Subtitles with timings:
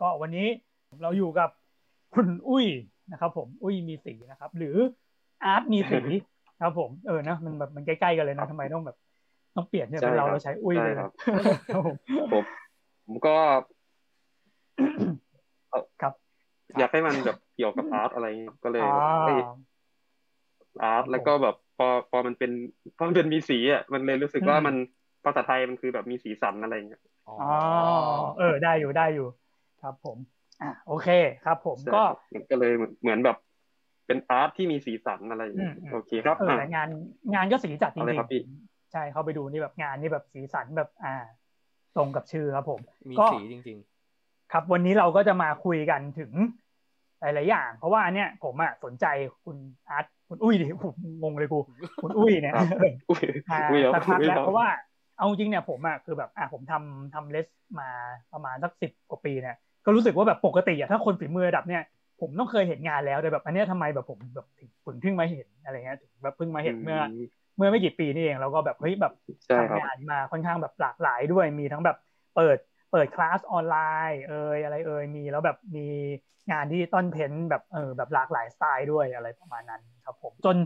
[0.00, 0.48] ก็วันนี้
[1.02, 1.50] เราอยู่กับ
[2.14, 2.66] คุณอุ้ย
[3.12, 4.76] นะครับ ผมอุ้ยมีสีนะครับ หรือ
[5.44, 6.00] อาร์ตมีสี
[6.60, 8.96] ครับผมเออนะมันแบบมันใกล้ๆกันเลยนะทำไมต้องแบบ
[9.56, 11.12] ต้องเปลี่ยนเนี่ยเป็นเราเราใช้อุ้ยเลยครับ
[12.34, 12.44] ผม
[13.06, 13.34] ผมก็
[16.02, 16.12] ครับ
[16.78, 18.26] อยากให้มันแบบเกี่ยวกับอาร์ตอะไร
[18.64, 18.88] ก็เลย
[20.82, 22.50] อาร์ตแล้วก็แบบพอพอมันเป็น
[22.96, 24.74] พอมันเป็นมีสีอะมันเลยรู้สึกว่ามัน
[25.24, 27.36] ภาษาไทยมันคือแบบมีสีสันอะไรเงี้ยอ๋อ
[28.38, 29.26] เออได้อยู่ได้อยู่
[29.84, 30.18] ครับผม
[30.62, 31.08] อะโอเค
[31.44, 32.02] ครับ ผมก็
[32.50, 33.36] ก็เลยเหมือนแบบ
[34.06, 36.88] เป็นอาร์ตที่มีสีสันอะไรอย่างเงี้ยโอเคครับเออแต่งาน
[37.34, 41.14] งานก็สีจัดจริงๆใช่เข้าไปดูนี่แบบงานนี่แบบสีสันแบบอ่า
[41.96, 42.80] ตรงกับชื่อครับผม
[43.10, 43.78] มีสีจริง
[44.14, 46.32] ๆ ครับวันนี้เราก็จะมาคุยกันถึง
[47.20, 49.06] หลายๆอย่าง เพราะว่าเนี่ยผมอะสนใจ
[49.44, 49.56] คุณ
[49.88, 51.58] อาร์ตคุณอุ้ยดิผมงงเลยกู
[52.02, 52.54] คุณอุ้ยเนี่ย
[53.94, 54.68] สักพักแล้วเพราะว่า
[55.16, 57.46] เอาจริงเนี่ยผมอะคือแบบอะผมทำทำเลส
[57.80, 57.88] มา
[58.32, 61.82] ประมาณสักสิบกว่าปีเนี่ย ก็รู้สึกว่าแบบปกติอะถ้าคนฝีมือระดับเนี่ย
[62.20, 64.68] ผมต้องเคยเห็นงานแล้วแต่แบบอันนี้ทำไมแบบผมแบบถึง
[65.00, 66.98] เพิ่งมาเห็นอะไรเงี้ยถึงแบบเพิ่งมาเห็นเมื่อ
[67.56, 69.12] เมื่อไม่กี่ปีนี่เองแล้วก็แบบเฮ้ยแบบ
[69.50, 71.96] ทำงานมาค่อนข้างแบบหลากหลายด้วยมีทั้งแบบ
[72.36, 72.58] เปิด
[72.92, 73.76] เปิดคลาสออนไล
[74.10, 75.86] น์เอ่ยอะไรเอ่ยมีแล้วแบบมี
[76.52, 80.56] งานที่ต้น paint แบบเออแบบหลากหลายสไตล์ด้วยอะไรประมาณนั้นครับผมจน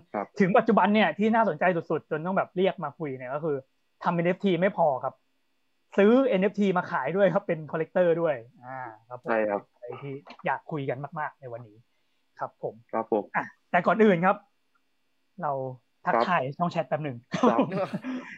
[0.40, 3.56] ถึงปัจจุบันเนี่ยที่น่าสนใจสุดๆ จนต้องแบบเรียกมาคุยเนี่ยก็คือ
[4.04, 5.14] ทำ NFT ไม่พอครับ
[5.96, 10.14] ซื้อ NFT มาขายด้วยครับเป็น collector ด้วยอ่าครับใช่ครับอะไรที่
[10.46, 11.76] อยากคุยกันมาก ๆ ในวันนี้
[12.38, 14.36] ครับผมครับผมอะแต่ก่อนอื่นครับ
[15.42, 15.52] เรา
[16.06, 17.16] ทักทายช่องแชทแป๊บหนึ่ง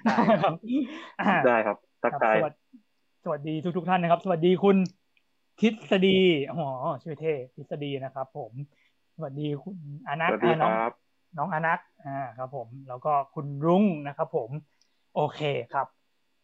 [0.06, 0.54] ได้ครับ
[1.46, 2.36] ได้ครับทักทาย
[3.24, 4.76] สวัสดีทุก ๆ ท่านนะครับ สวัสดีคุณ
[5.60, 6.18] ทฤษฎี
[6.52, 6.66] อ๋อ
[7.02, 8.52] ชื่อเท่ทฤษฎีนะครับ ผม
[9.16, 9.76] สวัสดีคุณ
[10.08, 10.30] อนัก
[10.62, 10.74] น้อง
[11.38, 14.50] น้องอนักอ่าครับ ผม แล้วก็คุณรุ้งนะครับ ผม
[15.14, 15.40] โอเค
[15.74, 15.86] ครับ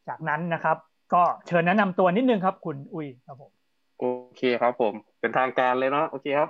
[0.09, 0.77] จากนั้นนะครับ
[1.15, 3.51] ก็เชิญแนะนำตัวนิดนึงครับ คุณอุ้ยครับผม
[3.99, 4.05] โอ
[4.37, 6.49] เคครับ ผมเป็นทางการเลยเนาะโอเคครับ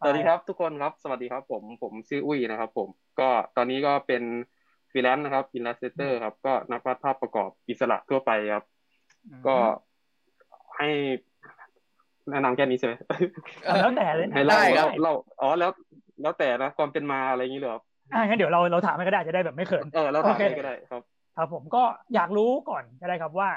[0.00, 2.88] สวัสดีครับ ทุกคนครับ สวัสดีครับ ผมผมชื่ออุ้ยนะครับ ผม
[3.20, 4.22] ก็ตอนนี้ก็เป็น
[4.90, 8.64] ฟรีแลนซ์นะครับ illustrator ครับ ก็นักวาดภาพประกอบอิสระทั่วไปครับ
[9.46, 9.56] ก็
[10.78, 10.88] ให้
[12.30, 12.94] แนะนำแค่นี้ใช่ไหม
[13.80, 15.70] แล้วแต่เลยได้ครับเราอ๋อแล้ว
[16.22, 17.78] แล้วแต่นะความเป็นมาอะไรอย่างนี้เหรอ
[18.12, 21.02] อ่างั้นเดี๋ยวเราเราถามให้ก็ได้จะได้แบบไม่เขินเออเราถามให้ก็ได้ครับ
[21.36, 21.82] ครับผมก็
[22.14, 23.50] อยากรู้ก่อนก็ได้ครับว่า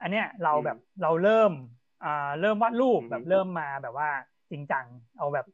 [0.00, 1.52] อันเนี้ยเราแบบเราเริ่ม
[2.04, 4.08] อ่าเริ่มวาดรูปแบบเริ่มมาแบบว่า
[4.50, 4.84] จริงจัง
[5.18, 5.46] เอาแบบ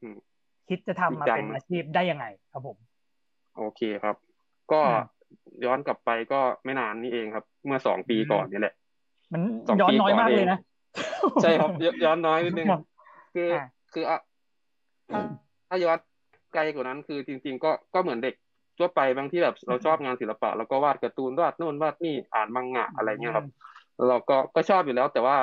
[0.69, 2.77] คิดจะทำมาเป็นอาชีพได้ยังไงครับผม
[3.57, 4.17] โอเคครับ
[4.73, 4.81] ก็
[5.65, 8.75] ย้อนกลับไปก็ไม่นานนี่เองครับ เมื่อสองปีก่อนนี่แหละ
[9.33, 9.43] มัน
[9.81, 10.59] ย้อนน้อยมากเลยนะ
[11.43, 11.71] ใช่ครับ
[12.05, 12.69] ย้อนน้อยนิดนึง
[13.35, 13.49] คือ
[13.93, 14.19] คืออะ
[15.69, 15.99] ถ้าย้อน
[16.55, 18.35] ไกลกว่านั้นคือจริง ๆ ก็ก็เหมือนเด็ก
[18.79, 23.47] ทั่วไปบางที่แบบเราชอบงานศิลปะ แล้วก็วาดการ์ตูนวาดโน่นวาดนี่อ่านมังงะอะไรเงี้ยครับ
[24.09, 25.39] เราก็ก็ชอบอยู่แล้ว แต่ว่า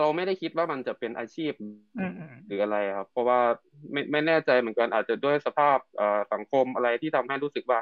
[0.00, 1.52] เราไม่ได้คิดว่ามันจะเป็นอาชีพ
[2.46, 3.40] หรืออะไรครับ เพราะว่า
[3.92, 5.78] ไม่ไม่แน่ใจเหมือนกันอาจจะด้วยสภาพ
[6.32, 7.78] สังคมอะไรที่ทำให้รู้สึกว่า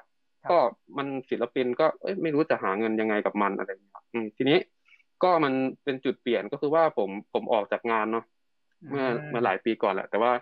[0.50, 0.58] ก็
[0.98, 1.86] มันศิลปินก็
[2.22, 3.94] ไม่รู้จะหาเงินยังไงกับมันอะไรอย่างเงี้ย
[4.36, 4.58] ทีนี้
[5.22, 5.52] ก็มัน
[5.84, 8.24] เป็นจุดเปลี่ยนก็คือว่าผมผมออกจากงานเนาะ
[8.90, 10.32] เมื่อเมื่อหลายปีก่อนแหละ แต่ว่า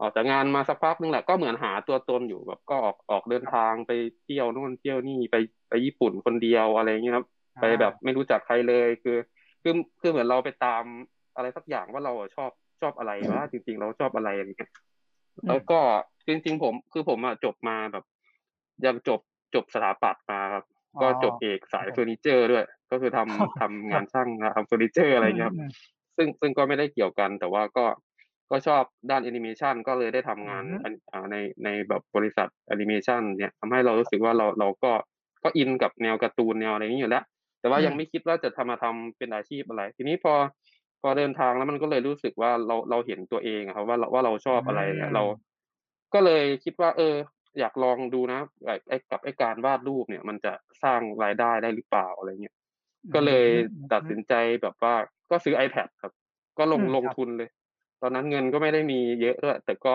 [0.00, 3.90] ออกจากงานมาสักพักนึงแหละก็เหมือนหาตัวตนอยู่แบบก็ออกออกเดินทางไป
[4.24, 5.36] เที่ยวนู่นเที่ยวนี่ไป
[5.68, 7.26] ไปญี่ปุ่นคนเดียวอะไรเงี้ยครับ
[7.60, 9.16] ไปแบบไม่รู้จักใครเลยคือ
[9.62, 10.84] คือคือเหมือนเราไปตาม
[11.36, 12.50] อะไรสักอย่างว่าเราชอบ
[12.80, 14.72] ชอบอะไรว่าจริง ๆ เราชอบอะไรอะไรเงี้ย
[15.48, 15.78] แล้วก็
[16.26, 18.04] จริง ๆ ผมคือผมอะจบมาแบบ
[18.86, 19.20] ยังจบ
[19.54, 20.64] จบสถาปัตย์มาครับ
[21.02, 25.52] ก็จบเอกสายเฟอร์นิเจอร์ด้วย ก็คือทำทำงานช่างทำเฟอร์นิเจอร์อะไรเงี้ย
[26.16, 27.84] ซึ่งซึ่งก็ไม่ได้เกี่ยวกัน แต่ว่าก็
[28.50, 30.62] ก็ชอบด้านแอนิเมชันก็เลยได้ทำงาน
[31.32, 34.92] ในในแบบบริษัทแอนิเมชันเนี่ยทำให้เรารู้สึกว่าเราเราก็
[35.42, 37.24] ก็อินกับแนวการ์ตูนแนวอะไรนี้อยู่แล้ว
[37.64, 40.34] แต่ว่ายังไม่คิดว่าจะทำมาทำเป็นอาชีพอะไร ทีนี้พอ
[41.02, 45.22] พอเดินทางแล้วมันก็เลยรู้สึกว่าเราเราเห็นตัวเองครับว่าว่าเราชอบอะไรเนี่ยเรา
[46.14, 47.14] ก็เลยคิดว่า เออ
[47.58, 48.40] อยากลองดูนะ
[48.88, 50.52] ไอ้กับไอ้การวาดรูปเนี่ย มันจะ
[50.82, 52.56] สร้างรายได้ได้หรือเปล่าอะไรเงี้ย
[53.14, 53.46] ก็เลย
[53.92, 54.32] ตัดสินใจ
[54.62, 54.94] แบบว่า
[55.30, 56.12] ก็ซื้อ iPad ครับ
[56.58, 57.50] ก็ลงลงทุนเลย
[58.02, 59.94] ตอนนั้นเงินก็ไม่ได้มีเยอะด้วยแต่ก็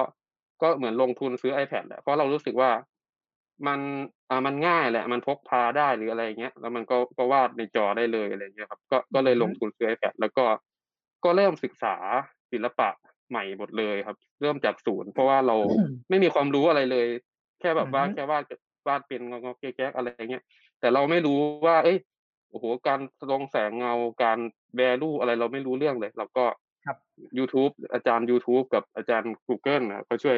[0.61, 2.71] ก็เหมือนลงทุนซื้อ iPad แหละเพราะเรารู้สึกว่า
[3.67, 3.79] มัน
[4.29, 10.45] อ่ามันง่ายแหละ มันพกพาได้หรืออะไรเงี้ย แล้วมันก็ก็วาดในจอได้เลยอะไรเงี้ยครับ ก็ก็เลยลงทุนซื้อ iPad แล้วก็
[11.23, 11.95] ก็เริ่มศึกษา
[12.51, 12.89] ศิลปะ
[13.29, 15.55] ใหม่หมดเลยครับ เริ่มจากศูนย์เพราะว่าเรา
[16.09, 17.07] ไม่มีความรู้อะไรเลย
[17.59, 18.43] แค่แบบว่าแค่วาด
[18.87, 20.43] วาดเป็นงอๆแก๊กๆอะไรเงี้ย
[20.79, 21.97] แต่เราไม่รู้ว่า เอ้ย
[22.51, 22.99] โอ้โหการ
[23.31, 24.39] ลงแสงเงาการ
[24.75, 26.45] แวลูอะไรเราไม่รู้เรื่องเลย เราก็
[26.85, 26.97] ครับ
[27.37, 30.37] YouTube อาจารย์ YouTube กับอาจารย์ Google นะเขาช่วย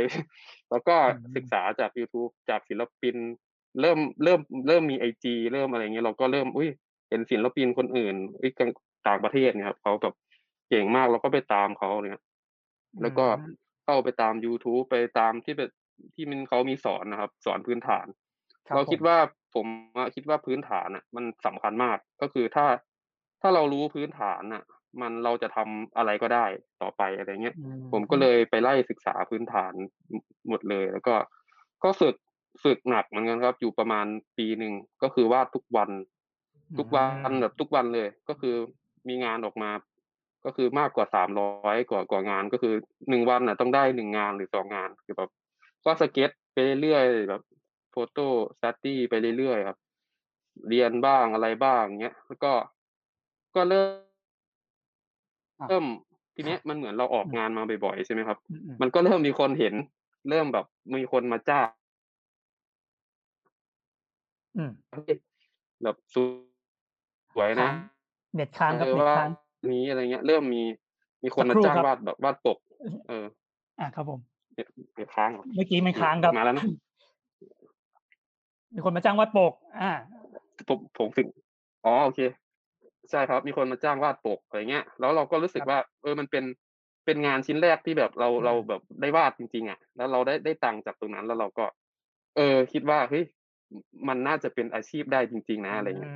[0.72, 0.96] แล้วก็
[1.36, 3.16] ศึกษาจาก YouTube จากศิลปิน
[3.82, 6.70] เริ่มเริ่มเริ่มมีไอจีเริ่มอะไรเงี้ยเราก็เริ่มอุ้ย
[7.10, 8.52] เห็นศิลปินคนอื่นอุ้ย
[9.08, 10.16] ต่างประเทศเนี่ยครับเขาแบบ
[10.70, 12.20] เก่งมากเราก็ไปตามเขาเนี่ย
[13.02, 13.26] แล้วก็
[13.86, 15.70] เข้าไปตาม youtube ไปตามที่เป็น
[16.16, 18.08] ที่มันเขามีสอนนะครับ สอนพื้นฐาน
[18.76, 19.18] เราคิดว่า
[19.56, 19.68] ผม
[20.16, 22.66] คิดว่าพื้นฐานอะ มันสำคัญมากก็คือถ้า
[23.42, 24.64] ถ้าเรารู้พื้นฐานอะ
[25.02, 26.46] มันเราจะทำอะไรก็ได้
[26.82, 27.56] ต่อไปอะไรเงี้ย
[27.92, 29.74] ผมก็เลยไปไล่ศึกษาพื้นฐาน
[30.50, 31.16] หมดเลย แล้วก็
[31.84, 32.16] ก็ฝึก
[32.64, 34.06] ฝึกหนักเหมือนกันครับ อยู่ประมาณ
[34.38, 34.74] ปีหนึ่ง
[35.04, 35.90] ก็คือวาดทุกวัน
[36.78, 38.56] ทุกวันแบบทุกวันเลย ก็คือ
[39.08, 39.72] มีงานออกมา
[40.46, 42.74] ก็คือมากกว่าสามร้อยกว่ากว่างานก็คือ
[43.10, 45.30] หนึ่งวันน่ะ ต้องได้หนึ่งงานหรือสองงานคือแบบ
[45.86, 47.42] ก็สเก็ตไปเรื่อยๆแบบ
[47.92, 48.28] โฟโต้
[48.62, 49.78] สตี้ไปเรื่อยๆครับ
[50.70, 52.54] เรียนบ้างอะไรบ้างเงี้ยแล้วก็
[53.56, 54.11] ก็เริ่ม
[55.69, 55.86] เริ่ม
[56.36, 58.38] ทีเนี้ยมันเหมือนเราออกงานมาบ่อยๆใช่ไหมครับ
[58.81, 59.74] มันก็เริ่มมีคนเห็น
[60.30, 60.66] เริ่มแบบ
[60.98, 61.68] มีคนมาจ้าง
[65.84, 66.16] แบบส
[67.40, 67.69] วยนะ
[68.36, 69.30] เน็ตค้างครับเน็ตค้าง
[69.74, 70.63] นี้อะไรเงี้ย เริ่มมี
[71.24, 72.58] มีคนมาจ้างวาดแบบวาดปก
[73.08, 73.25] เออ
[73.80, 74.19] อ่าครับผม
[74.56, 76.66] เน็ตค้างเมื่อกี้มันค้างครับมาแล้วนะ
[78.74, 79.92] มีคนมาจ้างวาดปก อ่า
[80.68, 81.28] ผมผมถึง
[81.86, 82.19] อ๋อโอเค
[83.12, 86.44] ใช่ครับ มีคนมาจ้างวาดปกอะไรเงี้ย แล้วเราก็รู้สึกว่า เออมันเป็น
[87.06, 91.66] เป็นงานชิ้นแรกที่แบบเราเราแบบได้วาดจริง ๆอะแล้วเราได้ได้ตังค์จากตรงนั้นแล้วเราก็
[92.38, 93.24] เออ คิดว่าเฮ้ย
[94.08, 96.16] มันน่าจะเป็นอาชีพได้จริง ๆ นะอะไรเงี้ย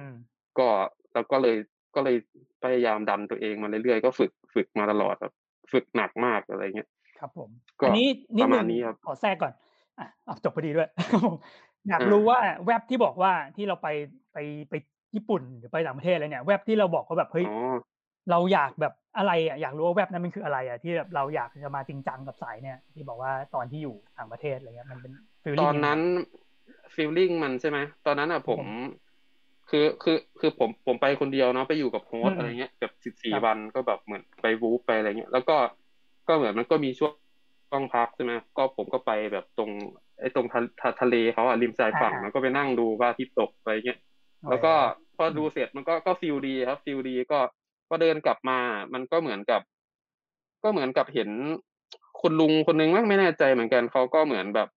[0.59, 0.67] ก็
[1.13, 1.55] แล้วก็เลย
[1.95, 2.15] ก็เลย
[2.63, 5.33] พยายามดันตัวเองมาเรื่อยๆก็ฝึกฝึกมาตลอดครับ
[5.71, 6.89] ฝึกหนักมากอะไรเงี้ย
[7.19, 7.49] ครับผม
[7.79, 8.07] อันนี้
[8.43, 9.53] ประมาณนี้ครับขอแทรกก่อน
[9.99, 10.07] อะ
[10.43, 10.89] จบพอดีด้วย
[11.89, 13.87] อยากรู้ว่าแว็บที่บอกว่าที่เราไป
[14.33, 14.37] ไป
[14.69, 14.73] ไป
[15.15, 17.45] ญี่ปุ่นหรือไปต่างประเทศอะไรเนี่ยแว็บที่เราบอกว่าแบบเฮ้ย
[18.31, 25.11] เราอยากแบบอะไรอะอยากรู้ว่าแว็บนั้นมันคืออะไรอะที่แบบเราอยากจะมาจริงจังกับสายเนี่ย ที่บอกว่าตอนที่อยู่ต่างประเทศอะไรเงี้ยมันเป็น
[25.61, 25.99] ตอนนั้น
[26.93, 28.61] ฟีลลิ่งมันใช่ไหมตอนนั้นอะผม
[29.69, 35.57] คือคือคือผมผมไปคนเดียวเนาะไปอยู่กับโฮสอะไรเงี้ยแบบสิบสี่วันก็แบบเหมือนไปวูฟไปอะไรเงี้ยแล้วก็
[36.27, 37.13] ก็เหมือนมันก็มีช่วง
[37.73, 39.69] ต้องพักใช่ไหมก็ผมก็ไปแบบตรง
[40.19, 40.45] ไอ้ตรง
[41.01, 43.99] ทะเลเขาอะริมชายฝั่งมันก็ไปนั่งดูอาทิตย์ตกไปเงี้ย
[44.49, 44.73] แล้วก็
[45.17, 47.39] พอดูเสร็จมันก็ก็ feel ดีครับ feel ดีก็
[47.89, 48.59] ก็เดินกลับมา
[48.93, 49.61] มันก็เหมือนกับ
[50.63, 51.29] ก็เหมือนกับเห็น
[52.21, 54.69] คุณลุงคนนึงมั้งไม่แน่ใจเหมือนกันเขาก็เหมือนแบบ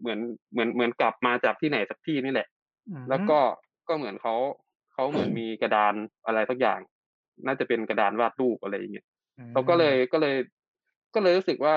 [0.00, 0.18] เหมือน
[0.52, 2.48] เหมือนเหมือนกลับมาจากที่ไหนสักที่นี่แหละ
[3.08, 3.38] แล้วก็
[3.88, 4.34] ก็เหมือนเขา
[4.92, 5.94] เขาเหมือนมีกระดาน
[6.26, 6.80] อะไรสักอย่าง
[7.46, 9.06] น่าจะเป็นกระดานวาดรูปอะไรอย่างเงี้ย
[9.52, 10.34] เขาก็เลยก็เลย
[11.14, 11.74] ก็เลยรู้สึกว่า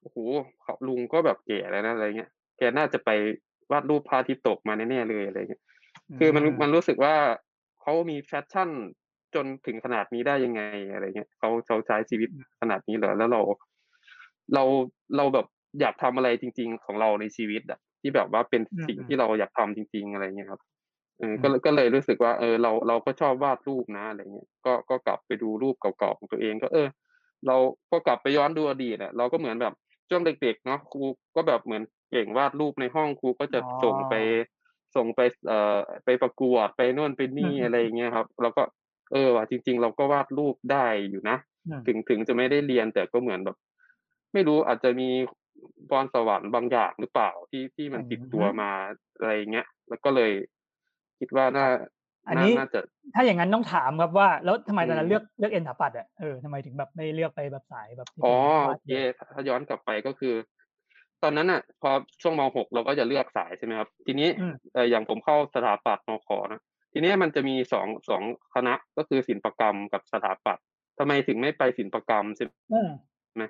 [0.00, 0.16] โอ้โห
[0.88, 3.10] ลุงก็แบบเก๋แล้วนะอะไรเงี้ยแกน่าจะไป
[3.70, 5.62] วาดรูปพระอาทิตย์ตกมาแน่ๆเลยอะไรเงี้ย
[6.18, 7.14] คือมันมันรู้สึกว่า
[7.80, 8.70] เขามีแฟชั่น
[9.34, 10.62] จนถึงขนาดนี้ได้ยังไง
[10.92, 12.28] อะไรเงี้ยเขาเขาใช้ชีวิต
[12.60, 13.40] ขนาดนี้เหรอแล้วเรา
[14.54, 14.64] เรา
[15.16, 15.46] เราแบบ
[15.80, 20.60] อยากทำอะไรจริง ๆ ของเราในชีวิตอะที่แบบว่าเป็นสิ่งที่เราอยากทำจริง ๆ อะไรเงี้ยครับ
[21.18, 26.88] เออก็ก็เลยรู้สึกว่า เออ เราเราก็ชอบวาดรูปนะอะไรเงี้ยก็ก็กลับไปดูรูปเก่าๆของตัวเอง ก็เออ
[27.46, 27.56] เรา
[27.92, 29.74] ก็กลับไปย้อนดูอดีตอะเราก็เหมือนแบบ
[30.08, 31.02] ช่วงเด็กๆเนาะครู
[31.36, 34.14] ก็แบบเหมือนเก่งวาดรูปในห้องครูก็จะส่งไป
[34.96, 38.62] ส่งไปเอ่อไปประกวดไปโน่นไปนี่อะไรเงี้ยครับ เราก็
[39.12, 41.36] เออว่ะจริง ๆ เราก็วาดรูปได้อยู่นะ
[41.86, 43.56] ถึงถึงจะไม่ได้เรียนแต่ก็เหมือนแบบ
[44.32, 45.08] ไม่รู้อาจจะมี
[45.88, 48.70] พรสวรรค์บางอย่างหรือเปล่าที่ที่มันติดตัวมา
[49.18, 50.32] อะไรเงี้ยแล้วก็เลย
[51.18, 51.66] คิดว่าน่า
[52.28, 52.80] อันนี้น่าจะ
[53.14, 58.36] ถ้าอย่างนั้นต้องถามครับว่า แล้วทำไมตอนนั้นเลือกเลือกเอ็นถาปัดอะเออทำไมถึงแบบไม่เลือกไปแบบสายแบบอ๋อ
[58.66, 58.90] โอเค
[59.34, 60.34] ถ้าย้อนกลับไปก็คือ
[61.24, 61.90] ตอนนั้นอะ พอ
[62.22, 64.28] ช่วงมหกเราก็จะเลือกสายใช่ไหมครับ ทีนี้
[64.74, 66.60] เอออย่างผมเข้าสถาปัตย์มขนะ
[66.92, 68.22] ทีนี้มันจะมีสองสอง
[68.54, 70.64] คณะก็คือศิลปกรรมกับสถาปัตย์
[70.98, 73.44] ทำไมถึงไม่ไปศิลปกรรมใช่ไหม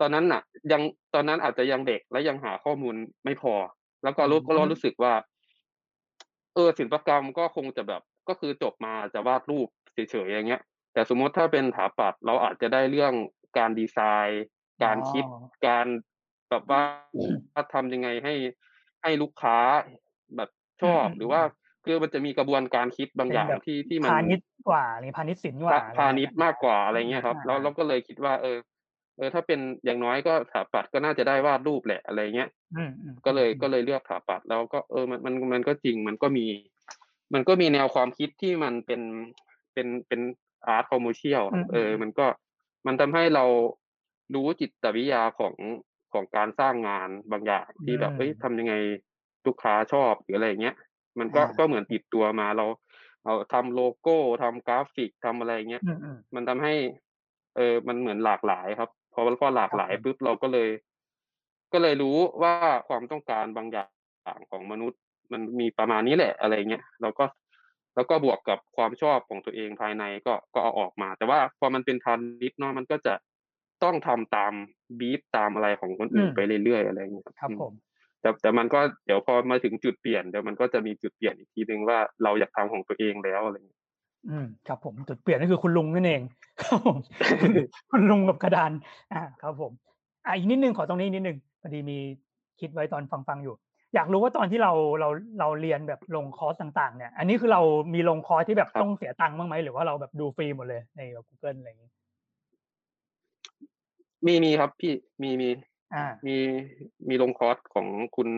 [0.00, 0.42] ตอนนั้นอะ
[0.72, 0.82] ยัง
[1.14, 2.94] ตอนนั้นอาจจะยังเด็กและยังหาข้อมูล
[3.24, 3.54] ไม่พอ
[4.02, 5.14] แล้วก็รู้ก็รู้สึกว่า
[6.54, 13.14] เออศิลปกรรมก็คงจะแบบก็คือจบมาจะวาดรูปเฉยๆอย่างเงี้ย แต่สมมติถ้าเป็นถาปัดเราอาจจะได้เรื่อง
[13.58, 14.44] การดีไซน์
[14.84, 15.24] การคิด
[15.66, 15.86] การ
[16.50, 16.82] แบบว่า
[17.74, 18.34] ทำยังไงให้
[19.02, 19.56] ให้ลูกค้า
[20.36, 20.50] แบบ
[20.82, 21.40] ชอบหรือว่า
[21.84, 28.58] คือมันจะมีกระบวนการคิดบางอย่างที่ที่มันพาณิชย์กว่าหรือพาณิชย์ศิลป์กว่าพาณิชย์มากกว่าอะไรเงี้ยครับ แล้วเราก็เลยคิดว่า เออ
[29.16, 32.48] เออ ถ้าเป็นอย่างน้อยก็ถาปัดก็น่าจะได้วาดรูปแหละอะไรเงี้ย
[33.26, 36.46] ก็เลยก็เลยเลือกถาปัดแล้วก็เออมันมันมันก็จริงมันก็มี
[37.34, 39.00] มันก็มีแนวความคิดที่มันเป็น
[39.72, 40.20] เป็นเป็น
[40.66, 42.26] art commercial เออ มันก็
[42.86, 43.44] มันทำให้เรา
[44.34, 45.54] รู้จิตวิทยาของ
[46.14, 48.74] ของการสร้างงานบางอย่างที่แบบเฮ้ยทำยังไง
[49.46, 50.76] ลูกค้าชอบหรืออะไรเงี้ย
[51.18, 52.66] มันก็ก็เหมือนติดตัวมาเรา
[53.24, 55.82] เอาทำโลโก้ทำกราฟิกทำอะไรเงี้ย
[56.34, 56.74] มันทำให้
[57.56, 60.68] เออมันเหมือนหลากหลายครับพอพอหลากหลายปุ๊บเราก็เลย
[61.72, 62.54] ก็เลยรู้ว่า
[62.88, 63.86] ความต้องการบางอย่า
[64.36, 65.00] งของมนุษย์
[65.32, 67.24] มันมีประมาณนี้แหละอะไรเงี้ยเราก็
[67.94, 73.14] แล้วก็บวกกับความชอบของตัวเองภายในก็ก็เอาออกมา แต่ว่าพอมันเป็นทันนิดเนาะมันก็จะ
[73.84, 74.52] ต้องทำตาม
[74.98, 77.72] บีฟตามอะไรของคนอื่นไปเรื่อยๆอะไรอย่างเงี้ยครับผม
[78.20, 83.80] แต่แต่มันก็เดี๋ยวพอมาถึงจุดเปลี่ยนเดี๋ยวมันก็จะมีจุดเปลี่ยนอีกทีหนึ่งว่าเราอยากทำของตัวเองแล้วอะไรอย่างเงี้ย
[84.28, 86.22] อืมครับผมจุดเปลี่ยนนั่นคือคุณลุงนั่นเอง
[86.62, 86.98] ครับผม
[87.90, 88.72] คุณลุงกับกระดาน
[89.12, 89.72] อ่าครับผม
[90.26, 91.98] อ่าอีกนิดนึงขอตรงนี้นิดนึงพอดีมี
[92.60, 93.56] คิดไว้ตอนฟังฟังอยู่
[93.94, 95.08] อยากรู้ว่าตอนที่เราเรา
[95.40, 97.62] เราเรียนแบบลงคอร์สต่าง ๆ เนี่ย อันนี้คือเรา
[97.94, 101.90] มีลงคอร์สที่แบบต้องเสียตังค์บ้างไหมหรือว่าเราแบบดูฟรีหมดเลยในแบบ Google อะไรอย่างนี้
[104.26, 105.50] มีมีครับพี่มีมี
[106.26, 106.36] มี
[107.08, 108.28] มีลงคอร์สของคุณ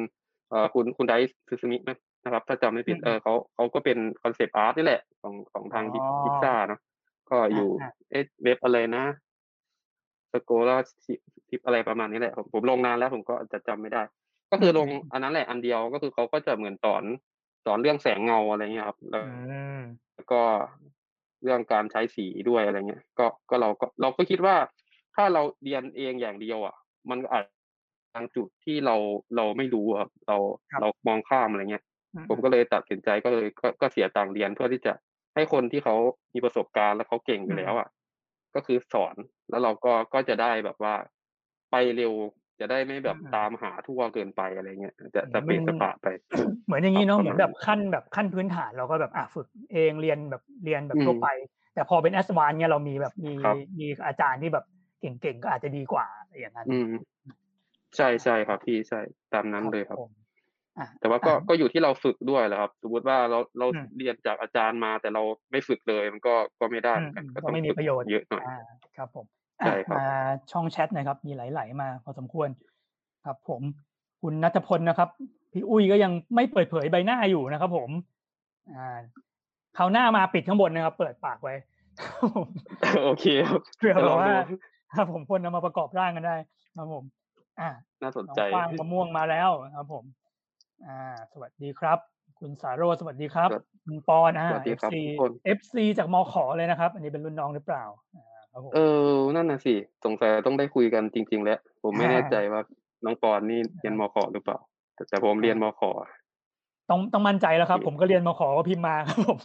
[0.51, 1.77] เอ่อคุณคุณไดซ์สึสึมิ
[2.25, 6.81] นะครับ ถ้าจำไม่ผิดเออเขาเขาก็เป็น concept art นี่แหละ ของของทางพิกซาร์เนาะ
[7.31, 7.69] ก็อยู่
[8.11, 9.05] เอเว็บอะไรนะ
[10.33, 10.77] สโกลา
[11.49, 14.03] ทิปอะไรประมาณนี้แหละผมผมลงนานแล้วผมก็จะจำไม่ได้
[14.51, 17.05] ก็คือลงอันนั้นแหละอันเดียวก็คือเขาก็จะเหมือนสอน
[17.65, 18.99] สอนเรื่องแสงเงาอะไรเงี้ยครับ
[20.15, 20.41] แล้วก็
[21.43, 24.57] เรื่องการใช้สีด้วยอะไรเงี้ย ก็ก็เราก็เราก็คิดว่า
[25.15, 26.75] ถ้าเราเรียนเองอย่างเดียวอะ
[27.11, 27.45] มันอาจ
[28.15, 28.97] บางจุดที่เรา
[29.37, 30.37] เราไม่รู้ครับเรา
[30.81, 31.85] เรามองข้ามอะไรเงี้ย
[32.29, 34.93] ผมก็เลยตัดสินใจก็เลยก็ก็เสียตังค์เรียนเพื่อที่จะ
[35.35, 35.97] ให้คนที่เขา
[36.35, 37.89] มีประสบการณ์แล้วเขาเก่งไปแล้วอะ
[38.55, 39.17] ก็คือสอน
[39.51, 40.95] แล้วเราก็ก็จะได้แบบว่า
[41.71, 42.13] ไปเร็ว
[42.61, 46.07] จะได้ไม่แบบตามหาทั่วเกินไปอะไรเงี้ยจะจะเป็นสปะไป
[46.67, 51.27] เหมือนอย่างนี้เนาะเหมือนแบบขั้นแบบขั้นพื้นฐานเราก็แบบอะฝึกเองเรียนแบบเรียนแบบทั่วไป
[51.75, 53.35] แต่พอเป็นแอสวานเนี่ยเรามีแบบมี
[53.79, 54.65] มีอาจารย์ที่แบบ
[55.01, 56.67] เก่งๆก็อาจจะดีกว่าอย่างนั้น
[57.97, 59.01] ใช่ใช่ครับพี่ใช่
[59.33, 59.99] ตามนั้นเลยครับ
[61.01, 63.67] แต่ว่าก็ก็อยู่ที่เราฝึกด้วยแหละครับสมมติว่าเราเรา
[63.97, 68.45] เรียนจากอาจารย์มาแต่เราไม่ฝึกเลยมันก็ก็ไม่ได้กันก็ไม่มีประโยชน์เยอะหน่อย
[68.97, 69.27] ครับผม
[69.59, 70.11] ใช่ครับมา
[70.53, 72.49] ช่องแชทนะครับ มีไหลๆมาพอสมควร
[73.27, 73.63] ครับ ผม
[74.23, 75.09] คุณนัทพลนะครับ
[75.53, 77.91] พี่อุ้ยก็ยังไม่เปิดเผยใบหน้าอยู่นะครับ ผม
[78.77, 78.99] อ่า
[79.77, 81.55] เขาหน้ามาปิดข้างบนนะครับ เปิดปากไว้
[83.05, 83.27] โอเค
[83.79, 84.35] เพื่อแบบว่า
[84.95, 86.37] ครับผมคนนำมาประกอบร่างกันได้
[86.77, 87.05] ครับผม
[87.61, 87.71] อ่า
[88.03, 90.05] น่าสนใจฟางมะม่วงมาแล้วครับ ผม
[90.87, 90.99] อ่า
[91.33, 91.99] สวัสดีครับ
[92.39, 93.51] คุณสารโรสวัสดีครับ
[93.85, 95.03] คุณปอนอ่าเอฟซี
[95.47, 97.85] เอฟซีจากมอขอเลยนะครับ อันนี้เป็นรุ่นน้องหรือเปล่า
[98.75, 98.79] เอ
[99.11, 102.61] อ นั่นน่ะสิสงสัยต้องได้คุยกันจริง ๆ แล้ว ผมไม่แน่ใจว่า
[103.05, 104.59] น้องปอนนี่เรียนมอขอหรือเปล่า
[104.95, 105.91] แต่แต่ผมเรียนมอขอ
[106.91, 109.39] ต้องต้องมั่นใจแล้วครับ ผมก็เรียนมอขอก็พิมพ์มาครับผม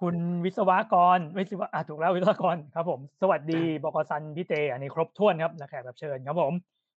[0.00, 6.52] คุณวิศวกรวิศวะถูกแล้ววิศวกรครับผม สวัสดีบกซันพี่เตอันนี้ครบถ้วนครับและแขกรับเชิญครับผม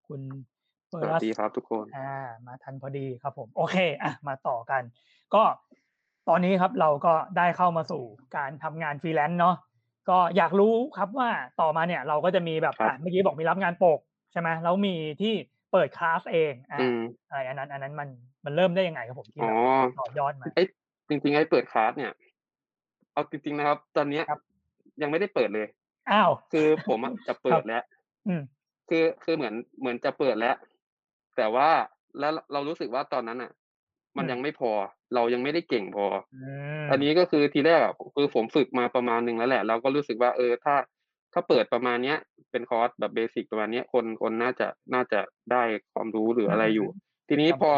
[0.08, 0.20] คุณ
[0.90, 2.14] เปิดสวัสดีครับทุกคนอ่า
[2.46, 4.82] มาทันพอดีครับผม โอเคอะมาต่อกัน
[5.34, 5.42] ก็
[6.28, 8.02] ตอนนี้ครับเราก็ได้เข้ามาสู่
[8.36, 9.54] การทำงานฟรีแลนซ์เนาะ
[10.10, 11.30] ก็อยากรู้ครับว่า
[11.60, 13.98] ต่อมาเนี่ย เราก็จะมีแบบเมื่อกี้บอกมีรับงานปก
[14.32, 15.32] ใช่ไหมแล้วมีที่
[15.72, 16.78] เปิดคลาสเองอ่า
[17.28, 18.08] อะไรอันนั้น อันนั้นมัน
[18.44, 19.40] มันเริ่มได้ยังไงครับผมที่
[20.00, 20.64] ต่อยอดมาไอ้
[21.08, 22.12] จริงๆไอ้เปิดคลาสเนี่ย
[23.12, 24.20] เอาจริงๆนะครับ ตอนนี้
[25.02, 25.66] ยังไม่ได้เปิดเลย
[26.10, 26.98] อ้าว คือผม
[27.28, 27.82] จะเปิดแล้ว
[28.88, 30.56] คือคือเหมือนเหมือนจะเปิดแล้ว
[31.36, 31.68] แต่ว่า
[32.18, 33.52] แล้วเรารู้สึกว่าตอนนั้นอะ
[34.16, 34.70] มันยังไม่พอ
[35.14, 36.06] เรายังไม่ได้เก่งพอ
[36.90, 37.80] อันนี้ก็คือทีแรก
[38.16, 40.74] คือผมฝึกมาประมาณหนึ่งแล้วแหละ เราก็รู้สึกว่าเออถ้า
[41.32, 42.18] ถ้าเปิดประมาณเนี้ย
[42.50, 45.20] เป็นคอร์สแบบเบสิกประมาณเนี้ยคนคนน่าจะน่าจะ
[45.52, 45.62] ได้
[45.92, 46.88] ความรู้หรืออะไรอยู่
[47.28, 47.72] ทีนี้พอ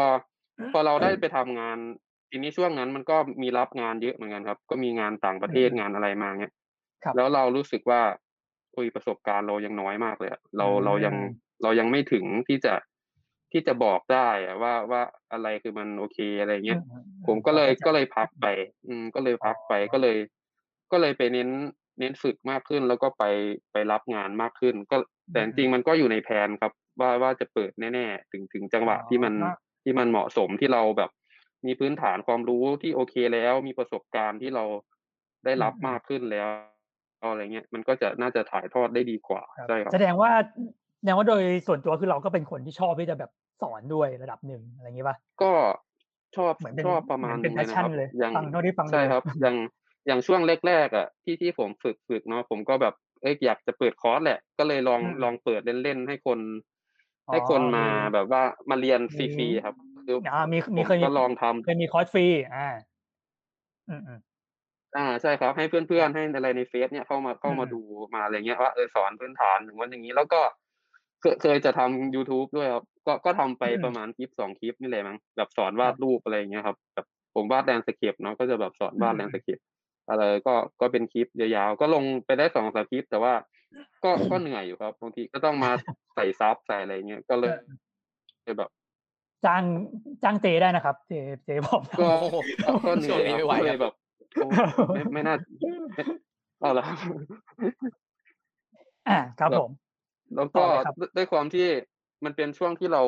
[0.71, 1.77] พอเราได้ไปทำงาน
[2.35, 6.53] ทีนี้ช่วงนั้นมันก็มีรับงานเยอะเหมือนกันครับ ก็มีงานต่างประเทศงานอะไรมาเนี้ย
[7.15, 8.01] แล้วเรารู้สึกว่า
[8.75, 11.15] อุ้ยประสบการณ์เรายังน้อยมากเลยเราเรายัง
[11.63, 12.73] เรายังไม่ถึงที่จะ
[13.51, 14.27] ที่จะบอกได้
[14.61, 16.81] ว่าว่าอะไรคือมันโอเคอะไรเงี้ย
[17.27, 18.45] ผมก็เลยก็เลยพักไป
[18.87, 20.17] อืมก็เลยพักไปก็เลย
[20.91, 21.49] ก็เลยไปเน้น
[21.99, 23.23] เน้นฝึกมากขึ้นแล้วก็ไป
[23.71, 24.97] ไปรับงานมากขึ้น ก็
[25.31, 26.71] แต่จริงมันก็อยู่ในแผนครับ
[27.01, 29.33] ว่าว่าจะเปิดแน่ๆถึงถึงจังหวะที่มัน
[29.83, 31.11] ที่มันเหมาะสมที่เราแบบ
[31.67, 34.65] มีพื้นฐานความรู้ที่โอเคแล้ว มีประสบการณ์ที่เรา
[35.45, 36.47] ได้รับมากขึ้นแล้ว
[37.31, 40.31] อะไรเงี้ยมันก็จะน่าจะถ่ายทอดได้ดีกว่าใช่ครับแสดงว่า
[40.99, 45.51] แสดงว่าโดยส่วนตัวคือเราก็เป็นคนที่ชอบที่จะแบบสอนด้วยระดับหนึ่งอะไรเงี้ยป่ะก็
[46.35, 46.53] ชอบ
[46.83, 48.35] ชอบประมาณนึงนะครับอย่าง
[48.89, 49.55] ใช่ครับอย่าง
[50.07, 56.39] อย่างช่วงแรกๆอะที่ที่ผมฝึกฝึกเนาะผมก็แบบเอ้ยอยากจะเปิดคอร์สแหละ ก็เลยลองลองเปิดเล่นๆให้คน
[57.31, 62.67] ให้คนมาแบบว่ามาเรียนฟรีๆครับ คืออ่ามีมีเคยก็ลองทำเคยมีคอร์สฟรีอ่า
[63.89, 64.19] อืมอืม
[64.97, 67.81] อ่าใช่ครับให้เพื่อนๆให้อะไรในเฟซเนี่ยเข้ามาเข้ามาดู
[68.13, 70.41] มาอะไรเงี้ยว่าเออสอนพื้นฐานถึงวันอย่างนี้ แล้วก็
[71.21, 79.59] เคยเคยจะทำ youtube ด้วยครับ ก็ก็ทำไปประมาณคลิปสองคลิปนี่เลยมั้งแบบสอนวาดรูปอะไรเงี้ยครับแบบผมวาด landscape เนาะก็จะแบบสอนวาด landscape
[80.09, 83.33] อะไรก็ก็เป็นคลิปยาวๆก็ลงไปได้สองสามคลิป แต่ว่า
[84.03, 85.71] ก็ก็เหนื่อยอยู่ครับบางทีก็ต้องมา
[86.15, 87.55] ใส่ sub ใส่อะไรเงี้ยก็เลย
[88.57, 88.69] แบบ
[89.45, 89.63] จ้าง
[90.23, 91.13] จ้างเจได้นะครับ เจ
[91.45, 92.09] เจบอกก็
[92.87, 93.93] ก็เหนื่อยไม่ไหวเลยแบบ
[95.13, 95.35] ไม่น่า
[96.59, 96.85] เอาละ
[99.09, 99.71] อ่าครับผม
[100.35, 100.63] แล้วก็
[101.17, 101.67] ด้วยความที่
[102.25, 103.01] มันเป็นช่วงที่เรา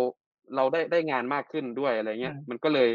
[0.56, 2.90] เราได้ได้งานมากขึ้นด้วยอะไรเงี้ย มันก็เลย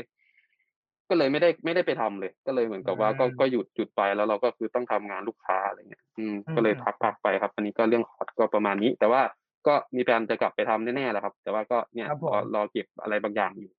[1.09, 9.23] ก็เลยไม่ได้ไม่ได้ไปทำเลย ก็เลยเหมือนกับว่าก็ก็หยุดหยุดไปแล้วเราก็คือต้องทำงานลูกค้าอะไรเงี้ย อืมก็เลยพักพักไปครับ อันนี้ก็เรื่องคอร์ดก็ประมาณนี้ แต่ว่า
[9.67, 13.73] ก็มีแผนจะกลับไปทำแน่ๆแหละครับ แต่ว่าก็เนี่ยรอรอเก็บอะไรบางอย่างอยู่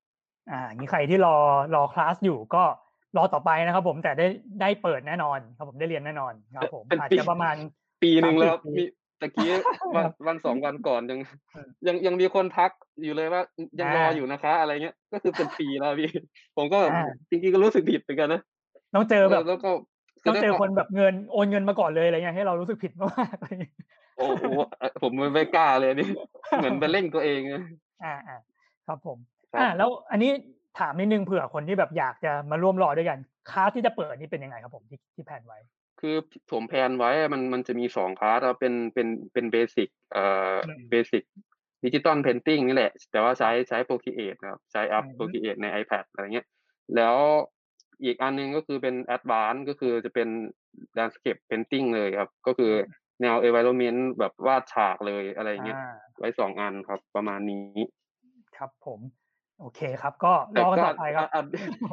[0.50, 1.36] อ่างี้ใครที่รอ
[1.74, 2.64] รอคลาสอยู่ก็
[3.16, 4.26] รอต่อไปนะครับผมแต่ได้
[4.60, 7.54] ได้เปิดแน่นอนครับผมได้เรียนแน่นอนครับผมอาจจะประมาณ
[8.02, 8.84] ปีหนึ่งแล้วมี
[9.20, 9.50] ตะกี้
[9.94, 11.18] วันวันสองวันก่อนยัง
[11.86, 12.70] ยังยังมีคนทัก
[13.02, 13.42] อยู่เลยว่า
[13.80, 16.10] ยังรออยู่นะคะ อะไรเงี้ย ก็คือเป็นปีแล้วพี่
[16.56, 16.78] ผมก็
[17.30, 18.40] จริงๆก็รู้สึกผิดเหมือนกันนะ
[18.94, 19.70] ต้องเจอแบบแล้วก็
[20.28, 23.36] ต้องเจอคนแบบเงินโอนเงินมาก่อนเลยอะไรเงี้ยให้เรารู้สึกผิดมาก
[24.16, 24.44] โอ้โห
[25.02, 26.08] ผมไม่กล้าเลยนี่
[26.56, 27.40] เหมือนไปเล่งตัวเอง
[28.04, 28.38] อ่าอ่า
[28.86, 29.18] ครับผม
[29.58, 30.30] อ่า แล้วอันนี้
[30.78, 33.18] ถามนิดนึงเผื่อคนที่แบบอยากจะมาร่วมรอด้วยกัน
[33.50, 35.58] คลาสที่จะเปิดนี่เป็นยังไงครับผมที่ที่แผนไว้
[36.00, 36.16] คือ
[36.52, 40.54] ผม plan ไว้มันมันจะมีสองคลาสเป็นเป็นเป็น basic เอ่อ
[40.90, 41.22] basic
[41.84, 46.46] digital painting นี่แหละ แต่ว่าใช้ใช้ Procreate นะครับใช้แอป Procreate ใน iPad อะไรเงี้ย
[46.96, 47.16] แล้ว
[48.02, 50.28] อีกอันนึงก็คือเป็น advance ก็คือจะเป็น
[50.98, 52.72] landscape painting เลยครับ ก็คือ
[53.20, 55.78] แนว environment แบบวาดฉากเลยอะไรเงี้ย
[56.18, 57.78] ไว้สองอันครับประมาณนี้
[58.56, 59.00] ครับผม
[59.60, 61.28] โอเคครับ ก็รอกันต่อไปครับ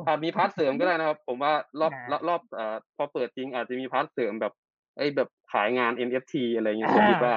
[0.07, 1.93] อาจมี part เสริมก็ได้นะครับ ผมว่ารอบ
[2.27, 4.53] รอบอ่าพอเปิดจริงอาจจะมี part เสริมแบบ
[4.97, 6.91] ไอ้แบบขายงาน NFT อะไรเงี้ย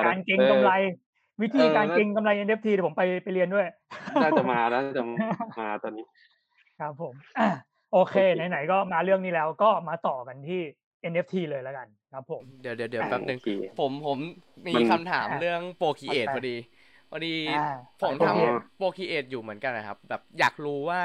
[0.07, 0.73] การเก็งกำไร
[1.43, 3.67] วิธีการเก็งกำไร NFT เดี๋ยวผมไปไปเรียนด้วย
[4.23, 5.03] น่าจะมาแล้วจะ
[5.61, 6.07] มาตอนนี้
[6.79, 7.49] ครับผมอ่า
[7.93, 10.61] โอเค ไหนๆก็มาเรื่องนี้แล้วก็มาต่อกันที่
[11.11, 13.39] NFT เลยแล้วกันครับผม เดี๋ยวเดี๋ยวเดี๋ยวแป๊บนึง
[13.79, 14.19] ผมผม
[14.69, 16.57] มีคำถามเรื่อง Procreate พอดี
[17.11, 17.35] พอดี
[18.03, 21.01] ผมทำ Procreate อยู่เหมือนกันนะครับ แบบอยากรู้ว่า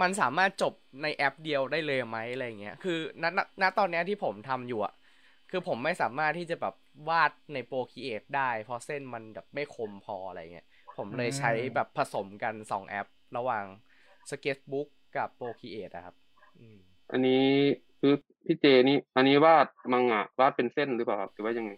[0.00, 3.24] มันสามารถจบในแอปเดียวได้เลยไหมอะไรเงี้ย คือณ
[3.62, 4.94] ณตอนนี้ที่ผมทำอยู่อะ
[5.50, 6.74] คือผมไม่สามารถที่จะแบบ
[7.08, 10.66] วาดใน Procreate ได้ เพราะเส้นมันแบบไม่คมพออะไรเงี้ย
[10.98, 13.64] ผมเลยใช้แบบผสมกันสองแอป ระหว่าง
[14.30, 16.14] สเก็ตบุ๊กกับ Procreate นะครับ
[17.12, 17.44] อันนี้
[18.00, 18.12] คือ
[18.44, 21.70] พี่เจนี่อันนี้วาดมังงะวาดเป็นเส้นหรือเปล่าครับหรือว่ายังไง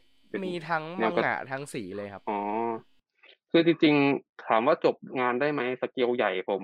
[0.44, 2.40] มีทั้งมังงะทั้งสีเลยครับอ๋อ
[3.50, 6.62] คือจริงๆถามว่าจบงานได้ไหมสเกลใหญ่ผม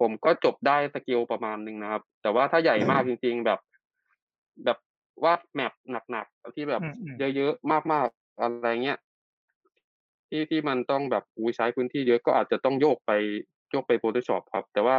[0.00, 3.60] ผมก็จบได้สเกลประมาณหนึ่งนะครับ แต่ว่าถ้าใหญ่มากจริง ๆ แบบ
[4.64, 4.78] แบบ
[5.24, 5.72] วาด map
[6.10, 6.82] หนักๆที่แบบ
[7.36, 8.98] เยอะๆมากๆอะไรเงี้ย
[10.28, 13.12] ที่ที่มันต้องแบบอุ้ใช้พื้นที่เยอะก็อาจจะต้องโยกไป
[13.70, 14.96] โยกไป Photoshop ครับ แต่ว่า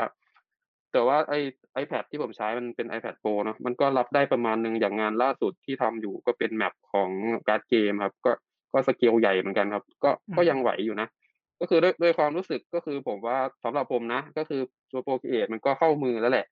[0.93, 1.33] แต่ว่าไอ
[1.73, 7.09] iPad ที่ผมใช้มันเป็น iPad Pro เนาะมันก็รับได้ประมาณหนึ่งอย่างงานล่าสุดที่ทำอยู่ก็เป็น map ของ
[7.47, 8.31] การ์ดเกมครับ ก็
[8.73, 11.07] ก็สเกลใหญ่เหมือนกันครับ ก็ก็ยังไหวอยู่นะ
[11.59, 16.45] ก็คือด้วยด้วยความรู้สึกก็คือผมว่าสำหรับผมนะ ก็คือตัว Procreate มันก็เข้ามือแล้วแหละ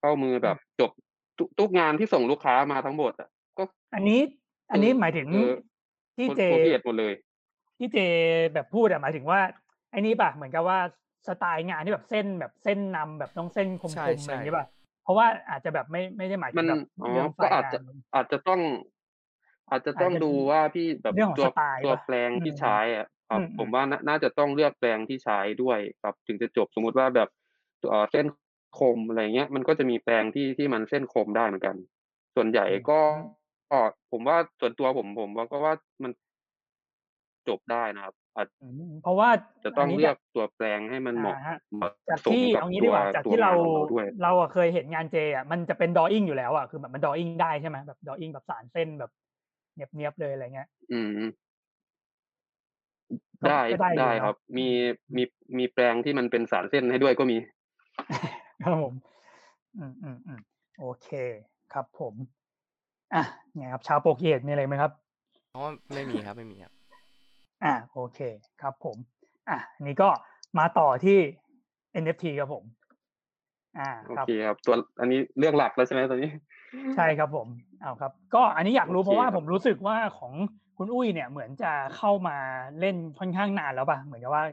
[0.00, 0.90] เข้ามือแบบจบ
[1.58, 4.20] ทุกงานที่ส่งลูกค้ามาทั้งหมดอะก็อันนี้
[4.70, 5.28] อันนี้หมายถึง
[6.16, 6.42] ที่เจ
[6.84, 7.14] หมดเลย
[7.78, 7.98] ที่เจ
[8.54, 9.40] แบบพูดอะหมายถึงว่า
[9.90, 10.78] ไอ้นี้ป่ะเหมือนกับว่า
[11.28, 13.84] สไตล์งานที่แบบเส้นแบบเส้นนำแบบต้องเส้นค
[14.16, 14.66] มๆอะไรอย่างนี้ป่ะ
[15.04, 17.78] เพราะว่าอาจจะแบบไม่ไม่ได้หมายถึงแบบเรื่องก็อาจจะ
[18.14, 18.60] อาจจะต้อง
[19.70, 21.46] อาจจะต้องดูว่าพี่แบบตัว
[21.84, 27.28] ตัวแปลงที่ใช้อะครับผมว่าน่าจะต้องเลือกแปลงที่ใช้ด้วยครับถึงจะจบสมมุติว่าแบบ
[28.12, 28.26] เส้น
[28.78, 31.76] คมอะไรเงี้ย มันก็จะมีแปลงที่ที่มันเส้นคมได้เหมือนกัน
[32.34, 33.00] ส่วนใหญ่ก็
[33.70, 33.78] ก็
[34.12, 36.12] ผมว่าส่วนตัวผมผมว่าก็ว่ามัน
[37.48, 38.14] จบได้นะครับ
[39.02, 39.28] เพราะว่า
[39.64, 41.34] จะต้องเลือกตัวแปลงให้มันเหมาะ
[42.08, 43.52] จากที่เอางี้ดีกว่าจากที่เรา
[44.22, 49.10] เราเคยเห็นงานเจอะมันจะเป็นดออิ่งอยู่แล้วอะคือแบบมันดออิ่งได้ใช่ไหมแบบดออิ่งแบบสารเส้นแบบ
[49.74, 51.08] เนียบๆเลยอะไรเงี้ย อืม
[53.48, 53.60] ได้
[54.00, 54.66] ได้ครับ มี
[55.16, 55.22] มี
[55.58, 57.36] มีแปลงที่มันเป็นสารเส้นให้ด้วยก็มี
[58.64, 58.94] ครับผม
[59.78, 60.40] อืมอืมอืม
[60.78, 61.08] โอเค
[61.72, 62.14] ครับผม
[63.14, 63.22] อะ
[63.56, 64.92] ไงครับ ชาวโปรเกตมีอะไรไหมครับ
[65.54, 65.62] อ๋อ
[65.94, 66.75] ไม่มีครับไม่มีครับ
[67.64, 68.20] อ่าโอเค
[68.62, 68.96] ครับผม
[69.50, 70.08] อะนี่ก็
[70.58, 71.18] มาต่อที่
[72.02, 72.64] NFT ครับผม
[73.78, 76.30] อ่าโอเคครับ ตัวอันนี้เรื่องหลักแล้วใช่ไหมตอนนี้
[76.96, 77.48] ใช่ครับผม
[77.80, 80.32] เอาครับ ก็อันนี้อยากรู้เพราะว่าผมรู้สึกว่าของ
[80.78, 82.36] คุณอุ้ยเนี่ยเหมือนจะเข้ามา
[82.80, 84.44] เล่นค่อนข้างนานแล้วป่ะ เหมือนกับว่า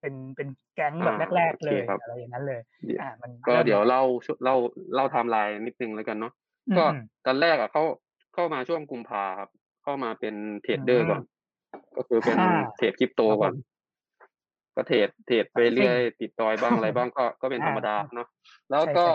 [0.00, 2.60] เป็นเป็นแก๊งแบบแรกๆเลยอะไรอย่างนั้นเลย
[3.00, 4.02] อ่า มันก็เดี๋ยวเล่า
[4.44, 4.56] เล่า
[4.94, 6.32] เล่าไทม์ไลน์นิดนึงแล้วกันเนาะ
[6.78, 6.84] ก็
[7.26, 7.82] ตอนแรกอะเขา
[8.34, 9.50] เข้ามาช่วงกุมภาครับ
[9.82, 11.22] เข้ามาเป็น trader ก่อน
[11.96, 12.36] ก็คือเป็น
[12.76, 13.54] trade crypto ก่อน
[14.74, 18.28] ก็ trade trade ไปเรื่อยติดดอยบ้างอะไรบ้างก็ก็เป็นธรรมดาเนาะ
[18.70, 19.06] แล้วก็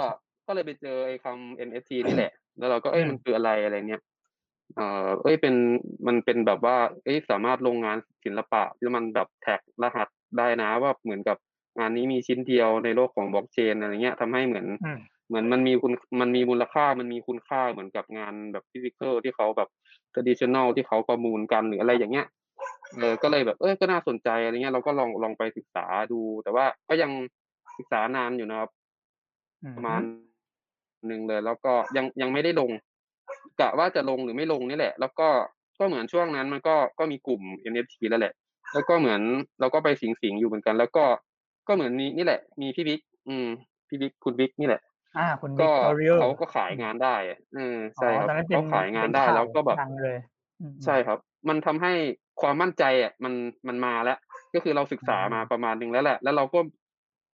[0.47, 4.01] ก็เลยไปเจอไอ้คำ NFT นี่แหละ แล้วเราก็เอ้ยมันคืออะไรอะไรเนี้ย
[4.75, 5.55] เออเอ้ยเป็น
[6.07, 11.37] มันเป็นแบบว่า เอ้ยสามารถลงงานศิลปะที่มันแบบ tag รหัสได้นะว่าเหมือนกับ
[11.79, 14.65] งานนี้มีชิ้นเดียวในโลกของบล็อกเชนอะไรเงี้ยทำให้เหมือน
[15.27, 19.69] เหมือนมันมีคุณมันมีมูลค่ามันมีคุณค่าเหมือนกับงานแบบ physical ที่เขาแบบ
[20.13, 22.27] traditional ที่เขาประมูลกันหรืออะไรอย่างเงี้ย
[22.97, 27.11] เออก็เลยแบบเออก็น่าสนใจอะไรเงี้ยเราก็ลองลองไปศึกษาดู แต่ว่าก็ยัง
[27.77, 28.69] ศึกษานานอยู่นะครับ
[29.75, 30.01] ประมาณ
[31.07, 32.71] หนึ่งเลย แล้วก็ยังยังไม่ได้ลง
[33.59, 35.29] กะว่าจะลงหรือไม่ลงนี่แหละ แล้วก็
[35.79, 38.33] ก็เหมือนช่วงนั้นมันก็ก็มีกลุ่ม NFT แล้วแหละ
[38.73, 39.21] แล้วก็เหมือน
[39.59, 41.05] เราก็ไปสิงสิงอยู่เหมือนกัน แล้วก็
[41.67, 43.47] ก็เหมือนมีนี่แหละ มีพี่บิ๊กอืม
[43.87, 44.81] พี่บิ๊กคุณบิ๊กนี่แหละ
[45.17, 45.69] อ่าคุณก็
[46.21, 47.15] เขาก็ขายงานได้
[47.55, 49.77] เออใช่ครับเขาขายงานได้แล้วก็แบบ
[50.85, 51.17] ใช่ครับ
[51.49, 51.93] มันทำให้
[52.41, 53.33] ความมั่นใจอะมัน
[53.67, 54.17] มันมาแล้ว
[54.53, 56.59] ก็คือเราศึกษามาประมาณหนึ่งแล้วแหละ แล้วเราก็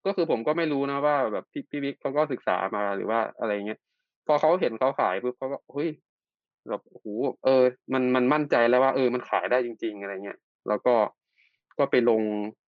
[0.05, 3.79] ก็คือผมก็ไม่รู้นะว่าแบบพี่พี่บิ๊กเขาก็ศึกษามาหรือว่าอะไรเงี้ย
[4.27, 5.89] พอเขาเห็นเขาขายปุ๊บเขาก็เฮ้ย
[6.69, 7.07] แบบโอ้โห
[7.45, 7.63] เออ
[7.93, 10.95] มันมันมั่นใจแล้วว่า เออมันขายได้จริง ๆ อะไรเงี้ยแล้วก็
[11.79, 12.21] ก็ไปลง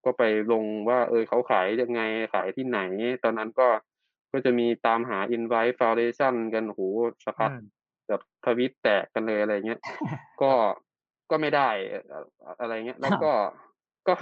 [0.06, 2.02] ก็ไปลงว่า เออเขาขายยังไง
[2.34, 2.80] ขายที่ไหน
[3.24, 3.68] ตอนนั้นก็
[4.32, 6.82] ก็จะมีตามหา invite foundation กันโห
[7.26, 7.52] สะพัด
[8.08, 9.80] แบบทวิตแตกกันเลยอะไรเงี้ย
[10.42, 10.52] ก็
[11.32, 11.70] ก็ไม่ได้
[12.60, 13.32] อะไรเงี้ย แล้วก็
[14.08, 14.14] ก็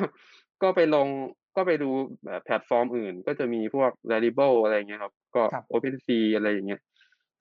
[0.61, 1.07] ก็ไปลง
[1.55, 1.89] ก็ไปดู
[2.25, 6.81] แบบแพลตฟอร์มอื่น ก็จะมีพวก Rarible อะไรเงี้ยครับ ก็ OpenSea อะไรอย่างเงี้ย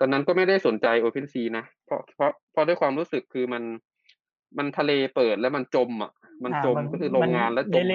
[0.00, 3.62] ตอนนั้นก็ไม่ได้สนใจ OpenSea นะเพราะเพราะเพราะด้วยความรู้สึกคือมัน
[4.58, 6.12] มันทะเลเปิดแล้วมันจมอะ
[6.44, 7.88] มันจมก็คือลงงานแล้วจม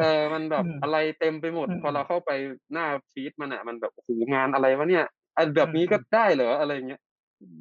[0.00, 2.30] เออมันแบบอะไรเต็มไปหมด พอเราเข้าไป
[2.72, 7.00] หน้า feed มันอะ มันแบบโอ้โหงานอะไรวะเนี่ยอันแบบนี้ก็ได้เหรออะไรเงี้ย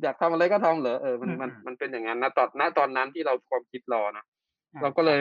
[0.03, 4.25] อยากทำอะไรก็ทำเหรอเออมันมันมันเป็นอย่างนั้นนะตอนณตอนนั้นที่เราความคิดเรานะ
[4.81, 5.19] เราก็เลย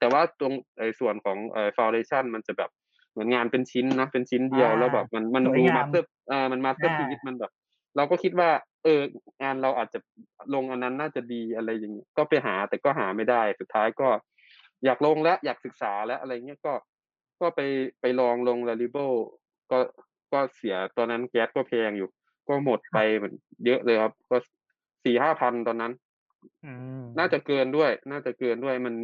[0.00, 2.70] แต่ว่าตรงไอ้ส่วนของเอ่อ Foundation มันจะแบบ
[3.12, 7.52] เหมือนงานเป็นชิ้นนะเป็นชิ้นเดียวแล้วแบบมันมันดู master เออมัน masterpiece มันแบบ
[7.96, 8.50] เราก็คิดว่า
[8.84, 9.00] เออ
[9.42, 9.98] งานเราอาจจะ
[10.54, 14.08] ลงอันนั้นน่าจะดีอะไรอย่างนี้ก็ไปหาแต่ก็หาไม่ได้สุดท้ายก็
[14.84, 16.74] อยากลงแล้วอยากศึกษาแล้วอะไรเงี้ยก็
[17.40, 17.60] ก็ไป
[18.00, 19.10] ไปลองลง l a ลิเบิล
[19.70, 19.78] ก็
[20.32, 22.08] ก็เสียตอนนั้นแก๊สก็แพงอยู่
[22.48, 23.34] ก็หมดไปเหมือน
[23.66, 24.36] เยอะเลยครับ ก็
[25.04, 25.92] สี่ห้าพันตอนนั้น
[27.18, 28.94] น่าจะเกินด้วย น่าจะเกินด้วยมัน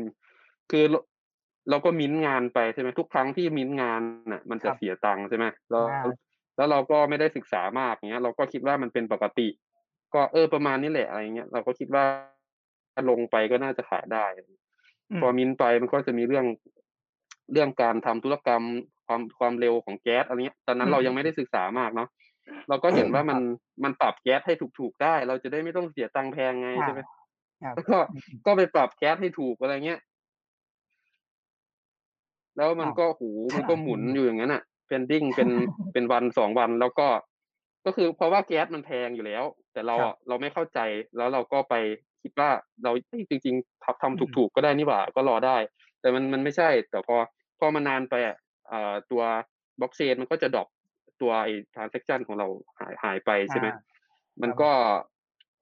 [0.70, 0.85] คือ
[1.70, 4.01] เราก็มิ้นงานไปใช่ไหมทุกครั้งที่มิ้นงาน
[4.33, 5.85] น่ะ มันจะเสียตังค์ใช่ไหมแล้ว
[6.57, 9.48] แล้วเราก็ไม่ได้ศึกษามากเงี้ย เราก็คิดว่ามันเป็นปกติ
[10.14, 12.05] ก็เออประมาณนี้แหละอะไรเงี้ยเราก็คิดว่า
[12.94, 14.24] ถ้าลงไปก็น่าจะขายได้
[15.20, 16.46] พอมิ้นไปมันก็จะมีเรื่อง
[17.53, 18.62] เรื่องการทำธุรกรรม
[19.07, 22.09] ความความเร็วของแก๊สอะไรเงี้ย ตอนนั้นเรายังไม่ได้ศึกษามากเนาะ
[22.69, 23.39] เราก็เห็นว่ามัน
[23.85, 27.01] มันปรับแก๊สให้ถูกๆได้ เราจะได้ไม่ต้องเสียตังค์แพงไงใช่ไหม
[27.75, 27.99] แล้วก็
[28.47, 30.01] ก็ไปปรับแก๊สให้ถูกอะไรเงี้ย
[32.57, 35.49] แล้วมันก็หูมันก็หมุนอยู่อย่างนั้นอะเป็นดิ้งเป็น
[35.93, 37.07] เป็นวันสองวันแล้วก็
[37.85, 39.97] ก็คือเพราะว่าแก๊สมันแพงอยู่แล้ว แต่เรา
[40.29, 40.79] เราไม่เข้าใจ
[41.17, 41.75] แล้วเราก็ไป
[42.23, 42.51] คิดว่า
[42.85, 42.93] เรา
[43.31, 45.57] จริงๆทำทำถูกๆก็ได้นี่หว่า ก็รอได้
[46.01, 47.17] แต่มันมันไม่ใช่ แต่พอ
[47.59, 48.15] พอมานานไป
[48.71, 49.23] อ่าตัว
[49.81, 50.69] บล็อกเชนมันก็จะดรอป
[51.22, 52.46] ตัวไอ้ transaction ของเรา
[52.81, 53.68] หายหายไปใช่ไหม
[54.42, 54.70] มันก็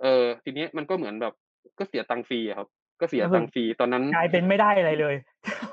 [0.03, 1.35] เออทีนี้มันก็เหมือนแบบ
[1.79, 2.69] ก็เสียตังฟรีครับ
[3.01, 5.15] ก็เสียตังฟรีตอนนั้นกลายเป็นไม่ได้อะไรเลย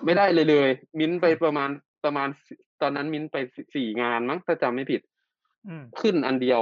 [0.05, 0.69] ไม่ได้เลยเลย
[0.99, 1.69] มิ้นไปประมาณ
[2.05, 2.27] ประมาณ
[2.81, 3.37] ตอนนั้นมิ้นไป
[3.75, 5.01] สี่งานมั้งถ้าจำไม่ผิด
[6.01, 6.61] ขึ้นอันเดียว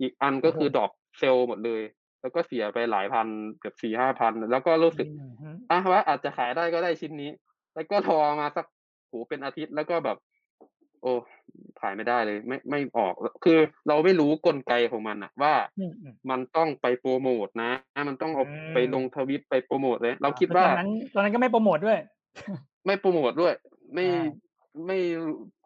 [0.00, 1.82] อีกอันก็คือดอกเซลล์หมดเลย
[2.20, 3.26] แล้วก็เสียไปหลายพัน
[3.60, 5.06] เกือบสี่ห้าพัน แล้วก็รู้สึก
[5.70, 7.30] อะว่าอาจจะขายได้ก็ได้ชิ้นนี้
[7.74, 8.66] แล้วก็ทอมาสัก
[9.08, 10.18] โหเป็นอาทิตย์แล้วก็แบบ
[11.02, 11.12] โอ้
[11.80, 15.54] ขายไม่ได้เลย ไม่ไม่ออกคือเราไม่รู้กลไกของมันอะว่า
[16.30, 17.72] มันต้องไปโปรโมทนะ
[18.08, 21.98] มันต้องเอาไปลงทวิตไปโปรโมทเลย เราคิดว่าตอนนั้นตอนนั้นก็ไม่โปรโมทด้วย
[22.86, 23.54] ไม่โปรโมทด้วย
[23.94, 24.06] ไม่
[24.86, 24.98] ไม่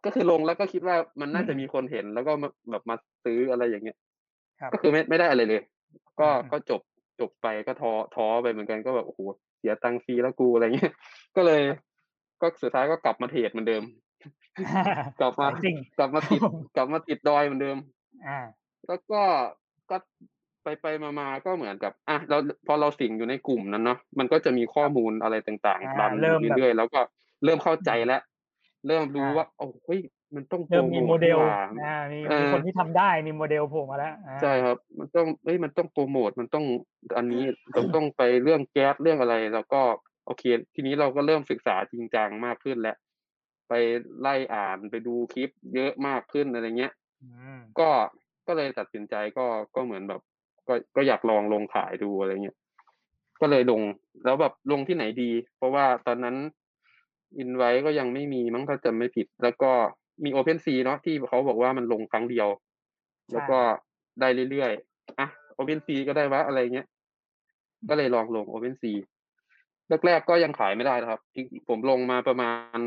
[0.05, 2.33] ก็คือลงแล้วก็คิดว่ามันน่าจะมีคนเห็นแล้วก็
[2.71, 3.97] แบบมาซื้ออะไรอย่างเงี้ย
[4.73, 5.63] ก็คือไม่ไม่ได้อะไรเลย
[6.21, 6.81] ก็ก็จบ
[7.21, 9.21] จบไปก็ท้อท้อไปเหมือนกันก็แบบโอ้โห
[9.59, 10.93] เสียตังค์ฟรีแล้วกูอะไรเงี้ย
[11.37, 11.63] ก็เลย
[12.41, 13.83] ก็สุดท้ายก็กลับมาเทรดเหมือนเดิม
[15.21, 15.49] กลับมา
[15.99, 16.41] กลับมาติด
[16.77, 17.77] กลับมาติดดอยเหมือนเดิม
[18.27, 18.39] อ่า
[18.87, 19.23] แล้วก็
[19.91, 19.97] ก็
[20.63, 22.37] ไปไปมาๆก็เหมือนกับ อะเรา
[22.67, 27.01] พอเราสิงอยู่ในกลุ่มนั้นเนาะมันก็จะมีข้อมูลอะไรต่างๆดันเรื่อยๆแล้วก็
[27.45, 28.21] เริ่มเข้าใจแล้ว
[28.87, 30.01] เริ่มรู้ว่าโอ้เฮ้ย
[30.35, 31.39] มันต้องเริ่มมีโมเดล
[31.85, 36.65] อ่ามีมีคนที่ทำได้มีโมเดลโผล่มาแล้วใช่ครับ มันต้องเฮ้ยมันต้องโปรโมทมันต้อง
[37.17, 37.43] อันนี้
[37.77, 39.81] ต้องต้องไปเรื่องแก๊สเรื่องอะไร แล้วก็
[40.27, 40.43] โอเค
[40.75, 42.97] ทีนี้เราก็เริ่มศึกษาจริงจังมากขึ้นแล้ว
[43.69, 43.73] ไป
[44.21, 46.93] ไล่อ่านไปดูคลิปเยอะมากขึ้นอะไรเงี้ย
[47.79, 47.89] ก็
[48.47, 50.21] ก็เลยตัดสินใจก็ก็เหมือนแบบ
[50.69, 52.57] ก็ก็อยากลองลงขายดูอะไรเงี้ย
[53.41, 53.81] ก็เลยลง
[54.25, 56.37] แล้วแบบลงที่ไหนดี เพราะว่าตอนนั้น
[57.39, 59.71] อินไว้ก็ยังไม่มีมั้งถ้าจำไม่ผิด แล้วก็
[60.25, 62.49] มี Open s เนาะที่เขาบอกว่ามันลงครั้งเดียว
[63.33, 63.59] แล้วก็
[64.21, 66.87] ได้เรื่อยๆอะ Open s ก็ได้วะอะไรเงี้ย
[67.89, 68.85] ก็เลยลองลง Open s
[70.07, 71.21] แรกๆก็ยังขายไม่ได้นะครับ
[71.69, 72.79] ผมลงมาประมาณ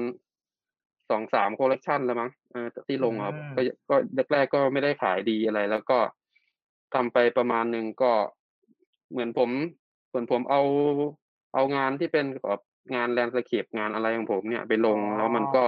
[1.09, 3.95] สองสามคอลเลกชันแล้วมั้งเออที่ลงครับก็ก็
[4.31, 5.99] แรกๆก็ไม่ได้ขายดีอะไร แล้วก็
[6.93, 8.11] ทำไปประมาณหนึ่งก็
[9.11, 9.49] เหมือนผม
[10.09, 10.61] เหมือนผมเอา
[11.53, 12.61] เอางานที่เป็นแบบ
[12.95, 15.63] งาน landscape งานอะไรของผมเนี่ยไปลงแล้วมันก็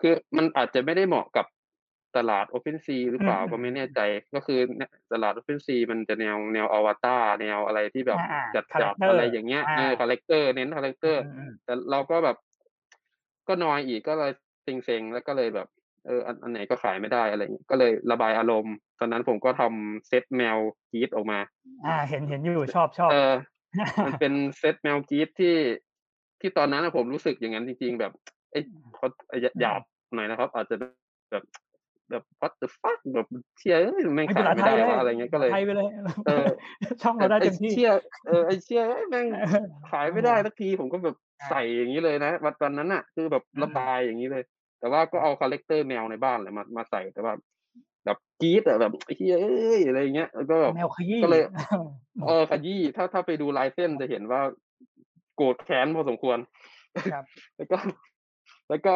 [0.00, 1.46] คือมันอาจจะไม่ได้เหมาะกับ
[2.16, 4.00] ตลาด Open s ีหรือเปล่าก็ไม่แน่ใจ
[4.34, 4.60] ก็คือ
[5.12, 8.18] ตลาด Open s ีมันจะแนวแนวอวตารแนวอะไรที่แบบ
[8.54, 11.22] จัดจัดอะไรอย่างเงี้ยเออ character เน้น character
[11.64, 12.36] แต่เราก็แบบ
[13.48, 14.32] ก็นอยอีกก็เลย
[14.84, 15.68] เซ็งๆแล้วก็เลยแบบ
[16.06, 20.56] เอออันไหนก็ขายไม่ได้อะไรก็เลยระบายอารมณ์ ตอนนั้นผมก็ทำเซตแมว
[20.92, 21.38] กีดออกมา
[21.86, 23.34] อ่า เห็นเห็นอยู่ชอบชอบเออ
[24.06, 25.56] มันเป็นเซตแมวกีดที่
[26.40, 28.12] ที่ตอนนั้นผมรู้สึกอย่างนั้นจริง ๆ แบบ
[28.52, 28.60] ไอ้
[28.94, 29.06] เขา
[29.60, 29.82] หยาบ
[30.14, 30.76] หน่อยนะครับ อาจจะ
[31.30, 31.44] แบบ
[32.10, 33.26] แบบ what the fuck แบบ
[33.58, 33.76] เชีย
[34.14, 35.50] แม่งขายไม่ได้ว่าอะไรเงี้ยก็เลย
[36.26, 36.46] เออ
[37.02, 37.90] ช่องเราได้เต็มที่เชีย
[38.26, 38.80] เออไอเชีย
[39.10, 39.26] แม่ง
[39.90, 41.16] ขายไม่ได้สักทีผมก็แบบ
[41.50, 44.42] ใส่อย่างนี้เลยนะวันวันนั้นอะ คือแบบระบายอย่างนี้เลย
[44.80, 47.32] แต่ว่าก็เอาคาแรคเตอร์แมวในบ้านเลยมามาใส่แต่ว่า
[48.04, 51.42] แบบกีดอะแบบเฮียเอ้ยอะไรเงี้ยแล้วก็แมวขยี้ก็เลย
[52.26, 54.40] เออขยี้ถ้าถ้าไปดูลายเส้นจะเห็นว่า
[55.36, 56.38] โกรธแค้นพอสมควร
[57.56, 57.78] แล้วก็
[58.68, 58.94] แล้วก็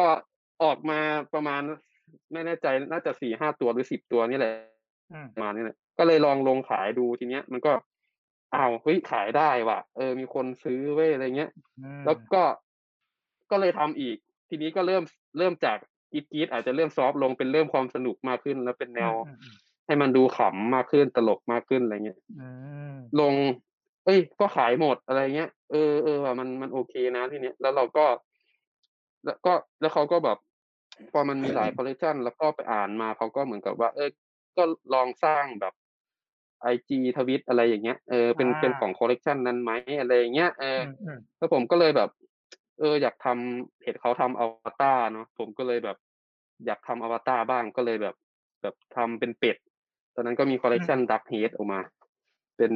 [0.63, 0.99] ออกมา
[1.33, 1.61] ประมาณ
[2.33, 4.53] ไม่แน่ใจน่าจะสี่ห้าตัวหรือสิบตัวนี่แหละ
[5.41, 7.71] มานี่แหละก็เลยลองลงขายดูทีเนี้ย มันก็
[8.55, 11.51] อ้าวเฮ้ยขายได้ว่ะ เออ มีคนซื้อเว้ยอะไรเงี้ย
[12.05, 12.43] แล้วก็
[13.51, 14.17] ก็เลยทำอีก
[14.49, 15.03] ทีนี้ก็เริ่ม
[15.37, 15.77] เริ่มจาก
[16.11, 19.13] กีดกีดอาจจะเริ่ม soft ลงเป็นเริ่มความสนุกมากขึ้น แล้วเป็นแนว
[19.85, 22.19] ให้มันดูขำมากขึ้นตลกมากขึ้นอะไรเงี้ย
[23.21, 23.33] ลง
[24.05, 28.05] เอ้ย ก็ขายหมดอะไรเงี้ยเออเออว่ามันมันโอเคนะทีเนี้ยแล้วเราก็
[29.25, 30.37] แล้วก็แล้วเขาก็แบบ
[31.11, 34.09] พอมันมีหลายคอลเลคชันแล้วก็ไปอ่านมาเขาก็เหมือนกับว่า เออ
[34.57, 34.63] ก็
[34.93, 35.73] ลองสร้างแบบ
[36.63, 40.79] ไอจีทวิตอะไรอย่างเงี้ยเออเป็นเป็นของคอลเลกชันนั้นไหมอะไรอย่างเงี้ยเออ
[41.37, 42.09] แล้วผมก็เลยแบบ
[42.79, 45.97] เออ อยากทำเห็นเขาทำอวตารเนาะผมก็เลยแบบ
[46.65, 48.15] อยากทำอวตารบ้างก็เลยแบบ
[48.61, 49.57] แบบทำเป็นเป็ด
[50.15, 51.79] ตอนนั้นก็มีคอลเลกชัน Duck Head ออกมา
[52.57, 52.71] เป็น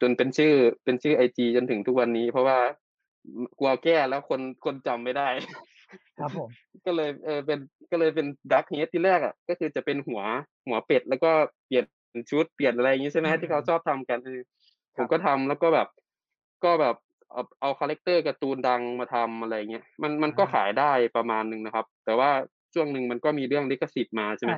[0.00, 0.52] จนเป็นชื่อ
[0.84, 2.58] เป็นชื่อไอจีจนถึงทุกวันนี้ เพราะว่า
[3.58, 5.28] กลัวแก้แล้วคนคนจำไม่ได้
[6.18, 6.48] ครับผม
[6.86, 7.58] ก็เลยเออเป็น
[7.90, 10.20] ก็เลยเป็น Duck Head ที่แรกอะก็คือจะเป็นหัว
[10.66, 11.30] หัวเป็ด แล้วก็
[11.66, 11.84] เปลี่ยน
[12.30, 14.18] ชุดเปลี่ยนอะไรอย่างนี้ใช่ไหมที่เขาชอบทำกัน
[14.96, 15.88] ผมก็ทำแล้วก็แบบ
[16.64, 16.96] ก็แบบ
[17.32, 22.30] เอาเอาคาแรคเตอร์การ์ตูนดังมาทำอะไรเงี้ยมันมันก็ขายได้ประมาณนึงนะครับ แต่ว่า
[22.74, 24.52] ช่วงหนึ่งมันก็มีเรื่องลิขสิทธิ์มาใช่ไหม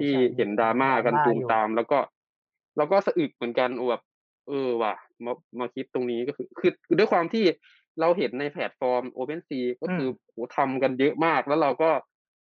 [0.00, 1.98] ที่เห็นดราม่ากันตูมตาม แล้วก็
[2.76, 4.02] แล้วก็สะอึกเหมือนกันแบบ
[4.48, 4.94] เออว่ะ
[5.24, 6.46] มามาคิดตรงนี้ก็คือ
[6.86, 7.44] คือด้วยความที่
[8.00, 11.90] เราเห็นในแพลตฟอร์ม OpenSea ก็คือโหทำกันเยอะมาก แล้วเราก็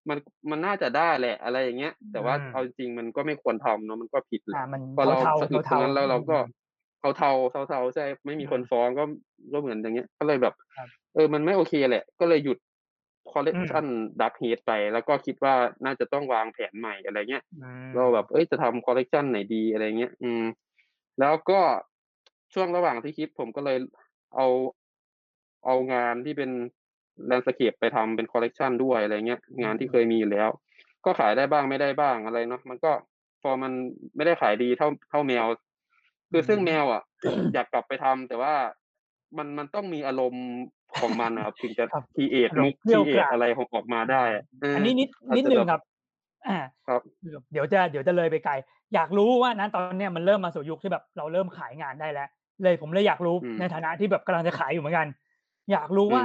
[0.08, 0.18] มัน
[0.50, 4.62] มันน่าจะได้แหละ อะไรอย่างเงี้ย แต่ว่าเอาจริงมันก็ไม่ควรทำเนาะมันก็ผิดแหละ
[4.96, 6.36] พอเราสะอึกตรงนั้นแล้วเราก็
[7.00, 9.04] เขาเทาเทาเทาใช่ไม่มีคนฟ้องก็
[9.52, 10.54] ก็เหมือนอย่างเงี้ย ก็เลยแบบ
[11.14, 12.58] เออมันไม่โอเคแหละ ก็เลยหยุด
[13.32, 13.84] คอลเลคชัน
[14.20, 17.44] Duck Head ไป แล้วก็คิดว่าน่าจะต้องวางแผนใหม่อะไรเงี้ย
[17.96, 20.44] เราแบบเอ้ยจะทำคอลเลคชันไหนดีอะไรเงี้ยอืม
[21.20, 21.60] แล้วก็
[22.54, 23.78] ช่วงระหว่างที่คิดผมก็เลย
[24.34, 24.46] เอา
[25.64, 26.50] เอางานที่เป็น
[27.26, 30.48] landscape ไปทำเป็นคอลเลกชันด้วยอะไรเงี้ยงานที่เคยมีอยู่แล้ว
[31.04, 32.92] ก็ขายได้บ้างไม่ได้บ้างอะไรเนาะมันก็
[33.42, 33.72] พอมัน
[34.16, 35.44] ไม่ได้ขายดีเท่าเท่าแมว
[36.30, 37.02] คือซึ่งแมวอะ
[37.54, 38.54] อยากกลับไปทำแต่ว่า
[39.36, 40.46] มันมันต้องมีอารมณ์
[41.00, 41.84] ของมันนะครับถึงจะ
[42.16, 44.22] ทีเอทมุกทีเอทอะไรของออกมาได้
[44.74, 45.80] อันนี้นิดนิดนึงครับ
[46.48, 47.00] อ่าครับ
[47.52, 48.52] เดี๋ยวจะเดี๋ยวจะเลยไปไกล
[48.94, 52.28] อยากรู้ว่านั้นตอนเนี้ยมันเริ่มมาสู่ยุคที่แบบเราเริ่มขายงานได้แล้ว
[52.62, 55.06] เลยผมเลยอยากรู้ในฐานะที่แบบกำลังจะขายอยู่เหมือนกัน
[55.72, 56.24] อยากรู้ว่า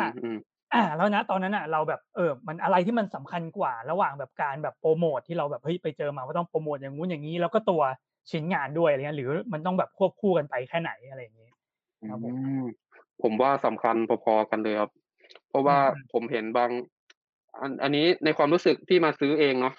[0.73, 7.81] อ่าแล้วนะตอนนั้นอะเราแบบเออมันอะไรที่มันสำคัญกว่าระหว่างแบบการแบบโปรโมทที่เราแบบเฮ้ยไปเจอมาว่าต้องโปรโมทอย่างงู้นอย่างนี้ แล้วก็ตัว
[8.31, 11.49] ชิ้นงานด้วยอะไรเงี้ยหรือมันต้องแบบควบคู่กันไปแค่ไหนอะไรอย่างนี้
[12.09, 12.35] ครับผม
[13.21, 14.91] ผมว่าสำคัญพอๆกันเลยครับ
[15.49, 15.77] เพราะว่า
[16.13, 16.69] ผมเห็นบาง
[17.59, 19.75] อันอันนี้ในความรู้สึกที่มาซื้อเองเนาะ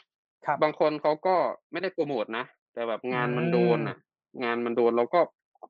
[0.62, 1.36] บางคนเขาก็
[1.72, 3.96] ไม่ได้โปรโมทนะแต่แบบงานมันโดนอะ
[4.44, 5.20] งานมันโดนเราก็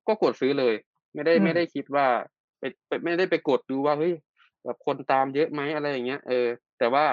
[0.09, 0.75] ก็กดซื้อเลย
[1.15, 2.07] ไม่ได้ไม่ได้คิดว่า
[2.59, 4.13] ไปไม่ได้ไปกดดูว่าเฮ้ย
[4.65, 6.47] แบบคนตามเยอะไหมอะไรอย่างเงี้ยเออ
[6.79, 7.05] แต่ว่า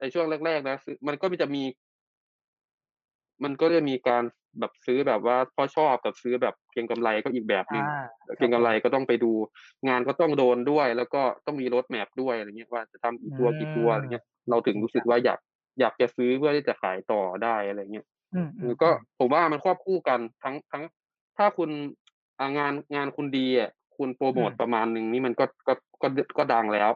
[0.00, 1.62] ในช่วงแรกๆนะมันก็จะมี
[3.44, 4.24] มันก็จะมีการ
[4.60, 7.86] แบบซื้อแบบว่าเพราะชอบกับซื้อแบบเก็งกำไรก็อีกแบบนึง
[8.38, 9.32] เก็งกำไรก็ต้องไปดู
[9.88, 15.38] งานก็ต้องโดนด้วย แล้วก็ต้องมีรถแมพด้วยอะไรเงี้ยว่าจะทำกี่ตัวกี่ตัวอะไรเงี้ย เราถึงรู้สึกว่าอยาก
[15.80, 18.06] อยากจะซื้อเพื่อที่จะขายต่อได้อะไรเงี้ย
[18.82, 20.82] ก็ผมว่ามันควบคู่กันทั้งทั้ง
[21.38, 21.70] ถ้าคุณ
[22.58, 26.08] งานงานคุณดีอะ คุณโปรโมทประมาณหนึ่งนี่มันก็ก็ก็
[26.38, 26.90] ก็ดังแล้ว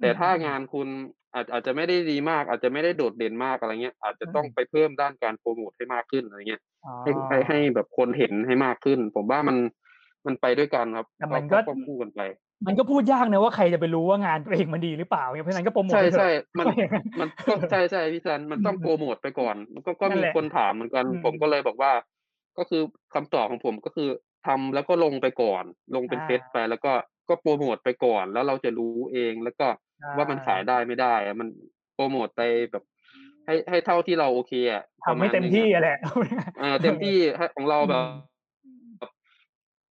[0.00, 0.88] แต่ถ้างานคุณ
[1.34, 6.62] อาจอาจจะไม่ได้ดีมาก อาจจะไม่ได้โดดเด่นมากอะไรเงี้ย อาจจะต้องไปเพิ่มด้านการโปรโมทให้มากขึ้นอะไรเงี้ย
[7.02, 9.56] ให้ให้ให้แบบคนเห็นให้มากขึ้น ผมว่ามัน
[10.26, 12.20] มันไปด้วยกันครับแต่มันก็คู่กันไป
[12.66, 16.66] มันก็พูดยากนะว่าใครจะไปรู้ว่างานตัวเองมันดีหรือเปล่าเพราะฉะนั้นก็โปรโมทใช่ใช่มัน
[17.20, 21.92] มันก็ใช่ใช่พี่จันมันต้องโปรโมทไปก่อนก็ก็มีคนถามเหมือนกัน ผมก็เลยบอกว่า
[22.58, 22.82] ก็คือ
[23.14, 24.08] คำตอบของผมก็คือ
[24.46, 26.92] ทำแล้วก็ลงไปก่อน ลงเป็นเฟซไปแล้วก็
[27.28, 29.66] ก็โปรโมทไปก่อน แล้วเราจะรู้เองแล้วก็
[30.16, 31.48] ว่ามันขายได้ไม่ได้มัน
[31.94, 32.84] โปรโมทไปแบบ
[33.46, 35.98] ให้ให้เท่าที่เราโอเคอะทำไม่เต็มที่แหละ
[36.60, 37.16] เออเต็มที่
[37.56, 38.02] ของเราแบบ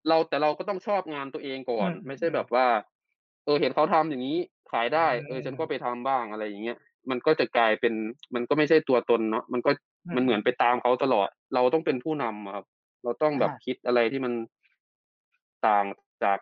[0.10, 2.68] เราแต่เราก็ต้องชอบงานตัวเองก่อน ไม่ใช่แบบว่า
[3.46, 4.38] เออเห็นเขาทำอย่างนี้
[4.72, 6.78] ขายได้ เออฉันก็ไปทำบ้างอะไรอย่างเงี้ย
[7.10, 7.94] มันก็จะกลายเป็น
[8.36, 9.72] มันก็ไม่ใช่ตัวตนเนาะมันก็
[10.16, 12.66] มันเหมือนไปตามเขาตลอด เราต้องเป็นผู้นำครับ
[13.04, 14.34] เราต้องแบบคิดอะไรที่มัน
[15.68, 15.86] ต่าง
[16.24, 16.40] จาก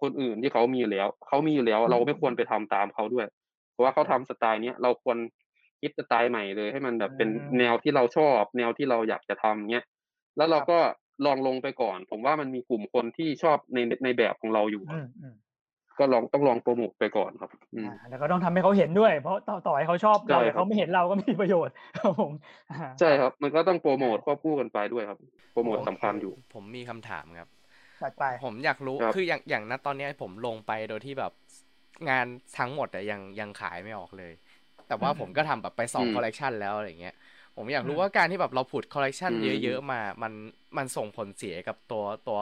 [0.00, 3.26] คนอื่นที่เขามีอยู่แล้ว เขามีอยู่แล้ว เราไม่ควรไปทำตามเขาด้วย
[3.72, 5.18] เพราะว่าเขาทำสไตล์เนี้ยเราควร
[5.80, 7.28] คิดสไตล์ใหม่เลย ให้มันแบบเป็น
[7.58, 9.84] แนวที่เราชอบ แนวที่เราอยากจะทำเนี้ย
[10.36, 10.78] แล้วเราก็
[11.26, 14.82] ลองลงไปก่อน ผมว่ามันมีกลุ่มคนที่ชอบในในแบบของเราอยู่
[16.00, 22.32] ก็ลองต้องลองโปรโมทไปก่อนครับอืแล้วก็ต้องทำให้เขาเห็นด้วย เพราะต่อต่อให้เขาชอบเราแต่เขาไม่เห็นเราก็มีประโยชน์ครับผม
[23.00, 25.18] ใช่ครับ มันก็ต้องโปรโมทควบคู่กันไปด้วยครับ
[25.52, 27.48] โปรโมทสำคัญอยู่ ผมมีคำถามครับ
[28.18, 31.32] ไปผมอยากรู้คืออย่างอย่างณตอนนี้ผมลงไปโดยที่แบบ
[32.10, 32.26] งาน
[32.58, 34.32] ทั้งหมดแต่ยังยังขายไม่ออกเลย
[34.88, 37.14] แต่ว่าผมก็ทำแบบไปสองคอลเลกชันแล้วอะไรเงี้ย
[37.56, 39.32] ผมอยากรู้ว่าการที่แบบเราผุดคอลเลกชัน
[39.62, 40.32] เยอะๆมา มัน
[40.76, 42.38] มันส่งผลเสียกับตัวตัว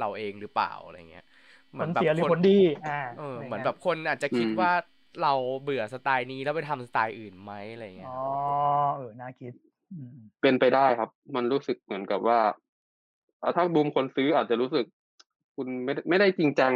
[0.00, 1.24] เราเองหรือเปล่าอะไรเงี้ย
[1.72, 4.72] เหมือนแบบคนดีอ่าเออเหมือนแบบคนอาจจะคิดว่า
[5.22, 8.20] เราเบื่อสไตล์นี้แล้วไปทำสไตล์อื่นไหมอะไรเงี้ยอ๋อ
[8.96, 9.52] เออน่าคิด
[10.42, 12.40] เป็นไปได้ครับ มันรู้สึกเหมือนกับว่า
[13.56, 14.84] ถ้าบูมคนซื้ออาจจะรู้สึก
[15.56, 16.72] คุณไม่ไม่ได้จริงจัง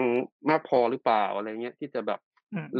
[0.50, 2.20] มากพอหรือเปล่าอะไรเงี้ยที่จะแบบ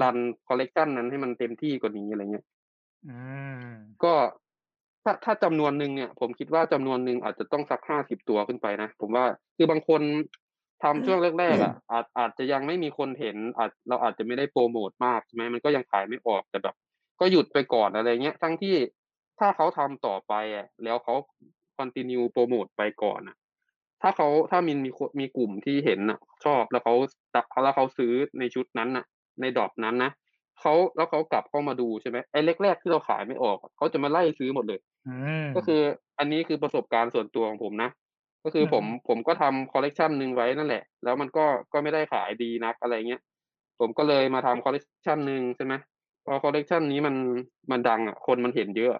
[0.02, 0.16] รัน
[0.48, 2.46] คอลเลกชันนั้นให้มันเต็มที่กว่านี้อะไรเงี้ย
[4.04, 4.14] ก็
[5.04, 9.24] ถ้าถ้าจำนวนหนึ่งเนี่ย ผมคิดว่าจำนวนหนึ่งอาจจะต้องสักห้าสิบตัวขึ้นไปนะ ผมว่า
[9.56, 10.00] คือบางคน
[10.84, 16.74] ทำช่วงแรกๆอะอาจอาจจะยังไม่มีคนเห็นอาจเราอาจจะไม่ได้โปรโมทมากใช่ไหมมันก็ยังขายไม่ออกแต่แบบ
[17.20, 18.76] ก็หยุดไปก่อนอะไรเงี้ยทั้งที่
[19.38, 21.14] ถ้าเขาทำต่อไปอะแล้วเขา
[21.76, 23.36] continue โปรโมทไปก่อนอะ
[24.02, 26.94] ถ้าเขาถ้ามินมีมีกลุ่มที่เห็นอะ ชอบแล้วเขา
[27.64, 29.04] แล้วเขาซื้อในชุดนั้นอะ
[29.40, 30.10] ในดอกนั้นนะ
[30.60, 34.80] เขาแล้วเขากลับเข้ามาดูใช่ไหมไอ้แรกๆที่เราขายไม่ออกเขาจะมาไล่ซื้อหมดเลย
[35.54, 35.80] ก็คือ
[36.18, 37.90] อันนี้คือประสบการณ์ส่วนตัวของผมนะ
[38.44, 43.22] ก็คือผมผมก็ทำคอลเลกชันหนึ่งไว้นั่นแหละ แล้วมันก็ก็ไม่ได้ขายดีนักอะไรเงี้ย
[43.80, 45.74] ผมก็เลยมาทำคอลเลกชันหนึ่งใช่ไหม
[46.26, 47.14] พอคอลเลกชันนี้มัน
[47.70, 48.92] มันดังอะคนมันเห็นเยอะ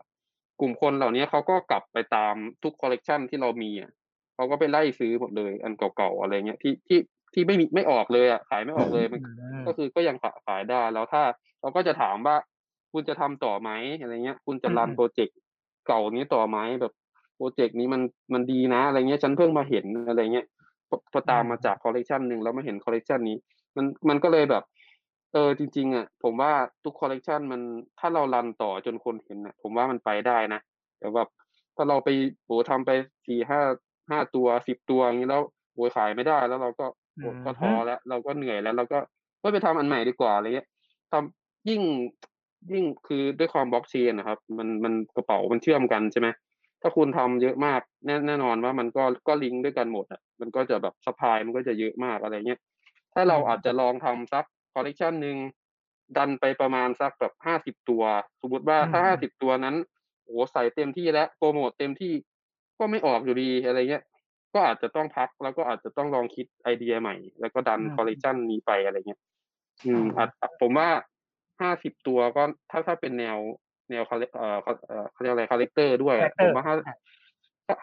[0.60, 3.90] กลุ่มคนเหล่านี้เขาก็กลับไปตามทุกคอลเลกชันที่เรามีอะ
[4.34, 6.98] เขาก็ไปไล่ซื้อหมดเลย อันเก่าๆอะไรเงี้ยที่ที่
[7.34, 9.20] ที่ไม่มีไม่ออกเลยอะขายไม่ออกเลยมัน
[9.66, 11.22] ก็คือก็ยังขายได้แล้วถ้า
[11.60, 12.36] เราก็จะถามว่า
[12.92, 15.36] คุณจะทำต่อไหมอะไรเงี้ย คุณจะ run โปรเจกต์
[15.86, 17.03] เก่านี้ต่อไหมแบบโปร
[17.56, 18.02] เจกต์นี้มัน
[18.34, 20.46] มันดีนะอะไรเงี้ยฉันเพิ่งมาเห็นอะไรเงี้ย
[21.12, 23.36] พอตามมาจากคอลเลกชันหนึ่งแล้วมาเห็นคอลเลกชันนี้
[23.76, 24.62] มันมันก็เลยแบบ
[25.32, 26.52] เออจริง ๆอะผมว่า
[26.84, 27.60] ทุกคอลเลกชันมัน
[27.98, 30.60] ถ้าเรารันต่อจนคนเห็นอะ ผมว่ามันไปได้นะ
[31.00, 31.22] แต่ว่า
[31.76, 32.08] ถ้าเราไป
[32.44, 32.90] โหทำไป
[33.26, 33.60] สี่ห้า
[34.10, 36.86] ห้าตัวสิบตัวอย่างนี้แล้วโหขายไม่ได้แล้วเราก็
[37.44, 38.98] ก็ท้อแล้ว เราก็เหนื่อยแล้ว เราก็
[39.42, 40.68] ก็ไปทำอันใหม่ดีกว่าอะไรเงี้ย
[41.12, 41.82] ทำยิ่ง
[42.72, 46.28] ยิ่งคือด้วยความบล็อกเชนนะครับ มันมันกระเป๋ามันเชื่อมกันใช่ไหม
[46.86, 52.60] ถ้าคุณทำเยอะมากแน่แน่นอนว่ามันก็ก็ลิงก์ด้วยกันหมดอะมันก็จะแบบ supply มันก็จะเยอะมากอะไรเงี้ย
[53.14, 54.44] ถ้าเราอาจจะลองทำสัก
[54.74, 55.36] คอลเลกชันหนึ่ง
[56.16, 58.02] ดันไปประมาณสักแบบห้าสิบตัว
[58.40, 59.76] สมมติว่าถ้าห้าสิบตัวนั้น
[60.24, 62.12] โอ้ใส่เต็มที่แล้วโปรโมทเต็มที่
[62.78, 64.04] ก็ไม่ออกอยู่ดีอะไรเงี้ย
[64.54, 69.20] ก็อาจจะต้องพักแล้วก็อาจจะต้องลองคิดไอเดียใหม่ แล้วก็ดันคอลเลกชันนี้ไปอะไรเงี้ย
[69.86, 70.28] อืมอาจ
[70.60, 70.88] ผมว่า
[71.60, 73.36] ห้าสิบตัวก็ถ้าถ้าเป็นแนว
[73.90, 74.58] แนวเขาเอ่อ
[75.12, 76.74] เขาเรียกอะไรคาแรคเตอร์ด้วย ผมว่าห้า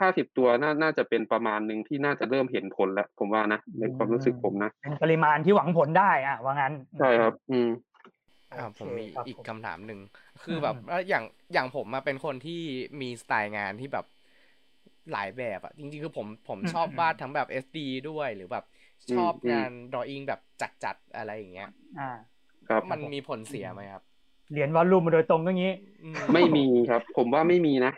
[0.01, 7.69] ห้าสิบตัวน่าน่าจะเป็นประมาณหนึ่งที่น่าจะเริ่มเห็นผลแล้ว ผมว่านะในความรู้สึกผมนะเป็นปริมาณที่หวังผลได้อะว่างั้นใช่ครับ อืม
[8.51, 9.99] อ่าผมมีอีกคำถามหนึ่ง
[10.43, 10.75] คือแบบ
[11.09, 12.61] อย่างอย่างผมมาเป็นคนที่
[13.01, 14.05] มีสไตล์งานที่แบบ
[15.11, 18.65] หลายแบบอะจริงๆคือผมผมชอบวาดทั้งแบบ SD ด้วยหรือแบบ
[19.13, 22.09] ชอบงาน drawing แบบจัดๆอะไรอย่างเงี้ย อ่า
[22.91, 24.03] มันมีผลเสียไหมครับ
[24.51, 25.73] เหรียญ volume มาโดยตรงก็งี้
[26.33, 27.93] ไม่มีครับ ผมว่าไม่มีนะ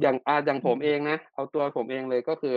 [0.00, 2.56] อย่างอาอย่างผมเองนะเอาตัวผมเองเลยก็คือ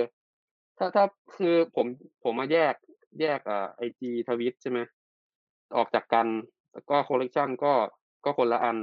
[0.78, 1.06] ถ้าถ้า
[1.38, 1.86] คือผม
[2.24, 2.74] ผมมาแยก
[3.22, 4.80] แยกอ่าไอจีทวิตใช่ไหม
[5.76, 6.28] ออกจากกัน
[6.74, 7.74] แล้วก็คอลเลกชันก็
[8.26, 8.78] ก็คนละอัน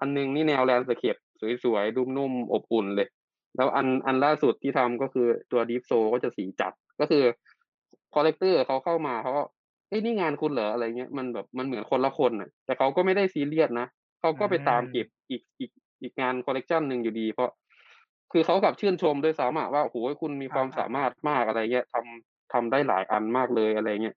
[0.00, 1.16] อันนึงนี่แนว landscape
[1.64, 3.08] สวยๆนุ่มๆอบอุ่นเลย
[3.56, 7.24] แล้วอันอันล่าสุดที่ทำก็คือตัวดีฟโซก็จะสีจัดก็คือ
[8.14, 9.32] collector เขาเข้ามาเขา
[9.88, 13.86] เอ้ยนี่งานคุณเหรออะไรเงี้ยมันแบบมันเหมือนคนละคนอะ แต่เขาก็ไม่ได้ซีเรียสนะ
[14.20, 15.70] เขาก็ไปตามเก็บอีกอีก
[16.02, 17.50] อีกงานคอลเลกชันหนึ่งอยู่ดี เพราะ
[18.32, 21.94] คือเขากับชื่นชมด้วยซ้ำว่าโอ้โหคุณมีความสามารถมากอะไรเงี้ยท
[22.52, 24.16] ทำได้หลายอันมากเลยอะไรเงี้ย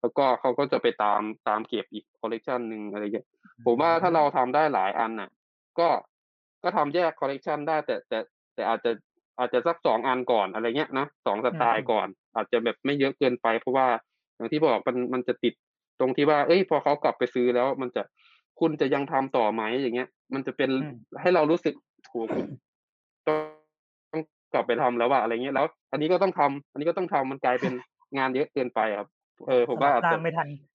[0.00, 3.26] แล้วก็เขาก็จะไปตามตามเก็บอีกคอลเลกชันหนึ่งอะไรเงี้ย
[3.66, 5.30] ผมว่าถ้าเราทำได้หลายอันน่ะ
[5.78, 5.88] ก็
[6.62, 8.18] ก็ทำแยกคอลเลกชันได้แต่แต่
[8.54, 8.90] แต่อาจจะ
[9.38, 13.86] อาจจะสักสองอันก่อนอะไรเงี้ยนะสองสไตล์ก่อน อาจจะแบบไม่เยอะเกินไปเพราะว่า
[14.36, 15.54] อย่างที่บอกมันมันจะติด
[16.00, 18.02] ตรงที่ว่า เอ้ย พอเขากลับไปซื้อแล้ว มันจะ
[18.60, 20.70] คุณจะยังทำต่อไหมอย่างเงี้ย มันจะเป็น
[21.20, 21.74] ให้เรารู้สึก
[22.08, 22.46] โหคุณ
[24.12, 24.22] ต้อง
[24.54, 27.72] กลับไปทำแล้วว่าอะไรเงี้ยแล้ว อันนี้ก็ต้องทำอันนี้ก็ต้องทำมันกลายเป็น
[28.16, 29.08] งานเยอะเกินไปครับ
[29.48, 30.18] เออผมว่าอาจจะ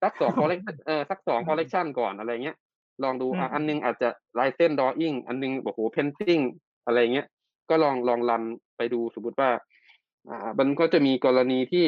[0.04, 2.58] สักสองคอลเลกเออสักสองคอลเลกชันก่อนอะไรเงี้ย
[3.04, 6.40] ลองดูอะอันนึงอาจจะลายเส้น drawing อันนึงโอ้โห painting
[6.86, 7.28] อะไรเงี้ย
[7.70, 8.44] ก็ลองลอง run
[8.78, 9.50] ไปดูสมมติว่า
[10.30, 11.86] อ่า มันก็จะมีกรณีที่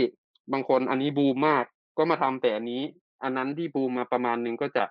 [0.53, 1.63] บางคนอันนี้บูมมาก
[1.97, 2.81] ก็มาทำแต่อันนี้
[3.23, 4.85] อันนั้นที่บูมมาประมาณนึงก็จะ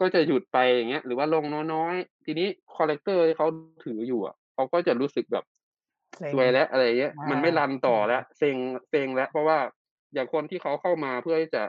[0.00, 1.44] ก็จะหยุดไปอย่างเงี้ย หรือว่าลง
[1.74, 3.46] น้อยๆ ทีนี้ collector ที่เขา
[3.84, 5.44] ถืออยู่อะเขาก็จะรู้สึกแบบ
[6.32, 8.56] สวยแล้วอะไรเงี้ย มันไม่ run ต่อแล้วเซ็ง
[8.90, 9.58] เซ็งแล้ว เพราะว่า
[10.14, 11.62] อย่างคนที่เขาเข้ามาเพื่อที่จะ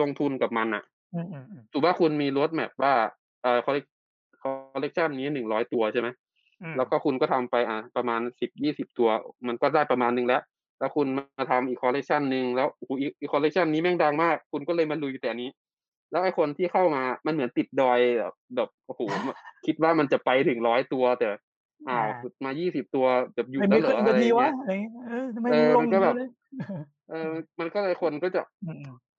[0.00, 0.84] ลงทุนกับมันอะ
[1.72, 2.92] ถือว่าคุณมี roadmap ว่า
[3.42, 3.72] เอ่อคอล
[4.82, 6.08] เลกชันนี้หนึ่งร้อยตัวใช่ไหม
[6.76, 9.08] แล้วก็คุณก็ทำไปอะประมาณสิบยี่สิบตัว
[9.46, 10.42] มันก็ได้ประมาณนึงแล้ว
[10.84, 11.08] แล้วคุณ
[11.38, 12.68] มาทำอีกคอลเลกชันหนึ่งแล้ว
[13.20, 15.50] อีกคอลเลกชันนี้แม่งดังมาก คุณก็เลยมาลุยแต่นี้
[16.10, 17.98] แล้วไอ้คนที่เข้ามามันเหมือนติดดอย
[18.56, 19.00] แบบโอ้โห
[19.66, 21.28] คิดว่ามันจะไปถึงร้อยตัวแต่
[21.88, 22.08] อ้าว
[22.44, 24.52] มายี่สิบตัวแบบอยู่ได้เหรออะไรเงี้ย
[25.52, 26.14] เออมันก็แบบ
[27.10, 28.42] เออมันก็เลยคนก็จะ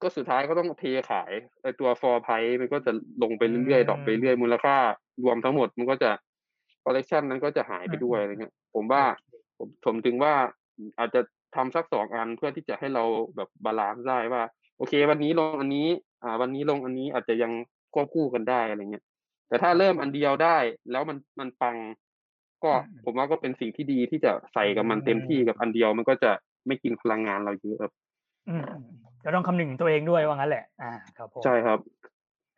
[0.02, 2.28] ก็สุดท้ายก็ต้องเทขายไอ้ตัว floor price
[2.60, 2.92] มันก็จะ
[3.22, 4.76] ลงไปเรื่อยๆดอกไปเรื่อยมูลค่า
[5.24, 6.10] รวมทั้งหมดมันก็จะ
[6.84, 9.02] คอลเลกชันนั้นก็จะหายไปด้วยอะไรเงี้ยผมว่า
[9.58, 10.34] ผมผมถึงว่า
[10.98, 11.20] อาจจะ
[11.56, 13.02] ทำสักสองอันเพื่อที่จะให้เรา
[13.36, 14.42] แบบ balance ได้ว่า
[14.78, 15.88] โอเค วันนี้ลงอันนี้
[16.22, 17.52] อ่า วันนี้ลงอันนี้อาจจะยัง
[17.94, 19.04] ควบคู่กันได้อะไรเงี้ย
[19.48, 20.56] แต่ถ้าเริ่มอันเดียวได้
[20.90, 21.76] แล้วมันมันปัง
[22.64, 22.70] ก็
[23.04, 26.30] ผมว่าก็เป็นสิ่งที่ดีที่จะใส่กับมันเต็มที่กับอันเดียวมันก็จะ
[26.66, 27.92] ไม่กินพลังงานเราเยอะครับ
[29.24, 31.78] ก็ต้องคำนึงตัวเองด้วยว่างั้นแหละ อ่า ครับผมใช่ครับ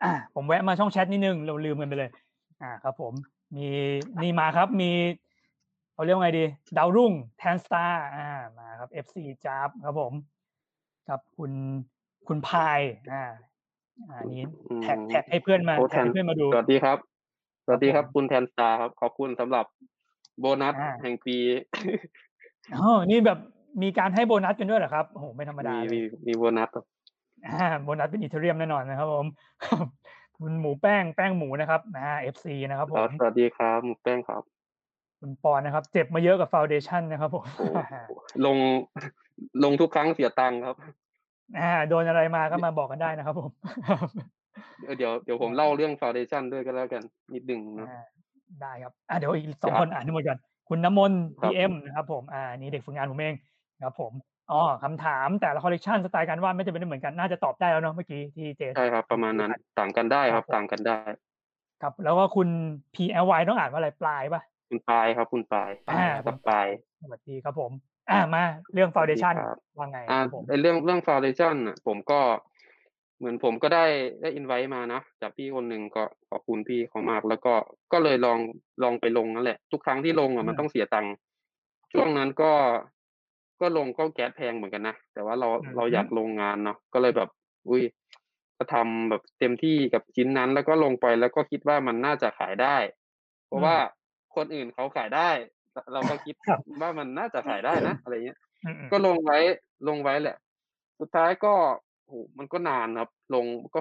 [0.05, 2.11] อ่า ผมแวะมาช่องแชทนิดนึงเราลืมกันไปเลย
[2.63, 3.13] อ่า ครับ ผม
[3.57, 3.67] มี
[4.23, 4.91] นี่มาครับ มี
[5.99, 6.45] เขาเรียกว่าไงดี
[6.77, 8.29] ดาวรุ่งแทนสตาร์อ่า
[8.59, 10.13] มาครับ FC จับครับผม
[11.09, 11.53] กับคุณ
[12.29, 12.81] คุณพาย
[13.13, 13.25] อ่า
[14.21, 14.43] อันนี้
[14.83, 16.99] แท็กแท็กให้เพื่อนมาแท็กให้เพื่อนมาดูสวัสดีครับ
[17.65, 19.67] สวัสดีครับ คุณแทนสตาร์ครับ ขอบคุณสำหรับ
[20.41, 21.37] โบนัสแห่งปี
[22.75, 23.39] อ๋อนี่แบบ
[23.83, 26.71] มีการให้โบนัสกันด้วยเหรอครับโอ้โหไม่ธรรมดามีมีโบนัส
[27.47, 29.27] อ่าโบนัสเป็น Ethereum แน่นอนนะครับผม
[30.39, 34.43] คุณหมูแป้งแป้งหมูนะครับนะ FC นะครับผมสวัสดีครับหมูแป้งครับ
[35.21, 37.45] คุณปอนนะครับ เจ็บมาเยอะกับ Foundation นะครับผม
[38.47, 38.57] ลง
[39.65, 40.77] ลงทุกครั้งเสียตังค์ครับ
[41.59, 43.51] อ่า โดนอะไรมาก็มาบอกกันได้นะครับผม
[44.99, 47.03] เดี๋ยวเดี๋ยวผมเล่าเรื่อง Foundation ด้วยก็แล้วกัน
[47.35, 47.89] นิดนึงนะ
[48.63, 50.39] ได้ครับอ่าเดี๋ยวอีกสองคนอ่านทั้งหมดกัน
[50.69, 53.35] คุณน้ำมนต์ PM นะครับผมอ่านี่เด็กฝึกงานผมเอง
[53.85, 54.13] ครับผม
[54.51, 60.99] อ๋อคำถามแต่ละคอลเลกชันสไตล์การวาดไม่จำเป็นเหมือนกันน่าจะตอบได้แล้วเนาะเมื่อกี้ที่เจใช่ครับ ประมาณนั้นต่างกันได้ครับ ต่างกันได้
[61.83, 62.49] ครับ แล้วก็คุณ
[62.95, 66.05] PLY ต้องอ่านว่าอะไรปลายปะ คุณปลายครับคุณปลายอ่า
[66.49, 66.67] ปลาย
[67.03, 67.73] สวัสดีครับผม
[68.11, 68.45] อ่ามา
[68.75, 69.35] เรื่อง Foundation
[69.79, 70.21] ว่าไงอ่า
[70.61, 72.21] เรื่องเรื่องฟาวเดชั่นอะผมก็
[73.19, 73.87] เหมือนผมก็ได้
[74.21, 77.55] ได้อินไว้มานะจากพี่คนหนึ่งก็ขอบคุณพี่เขามาก แล้วก็
[77.93, 78.39] ก็เลยลอง
[78.83, 81.13] ลองไปลงนั่นแหละ ทุกครั้งที่ลงอะมันต้องเสียตังค์
[81.93, 82.53] ช่วงนั้นก็
[83.61, 87.29] ก็ลงก็แก๊สแพงเหมือนกันนะแต่ว่าเราเราอยากลงงานเนาะก็เลยแบบ
[87.69, 87.83] อุ้ย
[88.57, 92.77] ก็ทำแบบเต็มที่กับชิ้นนั้น แล้วก็ลงไปแล้วก็คิดว่ามันน่าจะขายได้
[93.47, 93.77] เพราะว่า
[94.39, 95.31] คนอื่นเขาขายได้
[95.93, 96.35] เราก็คิด
[96.81, 98.39] ว่ามันน่าจะขายได้นะอะไรเงี้ย
[98.93, 99.39] ก็ลงไว้
[99.89, 100.37] ลงไว้แหละ
[101.01, 101.55] สุดท้ายก็
[102.05, 103.81] โหมันก็นานครับ ลงก็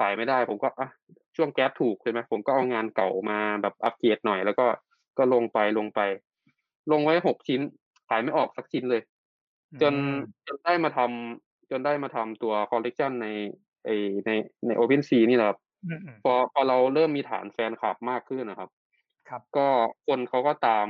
[0.00, 0.88] ขายไม่ได้ ผมก็อะ
[1.36, 4.66] ช่วงแก๊สถูกใช่ไหมผมก็เอางานเก่ามาแบบอัปเกรดหน่อย แล้วก็
[5.18, 6.00] ก็ลงไปลงไป
[6.92, 7.60] ลงไว้หกชิ้น
[8.08, 9.02] ขายไม่ออกสักชิ้นเลย
[9.82, 9.94] จน
[10.46, 13.28] จนได้มาทำจนได้มาทำตัวคอลเลกชันใน
[13.84, 13.88] ไอ
[14.26, 14.30] ใน
[14.66, 15.58] ใน OpenSea นี่แหละครับ
[16.22, 18.70] พอพอเราเริ่มมีฐานแฟนคลับมากขึ้นนะครับ
[19.28, 19.66] ครับ ก็
[20.06, 20.86] คนเขาก็ตาม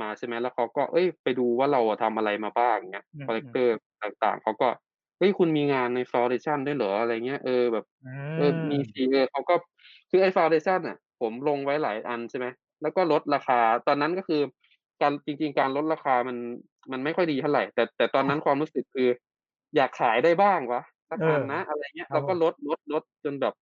[0.00, 3.72] มาใช่ไหมแล้วเขาก็เอ้ยไปดูว่าเราทำอะไรมาบ้างเงี้ย collector
[4.02, 4.68] ต่างๆเขาก็
[5.18, 7.84] เฮ้ยคุณมีงานใน Foundation ด้วยเหรออะไรเงี้ยเออแบบ
[8.36, 9.54] เออมีสีเออเขาก็
[10.10, 12.46] คือไอ้ Foundation อะ ผมลงไว้หลายอันใช่ไหม
[12.82, 14.40] แล้วก็ลดราคา ตอนนั้นก็คือ
[15.02, 16.36] การจริง ๆ การลดราคามัน
[16.92, 19.08] มันไม่ค่อยดีเท่าไหร่ แต่แต่ตอนนั้นความรู้สึกคือ
[19.76, 23.54] อยากขายได้บ้างวะสักอันนะอะไรเงี้ยเราก็ลดลดลดจนแบบ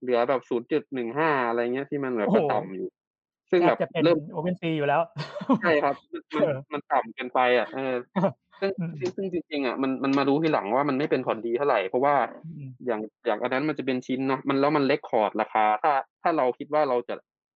[0.00, 2.88] เหลือแบบศูนย์จุดหนึ่งห้าอะไรเงี้ยที่มันแบบต่ำอยู่
[3.50, 5.00] ซึ่งแบบเริ่ม OpenSea อยู่แล้ว
[5.60, 5.94] ใช่ครับ
[6.34, 7.94] มันมันต่ำเกินไปอะเออ
[8.60, 8.72] ซึ่ง
[9.16, 12.14] ซึ่งจริงๆอะมันมันมารู้ทีหลังว่ามันไม่เป็นผลดีเท่าไหร่ เพราะว่า
[12.86, 15.92] อย่างอย่างอันนั้นมันจะเป็นชิ้นเนาะมันแล้วมัน record ราคา ถ้า
[16.22, 17.14] ถ้าเราคิดว่าเราจะ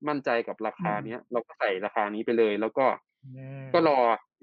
[0.08, 2.86] มั่นใจกับราคาเนี้ย เราก็ใส่ราคานี้ไปเลย แล้วก็
[3.74, 3.98] ก็รอ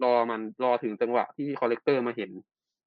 [0.04, 2.30] รอมันรอถึงจังหวะที่ collector มาเห็น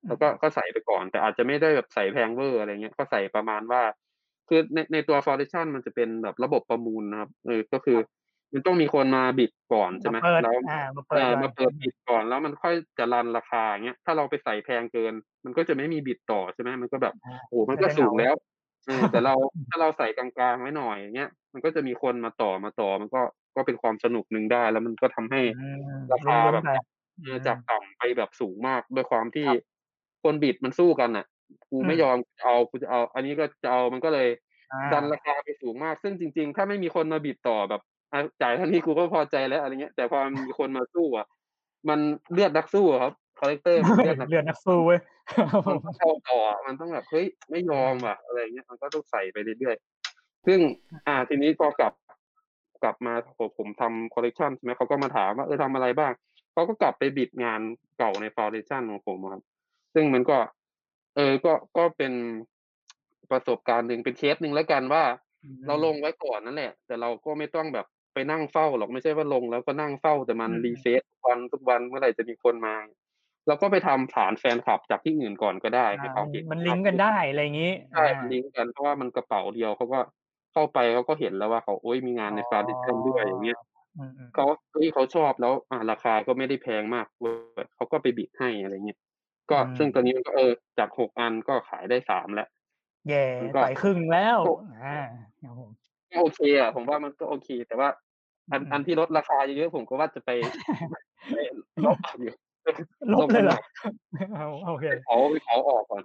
[0.08, 3.82] แล้วก็ก็ใส่ไปก่อน แต่อาจจะไม่ได้แบบใส่แพงเวอร์อะไรเงี้ยก็ใส่ประมาณว่า
[4.50, 7.98] คือในในตัวฟอร์เรชันมันจะเป็นแบบระบบประมูลนะครับเออก็คือ
[8.54, 10.58] มันต้องมีคนมาบิดก่อนใช่ไหมแล้ว
[10.98, 15.14] มาเปิดมาเปิดบิดก่อน แล้วมันค่อยจะรันราคาเงี้ยถ้าเราไปใส่แพงเกิน
[15.46, 17.14] มันก็จะไม่มีบิดต่อใช่ไหมมันก็แบบ
[17.50, 18.36] โอ้มันก็สูงแล้ว
[19.12, 19.34] แต่เรา
[19.70, 23.22] ถ้าเราใส่กลางๆไว้หน่อยอย่างเงี้ยมันก็จะมีคนมาต่อมาต่อมันก็
[23.56, 25.42] ก็เป็นความสนุกหนึ่งได้ แล้วมันก็ทำให้
[26.12, 26.64] ราคาแบบ
[27.48, 29.48] จากต่ำไปแบบสูงมากด้วยความที่
[30.24, 31.26] คน bid มันสู้กันอะ
[31.70, 34.28] กูไม่ยอมเอากูจะเอา อันนี้ก็จะเอามันก็เลย
[34.94, 37.82] ดันราคาไปสูงมาก ซึ่งจริง ๆ ถ้าไม่มีคนมา bid ต่อแบบ
[38.42, 41.28] จ่ายเท่านี้กูก็พอใจแล้วอะไรเงี้ยแต่พอมีคนมาสู้อะ
[41.90, 42.00] มัน
[42.32, 45.00] เลือดนักสู้ครับ collector เลือดเลือดนักสู้เว้ย
[45.68, 50.60] มันต้องเข้าต่อมันต้องแบบเฮ้ยไม่ยอมอะอะไรเงี้ยมันก็ต้องใส่ไปเรื่อยๆซึ่ง
[51.08, 51.94] อ่าทีนี้พอกลับ
[52.84, 53.14] กลับมา
[53.58, 56.12] ผมทำคอลเลกชันใช่ไหมเขาก็มาถามว่าเออทำอะไรบ้าง
[56.54, 57.62] เขาก็กลับไป bid งาน
[57.98, 59.42] เก่าใน Foundation ของผมครับ
[59.94, 60.38] ซึ่งมันก็
[61.16, 62.14] เออก็ก็เป็น
[63.32, 65.04] ประสบการณ์หนึ่งเป็นเคสหนึ่งแล้วกันว่า
[65.68, 72.76] เราลงไว้ก่อนนั่นแหละ แต่เราก็ไม่ต้องแบบ ไปนั่งเฝ้าหรอกไม่ใช่ว่าลงแล้วก็นั่งเฝ้าแต่มัน refresh ทุกวันทุกวันเมื่อไหร่จะมีคนมา
[73.48, 80.00] เราก็ไปทำฐานแฟนคลับจากที่อื่นก่อนก็ได้ให้เขาเห็นมันลิงก์กันได้อะไรอย่างนี้ใช่มันลิงก์กันเพราะว่ามันกระเป๋าเดียวเขาก็
[80.54, 83.60] เข้าไปเขาก็เห็นแล้วว่าเขาโอ้ยมีงานใน Foundation ด้วยอย่างเงี้ย
[84.36, 87.08] เขาเฮ้ยเขาชอบแล้วอ่าราคาก็ไม่ได้แพงมาก
[87.76, 89.00] เขาก็ไปบิดให้อะไรเงี้ย
[89.52, 92.48] ก็ซึ่งตอนนี้มันก็เออจากหกอันก็ขายได้สามแล้ว
[93.10, 93.26] แย่
[93.64, 94.40] ไปครึ่งแล้ว
[94.84, 95.02] อ่า
[96.20, 97.90] โอเคอะผมว่ามันก็โอเค แต่ว่า
[98.52, 100.30] อันอันที่ลดราคาเยอะๆผมก็ว่าจะไป
[101.86, 102.34] ลบอยู่
[103.14, 103.58] ลบเลยเหรอ
[104.68, 106.02] โอเคเขาเขาออกก่อน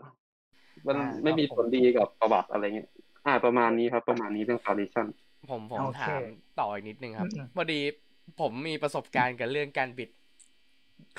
[0.86, 2.88] มันไม่มีผลดีกับประวัติอะไรเงี้ย
[3.26, 5.06] อ่าประมาณนี้ครับ ประมาณนี้เรื่องฟาวเดชั่น
[5.50, 6.20] ผมผมถาม
[6.60, 7.80] ต่ออีกนิดนึงครับพอดี
[8.40, 10.10] ผมมีประสบการณ์กับเรื่องการบิด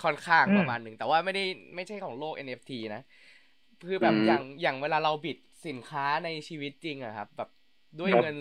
[0.03, 1.43] ค่อนข้างประมาณหนึ่ง แต่ว่าไม่ได้
[1.75, 3.01] ไม่ใช่ของโลก NFT นะ
[3.87, 7.49] คือแบบอย่างอย่างเวลาเราบิดสินค้าในชีวิตจริงอะครับ แบบ
[7.99, 8.35] ด้วยเงิน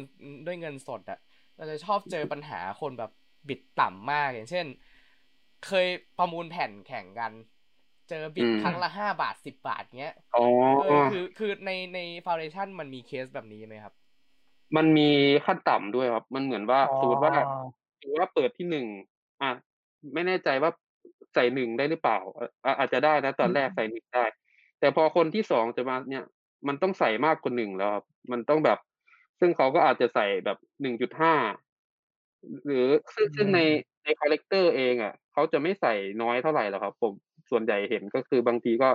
[0.47, 1.19] ด้วยเงินสดอะ
[1.57, 3.11] เราจะชอบเจอปัญหาคนแบบ
[3.49, 4.67] บิดต่ำมากอย่างเช่น
[5.67, 5.87] เคย
[6.19, 7.33] ประมูลแผ่นแข่งกัน
[8.09, 10.45] เจอบิดครั้งละห้าบาทสิบบาทเงี้ยอ๋อ
[11.13, 13.95] คือคือในใน Foundation มันมีเคสแบบนี้ไหมครับ
[14.77, 15.11] มันมี
[15.47, 17.37] ขั้นต่ำด้วยครับ มันเหมือนว่าสมมติว่า
[18.01, 18.87] สมมติว่าเปิดที่หนึ่ง
[19.43, 19.51] อะ
[20.15, 20.71] ไม่แน่ใจว่า
[21.35, 22.19] ใส่หนึ่งได้หรือเปล่า
[22.79, 24.25] อาจจะได้นะตอนแรกใส่หนึ่งได้
[24.81, 26.25] แต่พอคนที่สองจะมาเนี่ย
[26.69, 28.79] มันต้องใส่มากกว่าหนึ่งแล้วครับมันต้องแบบ
[29.41, 31.35] ซึ่งเขาก็อาจจะใส่แบบหนึ่งจุดห้า
[32.65, 33.61] หรือซึ่งซึ่งใน
[34.05, 37.15] ใน collector เองอะเขาจะไม่ใส่น้อยเท่าไหร่หรอกครับ ผม
[37.51, 38.91] ส่วนใหญ่เห็นก็คือบางทีก็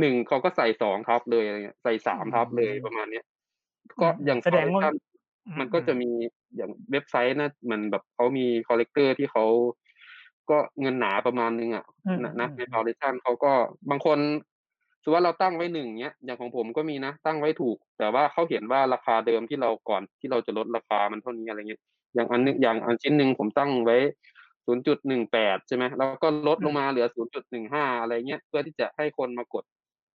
[0.00, 3.24] หนึ่งเขาก็ใส่สองทับเลยอะไรเงี้ยใส่สามทับเลยประมาณเนี้ย
[4.00, 4.82] ก็อย่างแสดงว่า
[5.58, 6.10] มันก็จะมี
[6.56, 9.44] อย่างเว็บไซต์นะมันแบบเขามี collector ที่เขา
[10.50, 11.84] ก็เงินหนาประมาณนึงอะ
[12.40, 13.52] นะใน Foundation เขาก็
[13.90, 14.18] บางคน
[15.02, 21.82] สมมติว่าเราตั้งไว้หนึ่งเนี้ยอย่างของผมก็มีนะตั้งไว้ถูก แต่ว่าเขาเห็นว่าราคาเดิมที่เราก่อนที่เราจะลดราคามันเท่านี้อะไรเงี้ย
[22.14, 23.96] อย่างอันนึงอย่างอันชิ้นหนึ่งผมตั้งไว้
[24.66, 29.64] ศูนย์จุดหนึ่งแปดใช่ไหมแล้วก็ลดลงมาเหลือศูนย์จุดหนึ่งห้าอะไรเงี้ยเพื่อที่จะให้คนมากด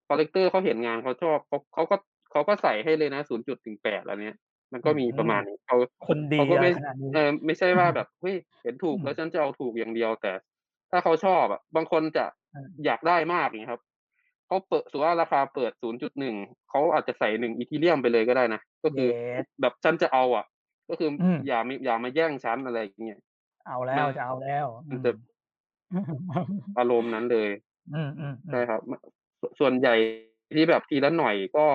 [0.08, 1.96] collector เขาเห็นงานเขาชอบเขาเขาก็
[2.32, 4.38] เขาก็ใส่ให้เลยนะศูนย์จุดหนึ่งแปดอะไรเนี้ย
[4.74, 5.78] มันก็มีประมาณนี้เขา
[6.08, 6.72] คนดีเขาก็ไม่
[7.14, 10.32] เออไม่ใช่ว่าแบบเฮ้ยเห็นถูกแล้วฉันจะเอาถูกอย่างเดียวแต่
[10.92, 12.26] ถ้าเขาชอบอะบางคนจะ
[12.86, 13.82] อยากได้มากอย่างครับ
[14.48, 16.36] เขาเปิดสมมุติว่าราคาเปิดศูนย์จุดหนึ่ง
[16.70, 19.08] เขาอาจจะใส่หนึ่ง Ethereum ไปเลยก็ได้นะ ก็คือ
[19.62, 20.46] แบบฉันจะเอาอะ
[20.90, 21.10] ก็คือ
[21.48, 23.20] อย่าไม่อย่ามาแย่งฉันอะไรอย่างเงี้ย
[23.68, 25.12] เอาแล้วจะเอาแล้วมันจะ
[26.78, 27.50] อารมณ์นั้นเลย
[27.96, 28.80] อืมอืมใช่ครับ
[29.60, 29.96] ส่วนใหญ่
[30.56, 31.66] ที่แบบทีละหน่อยก็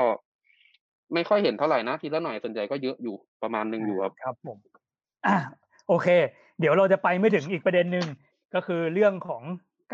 [1.15, 4.59] ไม่ค่อยเห็นเท่าไหร่นะทีละหน่อยส่วนใหญ่ก็เยอะอยู่ประมาณหนึ่งอยู่ครับครับผม
[5.27, 5.37] อะ
[5.89, 6.09] โอเค
[6.61, 8.07] เดี๋ยวเราจะไปไม่ถึงอีกประเด็นหนึ่ง
[8.55, 9.43] ก็คือเรื่องของ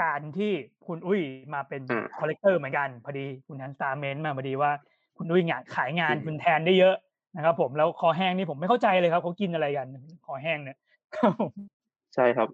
[0.01, 0.53] การที่
[0.87, 1.21] คุณอุ้ย
[1.55, 1.83] มาเป็น
[2.19, 4.71] collector เหมือนกันพอดีคุณฮันสตาร์เมนต์มาพอดีว่า
[5.17, 6.95] คุณอุ้ยงานขายงานคุณแทนได้เยอะ
[7.37, 9.87] นะครับผมแล้วคอแห้งนี่ผมไม่เข้าใจเลยครับเขากินอะไรกัน
[10.27, 10.79] คอแห้งเนี่ย
[12.15, 12.49] ใช่ครับ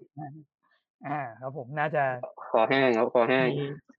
[1.07, 2.03] อ่า ครับผมน่าจะ
[2.51, 3.47] คอแห้งครับคอแห้ง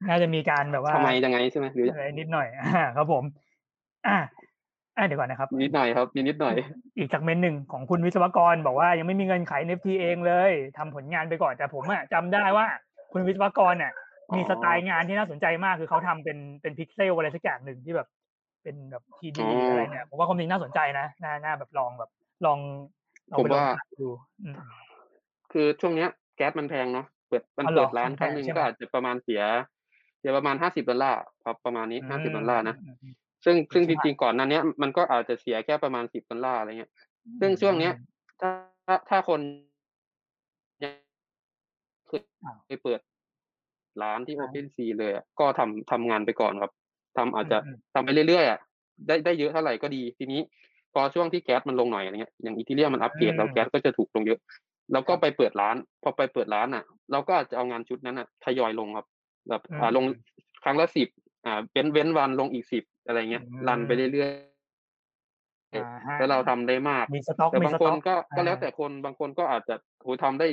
[0.08, 3.24] น่าจะมีการแบบว่าทำไมยังไงใช่ไหมหรืออะไรนิดหน่อยอ่าครับผม
[4.06, 4.18] อ่า
[4.96, 6.54] อ่าเดี๋ยวก่อนนะครับ นิดหน่อยครับมีนิดหน่อย
[6.96, 12.66] อีกจากเมนหนึ่งของคุณวิศวกรบอกว่ายังไม่มีเงินขาย NFT เองเลยทำผลงานไปก่อนแต่ผมอะจำได้ว่า
[13.16, 13.92] คุณวิศวกรเนี่ย
[14.34, 18.08] มีสไตล์งานที่น่าสนใจมากคือเขาทำเป็นเป็นพิกเซลอะไรสักอย่างหนึ่งที่แบบ
[18.62, 22.10] เป็นแบบ3D อะไรเนี่ยผมว่าความจริงน่าสนใจนะน่าน่าแบบลองแบบ
[22.46, 22.58] ลอง
[23.38, 23.66] ผมว่า
[24.00, 24.08] ดู
[25.52, 29.42] คือช่วงเนี้ย แก๊สมันแพงเนาะเปิดมันเปิดร้านครั้งหนึ่งก็อาจจะประมาณเสีย
[30.18, 31.20] เสียประมาณห้าสิบดอลลาร์
[31.64, 32.76] ประมาณนี้ห้าสิบดอลลาร์นะ
[33.44, 36.92] ซึ่งซึ่งจริงๆก่อนนั้นเนี้ยมันก็อาจจะเสียแค่ประมาณสิบดอลลาร์อะไรเงี้ย
[37.40, 37.92] ซึ่งช่วงเนี้ย
[38.40, 39.40] ถ้าถ้าคน
[42.66, 43.00] เคยเปิด
[44.02, 46.72] ร้านที่ Open Sea เลยก็ทำทำงานไปก่อนครับ
[47.16, 47.58] ทำอาจจะ
[47.94, 48.60] ทำไปเรื่อยๆอะ
[49.06, 50.40] ได้ได้เยอะเท่าไหร่ก็ดี ทีนี้
[50.94, 54.38] พอช่วงที่แก๊สมันลงหน่อยอย่างเงี้ยอย่างอีทีเรียมันอัปเกรดแล้วแก๊สก็จะถูกลงเยอะ
[54.92, 59.06] แล้วก็ไปเปิดร้าน พอไปเปิดร้านอะ เราก็อาจจะเอางานชุดนั้นอะทยอยลงครับ
[59.48, 60.04] แบบอ่าลง
[60.64, 61.08] ครั้งละสิบ
[61.46, 67.06] อ่าเป็นเว้นวันลงอีกสิบอะไรเงี้ยรันไปเรื่อยๆแล้วเราทำได้มาก
[67.50, 70.46] แต่บางคนก็ก็แล้วแต่คนบางคนก็อาจจะโหทำได้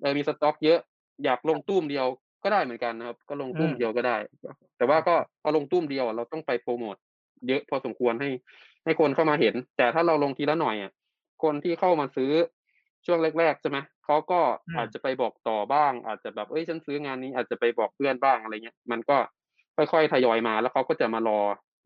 [0.00, 0.78] เออมีสต็อกเยอะ
[1.24, 2.06] อยากลงตุ้มเดียว
[2.42, 4.16] ก็ได้เหมือนกันนะครับ ก็ลงตุ้มเดียวก็ได้
[4.76, 6.96] แต่ว่าก็พอลงตุ้มเดียวเราต้องไปโปรโมท
[7.48, 8.30] เยอะพอสมควรให้
[8.84, 10.92] ให้คนเข้ามาเห็น แต่ถ้าเราลงทีละหน่อยอะ
[11.42, 12.32] คนที่เข้ามาซื้อ
[13.06, 14.40] ช่วงแรกๆใช่ไหมเขาก็
[14.76, 19.16] อาจจะไปบอกต่อบ้าง อาจจะแบบเอ้ยฉันซื้องานนี้อาจจะไปบอกเพื่อนบ้างอะไรเงี้ย มันก็
[19.76, 21.40] ค่อยๆทยอยมาแล้วเขาก็จะมารอ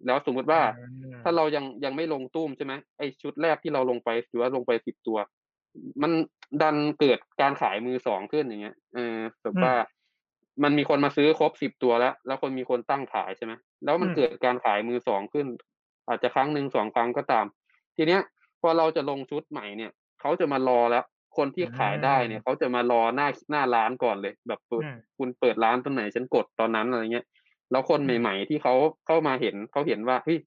[0.07, 0.61] แล้วสมมุติว่า
[1.23, 5.19] ถ้าเรายังยังไม่ลงตุ้มใช่ไหมไอชุดแรกที่เราลงไปหรือว่าลงไปสิบตัว
[6.03, 6.13] มัน
[6.63, 9.75] ดันเกิดการขายมือสองขึ้นอย่างเงี้ยเออแบบว่า
[10.63, 13.53] มันมีคนมาซื้อครบสิบตัวแล้ว แล้วคนมีคนตั้งขายใช่ไหม
[13.85, 15.47] แล้วมันเกิดการขายมือสองขึ้น
[16.09, 17.47] อาจจะครั้งหนึ่งสองครั้งก็ตาม
[17.97, 18.23] ทีเนี้ย
[18.61, 21.05] พอเราจะลงชุดใหม่เนี่ยเขาจะมารอแล้ว
[21.37, 24.85] คนที่ขายได้เนี่ยเขาจะมารอหน้าหน้าร้านก่อนเลย แบบเปิด
[25.19, 27.27] คุณเปิดร้านตรงไหนฉันกดตอนนั้นอะไรเงี้ย
[27.71, 28.75] แล้วคนใหม่ ๆ ที่เขา
[29.07, 30.39] เข้ามาเห็นเขาเห็นว่าเฮ้ย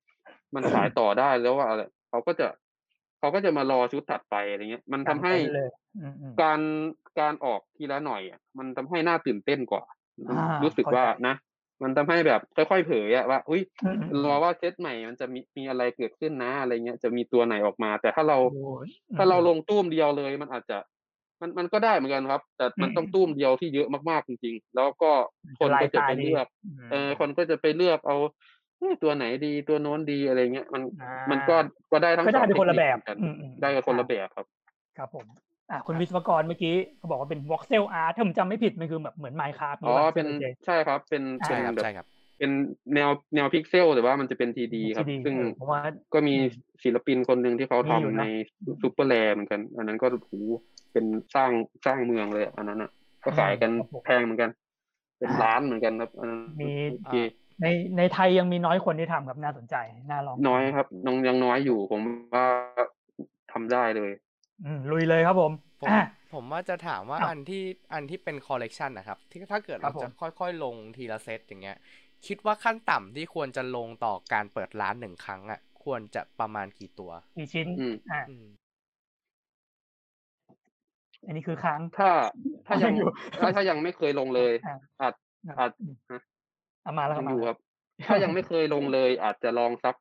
[0.55, 2.47] มันขายต่อได้แล้วว่าอะไรเขาก็จะ
[3.19, 5.33] เขาก็จะมารอชุดถัดไปอะไรเงี้ย มันทำให้
[6.41, 6.59] การ
[7.19, 9.83] การออกทีละหน่อยอะมันทำให้น่าตื่นเต้นกว่า
[10.63, 11.35] รู้สึกว่านะ
[11.83, 13.61] มันทำให้แบบค่อยๆเผยอะว่าอุ้ย
[14.23, 18.37] รอว่าเซตใหม่มันจะมีมีอะไรเกิดขึ้นนะอะไรเงี้ยจะมีตัวไหนออกมา แต่ถ้าเรา
[19.17, 20.77] ถ้าเราลงตุ้มเดียวเลย มันอาจจะ
[21.41, 25.11] มันมันก็ได้เหมือนกันครับ แต่มันต้องตุ้มเดียวที่เยอะมากๆจริง ๆ แล้วก็
[25.59, 26.45] คนก็จะไปเลือก
[26.91, 28.17] เออคนก็จะไปเลือกเอา
[29.03, 30.81] ตัวไหนดีตัวโน้นดีอะไรเงี้ยมัน
[31.31, 31.55] มันก็
[31.91, 32.97] ก็ได้ทั้งสองคนละแบบ
[33.61, 34.45] ได้กับคนละแบบครับ
[34.97, 35.25] ครับผม
[35.71, 40.27] อ่าคุณวิศวกรเมื่อกี้เขาบอกว่าเป็น voxel art ถ้าผมจำไม่ผิดมันคือแบบเหมือน Minecraft อ๋อเป็น
[40.65, 41.85] ใช่ครับ เป็นเป็นแบบ
[42.37, 42.51] เป็น
[42.95, 45.35] แนวแนวพิกเซลแต่ว่ามันจะเป็น3D ครับซึ่ง
[46.13, 46.35] ก็มี
[46.83, 48.23] ศิลปินคนหนึ่งที่เขาทำใน
[48.81, 50.39] SuperRare เหมือนกัน อันนั้นก็ถู
[50.93, 51.05] เป็น
[51.35, 51.51] สร้าง
[51.85, 52.91] สร้างเมืองเลยอันนั้นอะ
[53.23, 53.71] ก็ขายกัน
[54.05, 54.51] แพงเหมือนกัน
[55.19, 56.11] เป็นล้านเหมือนกันครับ
[56.61, 57.21] มี
[57.61, 59.75] ในในไทยยังมีน้อยคนที่ทำครับน่าสนใจ
[60.09, 62.01] น่าลองน้อยครับยังยังน้อยอยู่ผม
[62.33, 62.45] ว่า
[63.51, 64.11] ทำได้เลย
[64.65, 65.51] อืมลุยเลยครับผม
[65.81, 65.89] ผม
[66.33, 71.77] ผมว่าจะถามว่าอันที่อันที่เป็นคอลเลกชันนะครับ ที่ถ้าเกิดเราจะค่อยๆ ลงทีละเซตอย่างเงี้ย
[72.27, 77.67] คิดว่าขั้นต่ำที่ควรจะลงต่อการเปิดร้านหนึ่งครั้งอะ ควรจะประมาณกี่ตัวกี่ชิ้น
[78.11, 78.21] อ่า
[81.25, 82.09] อันนี้คือครั้งถ้า
[82.67, 82.93] ถ้ายัง
[83.39, 84.53] ถ้าถ้ายังไม่เคยลงเลย
[85.01, 85.13] อาจ
[85.59, 85.71] อาจ
[86.89, 87.19] เอามาแล้วค
[87.49, 87.57] รับ
[88.07, 89.95] ถ้ายังไม่เคยลงเลย อาจจะลองสัก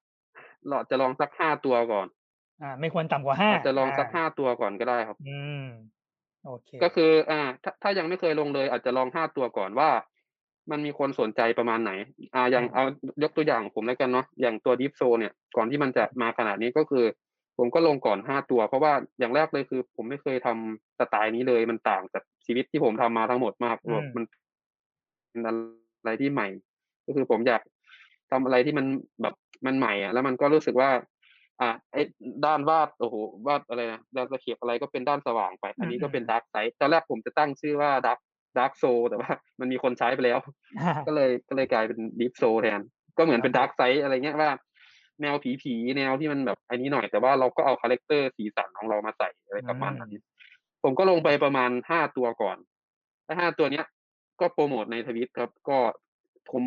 [0.68, 2.06] เราจะลองสักห้าตัวก่อน
[2.62, 5.66] อ่า ไม่ควรต่ำกว่าห้าจะลองสักห้าตัวก่อนก็ได้ครับ อืม
[6.46, 9.90] โอเค ก็คือ อ่า ถ้าถ้ายังไม่เคยลงเลย อาจจะลองห้าตัวก่อนว่า
[10.70, 11.92] มันมีคนสนใจประมาณไหน
[12.34, 12.84] อ่าอย่างเอา
[13.22, 17.04] ยกตัวอย่างผมแล้วกันเนาะอย่างตัว Deep Soul เนี่ย ก่อนที่มันจะมาขนาดนี้ก็คือ
[17.58, 23.76] ผมก็ลงก่อนห้าตัว เพราะว่าอย่างแรกเลยคือ ผมไม่เคยทำสไตล์นี้เลย มันต่างจากชีวิตที่ผมทำมาทั้งหมดมาก
[24.16, 24.24] มัน
[25.30, 25.52] เป็นอะ
[26.04, 26.48] ไรที่ใหม่
[27.08, 27.62] ก็คือผมอยาก
[28.30, 28.86] ทำอะไรที่มัน
[29.22, 29.34] แบบ
[29.66, 30.90] มันใหม่อะแล้วมันก็รู้สึกว่า
[31.60, 32.02] อ่าไอ้
[32.46, 38.18] ด้านวาดโอ้โหวาดอะไรนะด้านตะเขียบอะไรก็เป็นด้านสว่างไป อันนี้ก็เป็น dark side ตอนแรกผมจะตั้งชื่อว่า Dark
[38.58, 39.30] Dark Soul แต่ว่า
[39.60, 40.38] มันมีคนใช้ไปแล้ว
[41.06, 42.80] ก็เลยก็เลยกลายเป็น Deep Soul แทน
[43.18, 44.50] ก็เหมือนเป็น dark side อะไรเงี้ยว่า
[45.22, 50.20] แนวผีผีแนวที่มันแบบอันนี้หน่อยแต่ว่าเราก็เอา character สีสันของเรามาใส่อะไรประมาณนี้
[50.82, 52.56] ผมก็ลงไปประมาณห้าตัวก่อน
[53.24, 53.86] แล้วห้าตัวเนี้ย
[54.40, 55.78] ก็โปรโมทในทวิตครับ ก็
[56.50, 56.62] ผม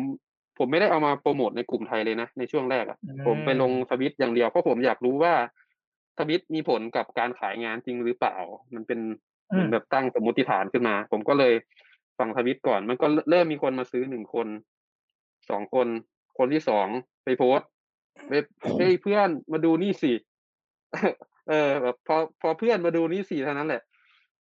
[0.58, 5.34] ผมไม่ได้เอามาโปรโมทในกลุ่มไทยเลยนะ ในช่วงแรกอะ่ะ ผมไปลงทวิตอย่างเดียวเพราะผมอยากรู้ว่า
[6.18, 8.36] ทวิตมีผลกับการขายงานจริงหรือเปล่า
[8.74, 9.00] มันเป็น
[9.48, 11.54] เหมือนแบบตั้งสมมติฐานขึ้นมา ผมก็เลย
[12.18, 14.46] ฟังทวิตก่อน มันก็เริ่มมีคนมาซื้อหนึ่งคน
[15.50, 15.86] สองคน
[16.38, 16.86] คนที่สอง
[17.24, 17.58] ไปโพส
[18.28, 18.32] ไป
[18.78, 20.12] เฮ้ยเพื่อนมาดูนี่สิ
[21.48, 23.82] เออแบบพอพอเพื่อนมาดูนี่สิเท่านั้นแหละ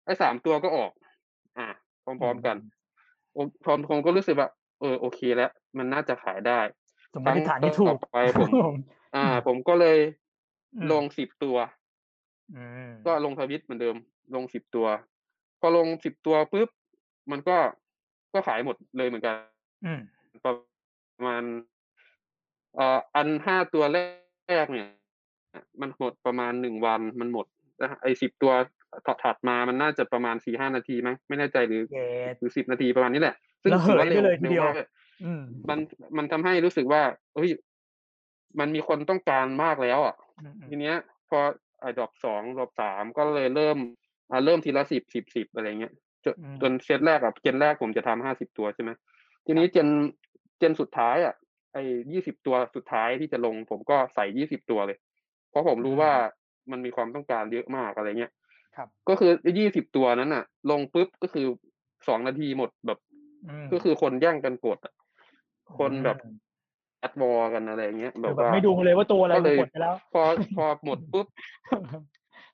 [0.05, 0.91] ไอ้สามตัวก็ออก
[1.59, 1.69] อ่า
[2.05, 2.57] พร้อมๆกัน
[3.35, 3.47] ผม
[3.91, 4.49] ผมก็รู้สึกว่า
[4.81, 6.61] เออโอเคแล้ว มันน่าจะขายได้
[7.13, 8.51] สมมติฐานที่ถูกไปผม
[9.17, 9.99] อ่า ผมก็เลย
[10.93, 11.57] ลงสิบตัว
[13.07, 13.97] ก็ลงทวิตเหมือนเดิม
[14.35, 14.87] ลงสิบตัว
[15.61, 16.69] พอลงสิบตัวปุ๊บ
[17.31, 17.57] มันก็
[18.33, 19.37] ก็ขายหมดเลยเหมือนกัน
[20.45, 20.55] ประ
[21.27, 21.43] มาณ
[22.77, 23.99] เอ่ออันห้าตัวแร
[24.65, 24.89] กเนี่ย
[25.81, 27.47] มันหมดประมาณหนึ่งวันมันหมด
[28.03, 28.53] ไอ้สิบตัว
[29.23, 31.83] ถัดมามันน่าจะประมาณสี่ห้านาทีมั้งไม่แน่ใจหรือ
[32.39, 34.75] หรือสิบนาทีประมาณนี้แหละ ซึ่งถือว่าเร็วเร็วมาก
[35.69, 35.79] มัน
[36.17, 37.03] มันทำให้รู้สึกว่า
[37.35, 37.51] เฮ้ย
[38.59, 40.15] มันมีคนต้องการมากแล้วอะ
[40.69, 40.97] ทีเนี้ย
[41.31, 41.39] พอ
[41.81, 43.79] ไอ้ดอกสองดอกสามก็เลยเริ่ม
[44.31, 45.93] อ่าเริ่มทีละสิบสิบสิบอะไรเงี้ย
[46.25, 48.91] จนจนเซตแรกอะเจนแรกผมจะทำห้าสิบตัวใช่ไหม
[49.47, 49.89] ทีนี้เจน
[50.59, 51.35] เจนสุดท้ายอะ
[51.73, 54.99] ไอ้ยี่สิบตัวสุดท้ายที่จะลง ผมก็ใส่ยี่สิบตัวเลย
[55.51, 56.13] เพราะผมรู้ว่า
[56.71, 58.33] มันมีความต้องการเยอะมากอะไรเงี้ย
[58.77, 61.47] ครับก็คือยี่สิบตัวนั้นอะ ลงปุ๊บก็คือ
[62.09, 62.99] สองนาทีหมดแบบ
[63.73, 64.79] ก็คือคนแย่งกันกด
[65.79, 66.17] คนแบบ
[67.01, 70.23] แอดวอร์กันอะไรเงี้ยแบบว่าไม่ดูเลยว่าตัวอะไรกดไปแล้ว พอ
[70.57, 71.27] พอหมดปุ๊บ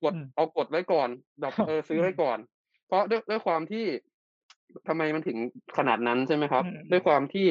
[0.05, 1.09] กดเอากดไว้ก่อน
[1.41, 2.39] แบบเออซื้อไว้ก่อน
[2.87, 3.85] เพราะด้วยด้วยความที่
[4.89, 5.39] ทำไมมันถึง
[5.79, 7.49] ขนาดนั้นใช่ไหมครับ ด้วยความที่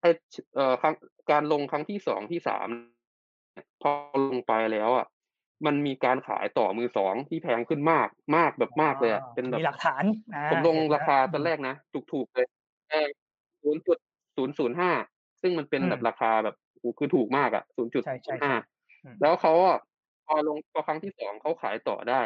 [0.00, 0.06] ไอ
[0.54, 0.94] เอ่อครั้ง
[1.30, 2.68] การลงครั้งที่สองที่สาม
[3.82, 3.90] พอ
[4.30, 5.06] ลงไปแล้วอะ
[5.66, 10.04] มันมีการขายต่อมือสองที่แพงขึ้นมากมากแบบมากเลยอะเป็นแบบมีหลักฐาน
[10.50, 11.74] ผมลงราคาตอนแรกนะ
[12.12, 12.46] ถูกๆเลย
[12.88, 13.00] แค่
[13.62, 13.98] ศูนย์จุด
[14.38, 14.92] ศูนย์ศูนย์ห้า
[15.42, 16.56] ซึ่งมันเป็นแบบราคาแบบ
[16.98, 18.02] คือถูกมากอะศูนย์จุด
[18.42, 18.52] ห้า
[19.20, 19.78] แล้วเขาอะ
[20.26, 22.20] พอลงพอครั้งที่สองเขาขายต่อได้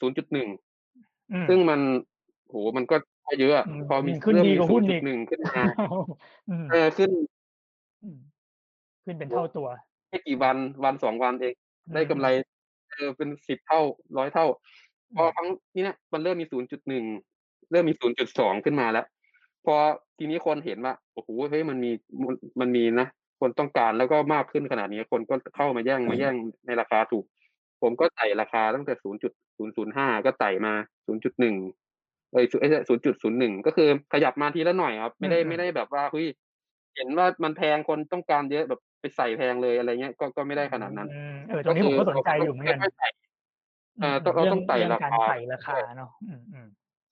[0.00, 0.48] ศูนย์จุดหนึ่ง
[1.48, 1.80] ซึ่งมัน
[2.48, 2.96] โหมันก็
[3.40, 5.62] เยอะพอมีเริ่มมีศูนย์จุดหนึ่งขึ้นมา
[6.72, 7.10] เออขึ้น
[9.04, 9.68] ขึ้นเป็นเท่าตัว
[10.08, 11.54] ไม่กี่วันวันสองวันเอง
[11.94, 12.26] ได้กำไร
[12.90, 13.80] เออเป็นสิบเท่า
[14.18, 14.46] ร้อยเท่า
[15.16, 17.04] พอครั้งนี้เนี่ยมันเริ่มมีศูนย์จุดหนึ่ง
[17.70, 19.06] เริ่มมีศูนย์จุดสองขึ้นมาแล้ว
[19.66, 19.76] พอ
[20.18, 21.90] ทีนี้คนเห็นว่าโอ้โหเฮ้ยมันมี
[22.60, 23.08] มันมีนะ
[23.40, 26.34] คนต้องการแล้วก็มากขึ้นขนาดนี้คนก็เข้ามาแย่งมาแย่ง
[26.66, 27.24] ในราคาถูก
[27.82, 30.72] ผมก็ไต่ราคาตั้งแต่ศูนย์จุดศูนย์ศูนย์ห้าก็ไต่มา
[31.06, 31.56] ศูนย์จุดหนึ่ง
[32.32, 36.26] เอ้ยศูนย์จุดศูนย์หนึ่งก็คือขยับมาทีละหน่อยครับ ไม่ได้ไม่ได้แบบว่าเฮ้ย
[36.96, 41.08] เห็นว่ามันแพงคนต้องการเยอะแบบไปใส่แพงเลยอะไรเงี้ยก็ก็ไม่ได้ขนาดนั้น
[41.48, 42.78] เออตรงนี้ผมก็สนใจอยู่เหมือนกัน
[44.00, 46.10] เออเราต้องไต่ราคาไต่ราคาเนาะ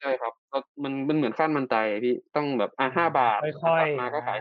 [0.01, 4.39] ใช่ครับ เรามันมันเหมือนขั้นมันไต่พี่ต้องแบบอะห้าบาทค่อยๆมาก็ขาย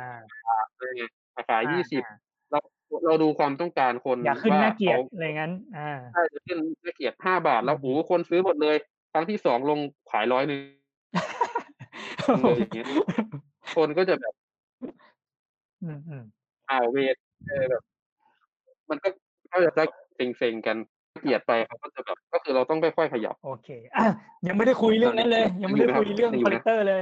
[0.75, 1.11] อะไรเงี้ย
[1.49, 2.03] ขายยี่สิบ
[2.51, 2.59] เรา
[3.05, 8.75] เราดูความต้องการคนอยากขึ้นน่าเกียรติอะไรงั้น อ่า ใช่จะขึ้นน่าเกียรติห้าบาทแล้วโอ้คนซื้อหมดเลย
[9.13, 9.79] ครั้งที่สองลง
[10.11, 10.61] ขายร้อยหนึ่ง
[12.41, 12.87] เลยอย่างเงี้ย
[13.75, 14.33] คนก็จะแบบ
[15.83, 16.23] อืมอืม
[16.69, 17.15] อ่าเวท
[17.47, 17.83] เออแบบ
[18.89, 19.09] มันก็
[19.51, 19.85] ก็จะได้
[20.15, 20.77] เซ็งๆกัน
[21.19, 24.05] เกลียดไปเขาก็จะแบบก็คือเราต้องค่อยๆขยับ โอเคอะ
[24.47, 27.01] ยังไม่ได้คุยเรื่องนั้นเลย ยังไม่ได้คุยเรื่อง collectorเลย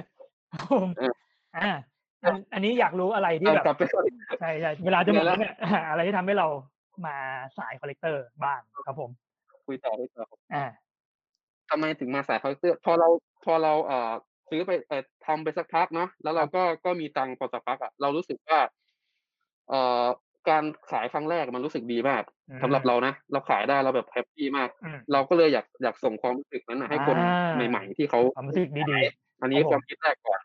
[1.58, 1.72] อ่า
[2.54, 3.66] อันนี้อยากรู้อะไรที่แบบ
[4.40, 5.56] ใช่ใช่เวลาจะหมดเนี่ย
[5.90, 6.48] อะไรที่ทำให้เรา
[7.06, 7.16] มา
[7.58, 9.10] สาย collector บ้างครับผม
[9.68, 10.66] คุยต่อคุยต่ออ่า
[11.70, 13.08] ทำไมถึงมาสาย collector พอเรา
[13.46, 14.12] พอเราเอ่อ
[14.50, 18.60] ซื้อไปเอ่อทำไปสักพักเนาะแล้วเราก็ก็มีตังค์พอสักพักอะเรารู้สึกว่า
[19.70, 20.06] เอ่อ
[20.50, 22.24] การขายครั้งแรกมันรู้สึกดีมาก
[22.62, 24.70] สำหรับเรานะเราขายได้เราแบบ happy มาก
[25.12, 27.18] เราก็เลยอยากอยากส่งความรู้สึกนั้นให้คน
[27.70, 30.40] ใหม่ ๆ ที่เขาความรู้สึกดีๆอันนี้ความคิดแรกก่อน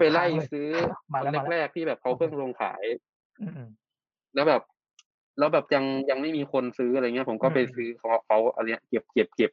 [0.00, 0.68] ไปไล่ซื้อ
[1.20, 2.82] คนแรกๆที่แบบเขาเพิ่งลงขาย
[4.34, 4.62] แล้วแบบ
[5.38, 9.50] แล้วแบบยังยังไม่มีคนซื้ออะไรเงี้ย ผมก็ไปซื้อเขาเขาอะไรเนี้ยเก็บเก็บเก็บ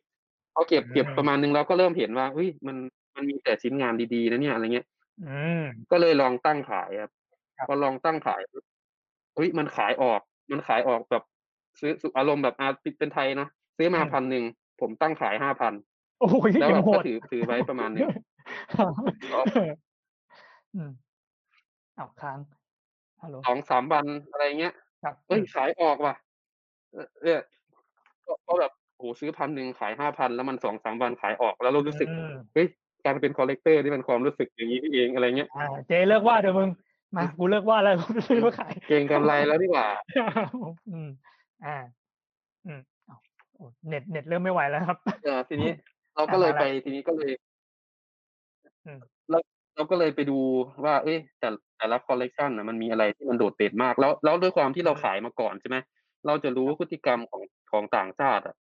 [0.54, 2.78] เขาเก็บเก็บประมาณนึงเราก็เริ่มเห็นว่าเฮ้ยมัน
[3.16, 4.88] มันมีแต่ชิ้นงานดีๆนะเนี่ยอะไรเงี้ย
[5.92, 7.12] ก็เลยลองตั้งขายครับ
[7.68, 8.42] พอลองตั้งขาย
[9.36, 11.24] เฮ้ย มันขายออก มันขายออกแบบ
[11.80, 12.68] ซื้ออารมณ์แบบ อา
[13.00, 14.44] เป็นไทยเนาะซื้อมาพันหนึ่ง
[14.82, 15.74] ผมตั้งขายห้าพัน
[16.62, 18.02] แล้วแบบก็ถือ ถือไว้ประมาณนึง
[20.76, 20.92] อืม
[21.96, 22.40] เอาค้าง
[23.22, 26.16] ฮัลโหลสองสามวัน อะไรเงี้ย ครับ เฮ้ยขายออกว่ะ
[27.24, 27.42] เนี่ย
[28.48, 32.08] ก็แบบ โอ้ซื้อพันหนึ่งขายห้าพันแล้วมันสองสามวันขายออก แล้วเรารู้สึก
[32.54, 32.68] เฮ้ย
[33.06, 36.70] การเป็นคอลเลกเตอร์นี่มันความรู้สึกอย่างนี้เอง อะไรเงี้ยอ่าเจเลิกว่าเดี๋ยวมึง
[37.16, 39.88] มากูเลิกว่าแล้วกูซื้อมาขายเก่งกำไรแล้วดีกว่า
[40.92, 41.10] อืม
[41.66, 41.78] อ่า
[42.66, 42.82] อืม
[43.90, 45.72] เน็ตเน็ตเริ่มไม่ไหวแล้วครับเออทีนี้
[46.16, 47.32] เราก็เลยไปทีนี้ก็เลย
[49.30, 49.42] แล้ว
[49.76, 50.40] เราก็เลยไปดู
[50.84, 55.78] ว่า เอ๊ะแต่แต่ละคอลเลกชันนะมันมีอะไรที่มันโดดเด่นมากแล้วแล้วด้วยความที่เราขายมาก่อนใช่ไหม
[56.28, 58.56] เราจะรู้พฤติกรรมของของต่างชาติอะ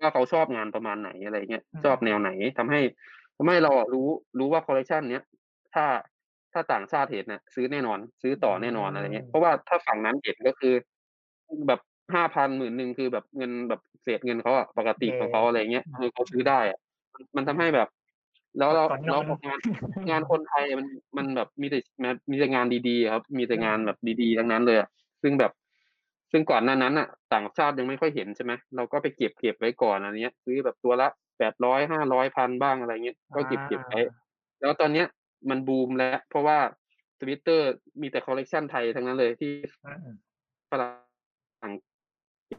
[0.00, 2.80] ว่าเขาชอบงานประมาณไหนอะไรเงี้ยชอบแนวไหนทำให้
[3.36, 5.24] ทำให้เรารู้รู้ว่าคอลเลกชันเนี้ย
[5.74, 5.84] ถ้า
[6.54, 10.74] ถ้าต่างชาติเห็นเนี่ยซื้อแน่นอน ซื้อต่อแน่นอนอะไรเงี้ยเพราะว่าถ้าฝั่งนั้นเห็นก็คือ
[11.68, 11.80] แบบ
[12.14, 16.78] ห้าพันหมื่นหนึ่งคือแบบเงินแบบเศษเงินเขาอะปกติของเขาอะไรเงี้ยคือเขาซื้อได้อะ
[17.36, 17.88] มันทำให้แบบ
[18.58, 19.58] แล้วเราเรางาน
[20.10, 20.86] งานคนไทยมัน
[21.16, 21.78] มันแบบมีแต่
[22.30, 24.78] มีแต่งานดีๆครับ มีแต่งานแบบดีๆทั้งนั้นเลย
[25.22, 25.52] ซึ่งแบบ
[26.32, 34.00] ซึ่งก่อนหน้านั้นอะต่างชาติยังไม่ค่อยเห็นใช่ไหมเราก็ไปเก็บเก็บไว้ก่อนอันนี้ซื้อแบบตัวละแปดร้อยห้าร้อยพันบ้างอะไรเงี้ยก็เก็บเก็บไว้
[34.60, 35.06] แล้วตอนเนี้ย
[35.50, 36.58] มันบูมแล้ว เพราะว่า
[37.20, 37.68] ทวิตเตอร์
[38.00, 39.52] มีแต่คอลเลกชันไทยทั้งนั้นเลยที่
[40.70, 41.72] ฝรั่ง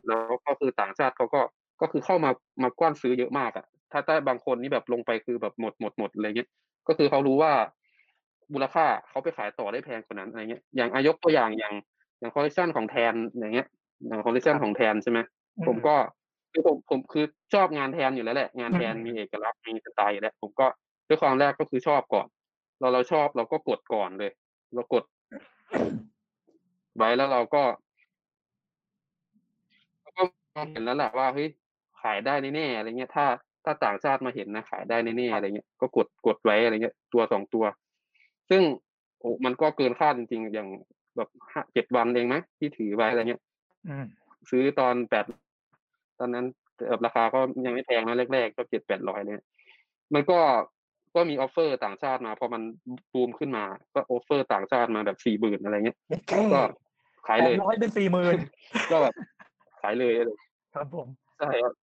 [0.07, 1.41] แล้วก็คือต่างชาติเขาก็
[1.81, 2.31] ก็คือเข้ามา
[2.63, 6.49] มากว้านซื้อเยอะมากอะถ้าถ้าบางคนนี่แบบลงไปคือแบบหมดหมดหมดอะไรเงี้ย
[6.87, 7.51] ก็คือเขารู้ว่า
[8.53, 11.73] มูลค่าเขาไปขายต่อได้แพงกว่านั้นอะไรเงี้ยอย่างอายกตัวอย่างอย่าง
[12.19, 13.67] อย่างคอลเลคชันของแทนอย่างเงี้ย
[14.07, 15.19] อย่างคอลเลคชันของแทนใช่ไหม
[15.67, 15.95] ผมก็
[16.51, 20.67] ไปคือผมผมคือชอบงานแทนอยู่แล้วแหละ งานแทนมีเอกลักษณ์มีสไตล์อยู่แล้วผมก็
[21.07, 22.27] ด้วยความแรกก็คือชอบก่อน
[22.79, 24.31] เราเราชอบเราก็กดก่อนเลย
[24.73, 25.03] เรากด
[26.97, 27.63] ไว้แล้วเราก็
[30.55, 31.47] ก็เห็นแล้วแหละว่าเฮ้ย
[32.01, 33.25] ขายได้แน่ๆอะไรเงี้ย ถ้า
[33.63, 37.65] ถ้าต่างชาติมาเห็นนะขายได้แน่ๆอะไรเงี้ยก็กดกดไว้อะไรเงี้ย ตัวสองตัว
[38.49, 38.61] ซึ่ง
[39.19, 40.67] โอ้มันก็เกินคาดจริง ๆ อย่าง
[41.17, 41.29] แบบ
[41.73, 43.41] เจ็ดวันเองไหมที่ถือไว้อะไรเงี้ย
[44.49, 45.25] ซื้อตอนแปด
[46.19, 46.45] ตอนนั้น
[47.05, 49.43] ราคาก็ยังไม่แพงนะแรกๆก็เจ็ดแปดร้อยเนี่ย
[50.13, 50.39] มันก็
[51.15, 52.61] ก็มี offer ต่างชาติมา พอมัน
[53.13, 53.63] บูมขึ้นมา
[53.93, 55.97] ก็ offer ต่างชาติมาแบบสี่หมื่นอะไรเงี้ย
[56.53, 56.61] ก็
[57.27, 58.37] ขายเลยร้อยเป็นสี่หมื่น
[58.91, 59.13] ก็แบบ
[59.81, 60.37] ขายเลยเลย
[60.75, 61.07] ครับผม
[61.39, 61.73] ใช่ครับ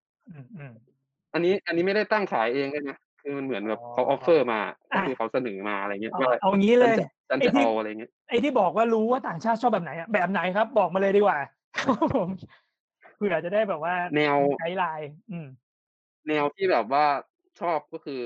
[1.34, 4.60] อันนี้อันนี้ไม่ได้ตั้งขายเองเลยนะคือมันเหมือนกับเขา offer มา
[5.06, 6.96] คือเขาเสนอมาอะไรเงี้ยว่าเอางี้เลย
[7.30, 11.38] ฉันจะเอาอะไรเงี้ยไอ้ที่บอกว่ารู้ว่าต่างชาติชอบแบบไหนอะแบบไหนครับ บอกมาเลยดีกว่า
[12.16, 12.28] ผม
[13.16, 15.10] เผื่อจะได้แบบว่าแนวไกด์ไลน์
[16.28, 17.04] แนวที่แบบว่า
[17.60, 18.20] ชอบก็คือ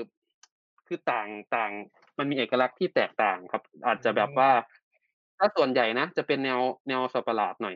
[0.87, 1.71] คือต่างต่าง
[2.17, 4.49] มันมีเอกลักษณ์ที่แตกต่างครับ อาจจะแบบว่า
[5.37, 7.75] ถ้าส่วนใหญ่นะจะเป็นแนวแนวสัปหลาดหน่อย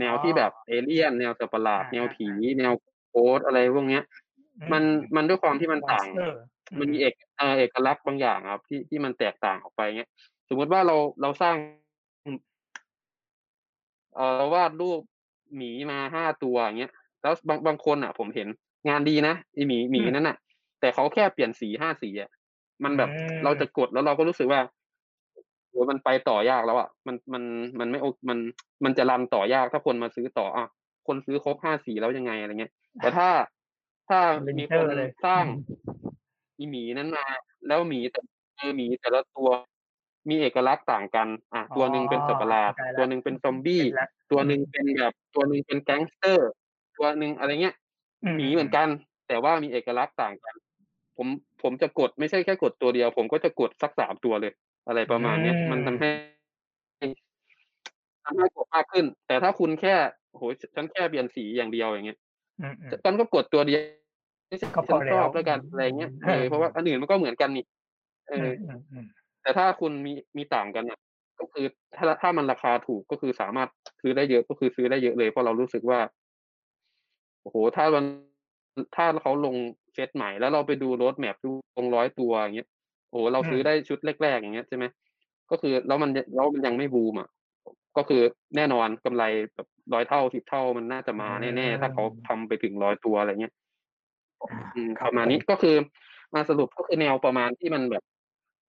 [0.00, 2.72] แนวที่แบบเอเลี่ยน แนวสัปหลาด แนวผี แนว
[3.08, 4.04] โคดอะไรพวกเนี้ย
[4.72, 4.82] มัน
[5.16, 6.06] มันด้วยความที่มันต่าง
[6.80, 10.10] มันมีเอกเอเอกลักษณ์บางอย่างครับ ที่ที่มันแตกต่างออกไปเงี้ย
[10.48, 11.56] สมมติว่าเราเราสร้าง
[14.16, 15.00] เออเราวาดรูป
[15.56, 16.92] หมีมาห้าตัวอย่างเงี้ย
[17.22, 18.48] แล้วบางบางคนอะ ผมเห็น
[18.88, 20.36] งานดีนะไอหมีหมีนั่นอะ
[20.80, 22.30] แต่เขาแค่เปลี่ยนสีห้าสีอะ
[22.84, 23.10] มันแบบ
[23.44, 24.60] เราจะกดแล้วเราก็รู้สึกว่า
[25.68, 27.42] โหมันไปต่อยากแล้วอะมันมัน
[27.80, 28.38] มันไม่โอมัน
[28.84, 30.66] มันจะรันต่อยากถ้าคนมาซื้อต่ออะ
[31.06, 32.72] คนซื้อครบห้าสีแล้วยังไงอะไรเงี้ย
[33.02, 33.28] แต่ถ้า
[34.08, 34.18] ถ้า
[34.58, 34.86] มีคน
[35.24, 35.44] สร้าง
[36.58, 37.24] มีหมีนั้นมา
[37.66, 38.20] แล้วหมีแต่
[38.56, 39.48] เออหมีแต่ละตัว
[40.28, 43.82] มีเอกลักษณ์ต่างกัน อะ ตัวหนึ่งเป็นสัตว์ประหลาด ตัวหนึ่งเป็นซอมบี้
[44.30, 46.50] ตัวหนึ่งเป็นแบบตัวหนึ่งเป็นแก๊งสเตอร์
[46.98, 47.74] ตัวหนึ่งอะไรเงี้ย
[48.36, 48.88] หมีเหมือนกัน
[49.28, 50.54] แต่ว่ามีเอกลักษณ์ต่างกัน
[51.16, 51.28] ผม
[51.62, 54.52] ผมจะกดไม่ใช่แค่กดตัวเดียว ผมก็จะกดสักสามตัวเลย
[54.88, 56.10] อะไรประมาณเนี้ยมันทำให้
[58.24, 59.94] ทำให้กดมากขึ้น แต่ถ้าคุณแค่
[60.30, 60.42] โห
[60.76, 62.18] ฉันแค่เปลี่ยนสีอย่างเดียวอย่างเงี้ย
[63.04, 63.80] ฉันก็กดตัวเดียว
[64.62, 67.64] ฉันชอบแล้วกันอะไรเงี้ยเออเพราะว่าอันอื่นมันก็เหมือนกันนี่
[68.28, 68.48] เออ
[69.42, 70.98] แต่ถ้าคุณมีมีต่างกันเนี่ย
[71.40, 71.64] ก็คือ
[71.96, 73.68] ถ้าถ้ามันราคาถูกก็คือสามารถ
[74.00, 76.00] ซื้อได้เยอะก็คือซื้อได้เยอะเลยเพราะเรารู้สึกว่า
[77.42, 78.04] โอ้โหถ้ามัน
[78.96, 79.56] ถ้าเขาลง
[79.94, 82.68] เซตใหม่แล้วเราไปดูรถแมพดูตรงร้อยตัวอย่างเงี้ย
[83.10, 84.84] โอ้เราซื้อได้ชุดแรกๆอย่างเงี้ยใช่ไหม
[85.50, 87.28] ก็คือแล้วมันแล้วมันยังไม่บูมอะ
[87.96, 88.22] ก็คือ
[88.56, 89.24] แน่นอนกำไร
[89.54, 93.54] แบบร้อยเท่าสิบเท่ามันน่าจะมาแน่ๆถ้าเขาทำไปถึงร้อยตัวอะไรเงี้ย
[95.06, 95.76] ประมาณนี้ก็คือ
[96.34, 98.02] มาสรุปก็คือแนวประมาณที่มันแบบ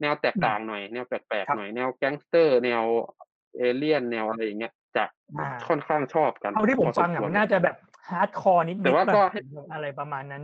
[0.01, 2.83] แนวแตกต่างหน่อย แนวแปลกๆหน่อยแนวแก๊งสเตอร์ แนว
[3.57, 5.05] เอเลี่ยนแนวอะไรอย่างเงี้ยจะ
[5.67, 7.75] ค่อนข้างชอบกันเอาที่ผมฟังอะมันน่าจะแบบ
[8.09, 9.21] hardcore นิดแต่ว่าก็
[9.73, 10.43] อะไรประมาณนั้น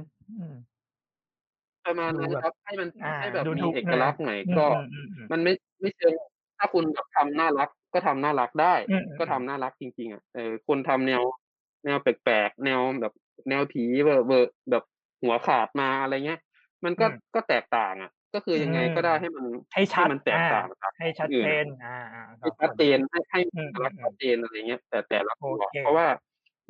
[1.85, 4.65] ประมาณนั้นครับ ให้มันให้แบบมีเอกลักษณ์หน่อยก็
[5.31, 6.13] มันไม่ ไม่เชิง
[6.57, 8.73] ถ้าคุณแบบทำน่ารัก ก็ทำน่ารักได้
[9.19, 11.23] ก็ทำน่ารักจริง ๆอะเออคนทำแนว
[11.85, 13.13] แนวแปลก ๆ แนวแบบ
[13.49, 14.83] แนวผีเบอร์เบอร์ แบบ
[15.23, 16.39] หัวขาดมา อะไรเงี้ย
[16.85, 17.05] มันก็
[17.35, 20.65] ก็แตกต่างอะก็คือยังไงก็ได้ให้มัน ให้ชัด มันแตกต่าง
[20.99, 21.97] ให้ชัดเจนอ่า
[22.39, 23.39] ให้ชัดเจน ให้ น่า
[23.83, 26.07] รักชัดเจน อะไรเงี้ย แต่แต่ละตัวเพราะว่า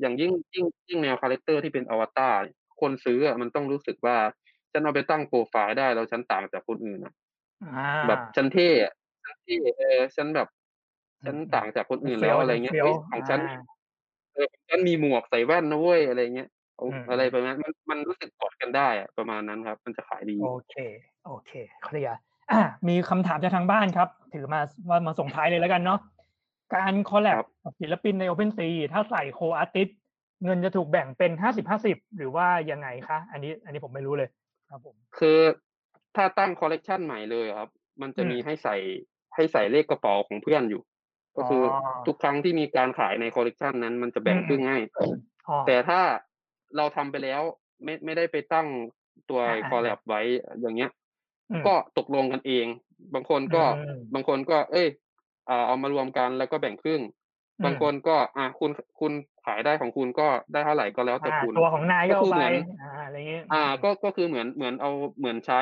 [0.02, 2.44] อย่างยิ่ง ยิ่ง ยิ่งแนว character ที่เป็นอวตาร
[2.82, 4.18] คนซื้ออะมันต้องรู้สึกว่า
[4.72, 7.14] ฉันเอาไปตั้งโปรไฟล์ได้แล้วฉันต่างจากคนอื่นอะ
[8.08, 8.70] แบบฉันเท่
[9.24, 10.48] ฉันเท่เออฉันแบบ
[11.26, 12.76] ฉันต่างจากคนอื่นแล้วอะไรเงี้ย
[13.12, 13.40] ของฉัน
[14.34, 16.50] เออฉันมีหมวกใส่แว่นนะเว้ยอะไรเงี้ย
[17.10, 20.76] อะไรประมาณมันมันรู้สึกอวดกันได้อะประมาณนั้นครับ มันจะขายดี โอเค
[21.26, 21.52] โอเค
[21.86, 22.18] เคลียร์
[22.52, 26.00] อ่ามีคำถามจากทางบ้านครับ ถามมาว่ามาส่งท้ายเลยแล้วกันเนาะ
[26.76, 27.46] การ collab
[27.82, 29.88] ศิลปินใน OpenSea ถ้าใส่ co-artist
[30.44, 34.30] เงินจะถูกแบ่งเป็นห้าสิบห้าสิบหรือว่ายังไงคะ อันนี้ อันนี้ผมไม่รู้เลย
[34.70, 35.40] ครับผมคือ
[36.16, 37.70] ถ้าตั้งคอลเลกชันใหม่เลยครับ
[38.02, 38.76] มันจะมีให้ใส่
[39.36, 40.82] ให้ใส่เลขกระเป๋าของเพื่อนอยู่
[41.38, 41.64] ก็คือ
[42.08, 44.78] ทุกครั้งที่มีการขายในคอลเลกชันนั้น มันจะแบ่งครึ่งให้
[45.68, 46.02] แต่ถ้า
[46.78, 47.42] เราทำไปแล้ว
[47.84, 48.68] ไม่ไม่ได้ไปตั้ง
[49.30, 50.22] ตัว collab ไว้
[50.62, 50.92] อย่างเงี้ย
[51.68, 52.66] ก็ตกลงกันเอง
[53.14, 53.64] บางคนก็
[54.14, 54.88] บางคนก็ เอ้ย
[55.68, 57.02] เอามารวมกันแล้วก็แบ่งครึ่ง
[57.66, 59.12] บางคนก็อ่าคุณคุณ
[59.46, 62.54] ขายได้ของคุณก็ได้เท่าไหร่ก็แล้วแต่คุณตัวของนายก็คือเหมือน
[63.06, 65.60] อะไรเงี้ยอ่าก็ก็คือเหมือนเหมือนเอาเหมือนใช้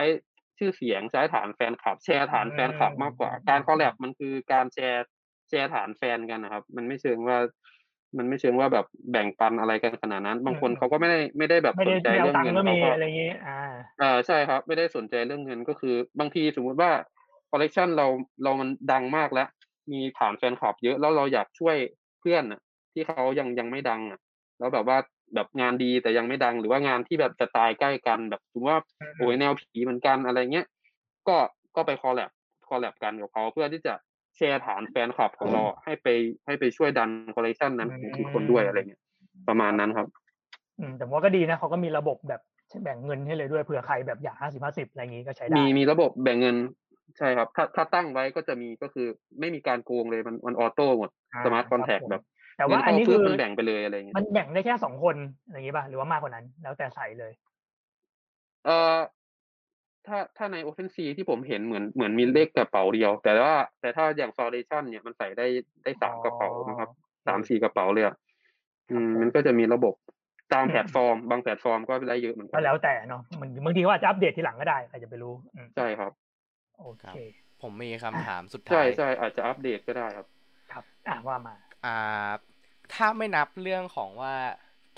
[0.57, 5.05] ชื่อเสียงใช้ฐานแฟนคลับ แชร์ฐานแฟนคลับมากกว่า การคอลแลบมันคือการแชร์
[5.49, 7.37] แชร์ฐานแฟนกันนะครับ มันไม่เชิงว่า
[8.17, 13.61] มันไม่เชิงว่าแบบแบ่งปันอะไรกันขนาดนั้น บางคนเขาก็ไม่ได้ไม่ได้แบบสนใจเรื่องเงินเขาก็อะไรเงี้ยอ่า
[14.01, 16.91] อ่าใช่ครับ ไม่ได้สนใจเรื่องเงินก็คือ บางทีสมมุติว่า
[17.51, 18.07] คอลเลกชันเรา
[18.43, 19.47] เรามันดังมากแล้ว
[19.91, 21.75] มีฐานแฟนคลับเยอะแล้วเราอยากช่วย
[22.19, 22.59] เพื่อนอะ
[22.93, 24.19] ที่เขายังยังไม่ดังอะ
[24.59, 24.97] แล้วแบบว่า
[25.35, 28.77] แบบงานดีแต่ยังไม่ดังหรือว่างานที่แบบสไตล์ใกล้กันแบบถือว่า
[29.17, 30.65] โอ้ยแนวผีเหมือนกันอะไรเงี้ย
[31.27, 31.37] ก็
[31.75, 32.31] ก็ไป collab
[32.67, 33.93] collab กันกับเขาเพื่อที่จะ
[34.37, 36.07] แชร์ฐานแฟนคลับของเราให้ไป
[36.45, 39.01] ให้ไปช่วยดันคอลเลคชันนั้นของทุกคนด้วยอะไรเงี้ย
[39.47, 40.07] ประมาณนั้นครับ
[40.79, 42.41] อืมแต่ว่าก็ดีนะเขาก็มีระบบแบบ
[42.83, 46.55] แบ่งเงินให้เลยด้วยเผื่อใครแบบอยากห้าสิบห้าสิบอะไรอย่างนี้ก็ใช้ได้มีมีระบบแบ่งเงิน
[47.17, 49.07] ใช่ครับ ถ้าถ้าตั้งไว้ก็จะมีก็คือ
[49.39, 51.09] ไม่มีการโกงเลยมันมัน auto หมด
[51.45, 52.23] smart contract แบบ
[52.57, 57.31] แต่ว่าอันนี้คือมันแบ่งไปเลยอะไรเงี้ยมันแบ่งได้แค่สองคนอะไรอย่างนี้ป่ะหรือว่ามากกว่านั้น แล้วแต่ใส่เลย
[58.65, 58.97] เอ่อ
[60.07, 65.47] ถ้าถ้าใน OpenSea ที่ผมเห็นเหมือนเหมือนมีเลขกระเป๋าเดียว แต่ว่าแต่ถ้าอย่าง Foundation เนี่ยมันใส่ได้
[65.83, 66.89] ได้สามกระเป๋านะครับ
[67.27, 68.15] สามสี่กระเป๋าเลยอะ
[68.91, 69.93] อืมมันก็จะมีระบบ
[70.53, 75.33] ตามแพลตฟอร์ม บางแพลตฟอร์มก็ได้เยอะเหมือนกันก็แล้วแต่เนาะมันบางทีว่าจะอัปเดตทีหลังก็ได้ใครจะไปรู้
[75.75, 76.11] ใช่ครับ
[76.81, 77.05] โอเค
[77.61, 80.27] ผมมีคำถามสุดท้าย ใช่ใช่อาจจะอัปเดตก็ได้ครับ
[80.71, 81.55] ครับ อ่าว่ามา
[81.85, 82.31] อ่า
[82.93, 84.35] ถ้าไม่นับเรื่องของว่า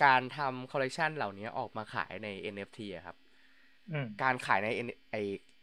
[0.05, 3.17] การทำคอลเลคชันเหล่านี้ออกมาขายใน NFT อะครับ
[4.23, 4.67] การขายใน
[5.11, 5.15] ไอ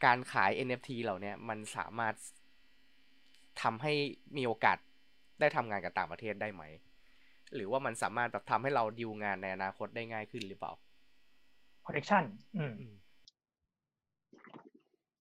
[0.05, 2.15] การขาย NFT เหล่านี้มันสามารถ
[3.63, 3.93] ทำให้
[4.37, 4.79] มีโอกาส
[5.41, 6.63] ได้ทำงานกับต่างประเทศได้ไหม
[7.55, 10.73] หรือว่ามันสามารถแบบทำให้เราดิวงานในอนาคตได้ง่ายขึ้นหรือเปล่า
[11.87, 12.23] คอลเลคชัน
[12.57, 12.95] อืม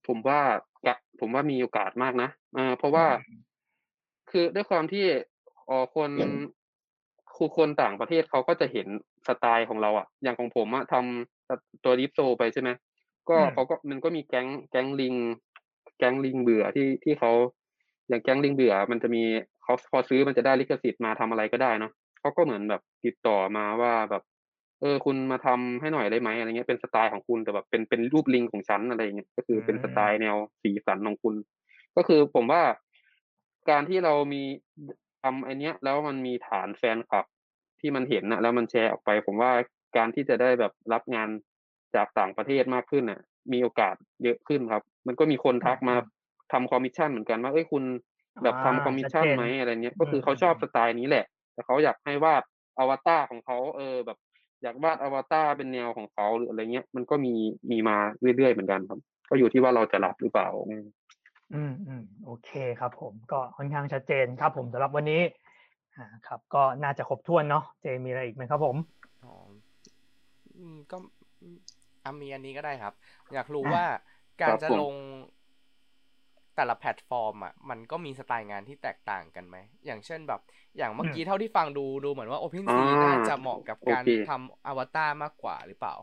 [0.07, 0.39] ผมว่า
[1.19, 3.05] ผมว่ามีโอกาสมากนะอ่าเพราะว่า
[4.29, 5.05] คือด้วยความที่
[5.69, 6.11] ออคน
[7.35, 8.87] คือคนต่างประเทศเขาก็จะเห็น
[9.27, 12.69] สไตล์ของเราอะ อย่างของผมอะทำตัวดิฟโซไปใช่ไหม
[13.29, 15.15] ก็เขาก็มันก็มีแก๊งแก๊งลิง
[15.97, 17.31] แก๊งลิงเบื่อที่ที่เขา
[18.09, 19.23] อย่างแก๊งลิงเบื่อ มันจะมี
[19.63, 24.23] เขาพอซื้อมันจะได้ลิขสิทธิ์มาทำอะไรก็ได้เนาะเขาก็เหมือนแบบติดต่อมาว่าแบบ
[24.83, 31.35] เออคุณมาทำให้หน่อยได้ไหมอะไรเงี้ยเป็นสไตล์ของคุณแต่แบบเป็นเป็นรูปลิงของฉันอะไรเงี้ยก็คือเป็นสไตล์แนวสีสันของคุณ
[31.95, 32.61] ก็คือผมว่า
[33.69, 34.43] การที่เรามี
[35.21, 37.25] ทำไอเนี้ย แล้วมันมีฐานแฟนคลับ
[37.79, 39.51] ที่มันเห็นนะแล้วมันแชร์ออกไป ผมว่า
[39.97, 41.29] การที่จะได้แบบรับงาน
[41.95, 43.19] จากต่างประเทศมากขึ้นน่ะ
[43.53, 45.95] มีโอกาสเยอะขึ้นครับ มันก็มีคนทักมา
[46.51, 47.83] ทำคอมมิชชั่นเหมือนกันว่าเอ้ยคุณ
[48.43, 52.43] แบบทำคอมมิชชั่นไหมอะไรเนี้ยก็คือเขาชอบสไตล์นี้แหละ แต่เขาอยากให้วาด
[52.79, 54.17] อวตารของเขาเออแบบ
[54.63, 57.33] อยากวาดอวตารเป็นแนวของเขาหรืออะไรเงี้ย มันก็มี
[57.71, 57.97] มีมา
[58.37, 58.99] เรื่อยๆเหมือนกันครับ
[59.29, 60.49] ก็อยู่ที่ว่าเราจะรับหรือเปล่า
[61.53, 65.21] อืมอืมโอเคครับ ผมก็ค่อนข้างชัดเจนครับ ผมสำหรับวันนี้
[65.95, 68.75] อ่าครับ ก็น่าจะครบถ้วนเนาะเจมีอะไรอีกไหมครับ ผม
[69.23, 69.33] อ๋อ
[70.91, 70.97] ก็
[72.03, 72.93] อามีอันนี้ก็ได้ครับ
[73.33, 73.83] อยากรู้ว่า
[74.41, 74.95] การจะลง
[76.55, 80.41] แต่ละแพลตฟอร์มอะมันก็มีสไตล์งานที่แตกต่างกันไหม อย่างเช่นแบบ
[80.77, 85.95] อย่างเมื่อกี้เท่าที่ฟังดูดูเหมือนว่า OpenSea น่าจะเหมาะกับการทำอวตารมากกว่าหรือเปล่า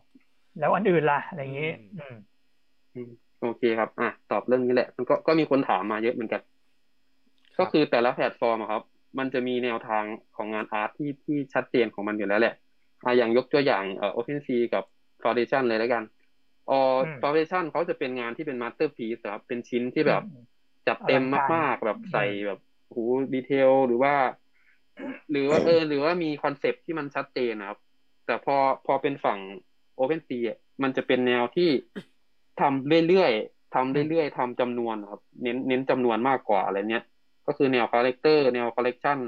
[0.59, 1.71] แล้วอันอื่นล่ะ อะไรอย่างนี้
[3.43, 6.43] โอเคครับ อะ ตอบเรื่องนี้แหละ มันก็ก็มีคนถามมาเยอะเหมือนกัน
[7.59, 8.83] ก็คือแต่ละแพลตฟอร์มครับ
[9.19, 10.05] มันจะมีแนวทาง
[10.37, 12.55] ของงาน art ที่ที่ชัดเจนของมันอยู่แล้วแหละ
[13.05, 14.85] อะอย่างยกตัวอย่างเอ่อ OpenSea กับ
[15.23, 16.03] Foundation เลยแล้วกัน
[16.71, 20.23] ออ Foundation เขาจะเป็นงานที่เป็น masterpiece ครับ เป็นชิ้นที่แบบ
[20.87, 22.59] จัดเต็มมากๆ แบบใส่แบบ
[22.95, 24.15] full detail หรือว่า
[25.31, 27.79] หรือว่าเออ หรือว่ามี concept ที่มันชัดเจนนะครับ
[28.27, 28.57] แต่พอ
[28.87, 29.39] พอเป็นฝั่ง
[29.99, 30.47] OpenSea
[30.83, 31.71] มันจะเป็นแนวที่
[32.61, 37.05] ทำเรื่อยๆทำเรื่อยๆทำจำนวนครับ เน้นเน้นจำนวนมากกว่าอะไรเนี้ย
[37.47, 39.19] ก็คือแนวคาแรคเตอร์แนวคอลเลกชัน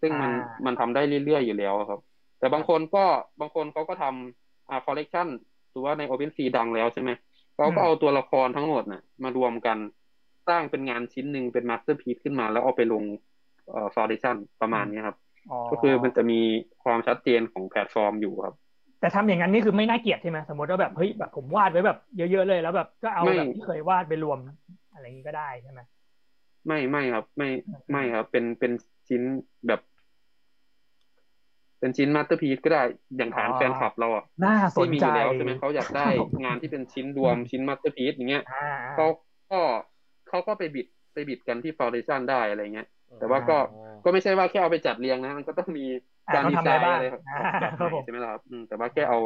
[0.00, 0.32] ซึ่งมัน
[0.66, 2.00] มันทำได้เรื่อยๆอยู่แล้วครับ
[2.38, 3.04] แต่บางคนก็
[3.40, 5.28] บางคนเขาก็ทำอ่าคอลเลกชัน
[5.72, 7.10] หรือว่าใน Open Sea ดังแล้วใช่ไหม
[7.54, 9.78] เขาก็เอาตัวละครทั้งหมดน่ะ มารวมกัน
[10.48, 13.04] สร้างเป็นงานชิ้นหนึ่งเป็น masterpiece ขึ้นมา แล้วเอาไปลง
[13.70, 15.16] เอ่อ Foundation ประมาณนี้ครับ
[15.70, 16.40] ก็คือมันจะมี
[16.84, 18.54] ความชัดเจนของแพลตฟอร์มอยู่ครับ
[19.00, 24.38] แต่ทำอย่างนั้นนี่คือไม่น่าเกลียดใช่ไหมสมมติว่าแบบเฮ้ยแบบผมวาดไว้แบบเยอะๆเลยแล้วแบบก็เอาแบบที่เคยวาดไปรวม
[24.92, 25.80] อะไรอย่างนี้ก็ได้ใช่ไหม
[26.66, 27.48] ไม่ไม่ครับ ไม่
[27.92, 28.72] ไม่ครับ เป็นเป็น
[29.08, 29.22] ชิ้น
[29.66, 29.80] แบบ
[31.82, 32.82] เป็นชิ้น masterpiece ก็ได้
[33.16, 34.24] อย่างฐานแฟนคลับเราอะ
[34.76, 36.06] ที่มีอยู่แล้วใช่ไหมเขาอยากได้
[36.44, 38.44] งานที่เป็นชิ้นรวมชิ้น masterpiece อย่างเงี้ย
[38.94, 39.06] เขา
[39.52, 39.60] ก็
[40.28, 42.86] เขาก็ไป bid ไป bid กันที่ Foundation ได้อะไรเงี้ย
[43.18, 43.58] แต่ว่าก็
[44.04, 45.84] ก็ไม่ใช่ว่าแค่เอาไปจัดเรียงนะ มันก็ต้องมี
[46.34, 47.22] การดีไซน์อะไรแบบ
[48.02, 49.18] ใช่ไหมครับแต่ว่าแค่เอา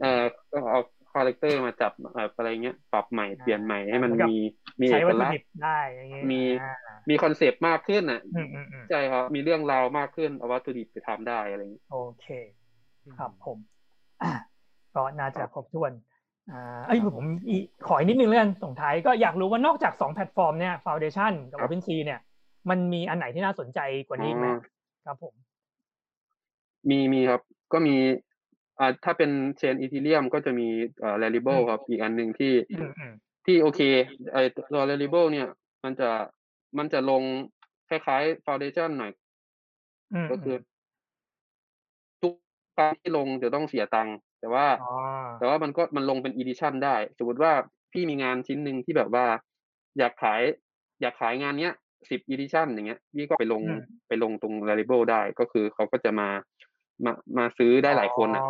[0.00, 0.24] เอ่อ
[0.70, 1.92] เอาคาแรคเตอร์มาจับ
[2.36, 4.34] อะไรเงี้ยปรับใหม่เปลี่ยนใหม่ให้มันมี
[4.80, 5.78] มีเอกลักษณ์ได้
[6.30, 6.40] มี
[7.08, 8.20] มีคอนเซปต์มากขึ้นอะ
[8.90, 12.26] ใช่ครับมีเรื่องราวมากขึ้นเอาวัตถุดิบไปทำได้อะไรเงี้ยโอเค
[13.18, 13.58] ครับผม
[14.96, 15.92] ก็น่าจะครบถ้วน
[16.50, 17.56] อ่าเอ้ยผมอี
[17.86, 22.20] ขออีกนิดนึงเลยกันส่งท้ายก็อยากรู้ว่านอกจากสองแพลตฟอร์มเนี่ย Foundation กับ OpenSea เนี่ย
[22.70, 24.46] มันมีอันไหนที่น่าสนใจกว่านี้ไหม
[25.06, 25.34] ครับผม
[26.90, 27.40] มีมีครับ
[27.72, 27.94] ก็มี
[28.78, 30.68] อ่าถ้าเป็น chain Ethereum ก็จะมี
[31.00, 32.52] เอ่อ Rarible ครับ อีกอันหนึ่งที่
[33.46, 33.80] ที่โอเค
[34.32, 35.48] ไอตัว Rarible เนี่ย
[35.84, 36.10] มันจะ
[36.78, 37.22] มันจะลง
[37.88, 39.12] คล้ายๆ Foundation หน่อย
[40.30, 40.56] ก็คือ
[42.22, 42.34] ทุก
[42.78, 44.66] การที่ลงจะต้องเสียตังค์แต่ว่า
[45.38, 47.52] แต่ว่ามันก็มันลงเป็น edition ได้ สมมติว่า
[47.92, 49.26] พี่มีงานชิ้นหนึ่งที่แบบว่า
[49.98, 50.42] อยากขาย
[51.00, 51.74] อยากขายงานเนี้ย
[52.10, 53.62] สิบ edition อย่างเงี้ยพี่ก็ไปลง
[54.08, 56.28] ไปลงตรง Rarible ได้ก็คือเขาก็จะมา
[57.04, 58.42] มามาซื้อได้หลายคนอะ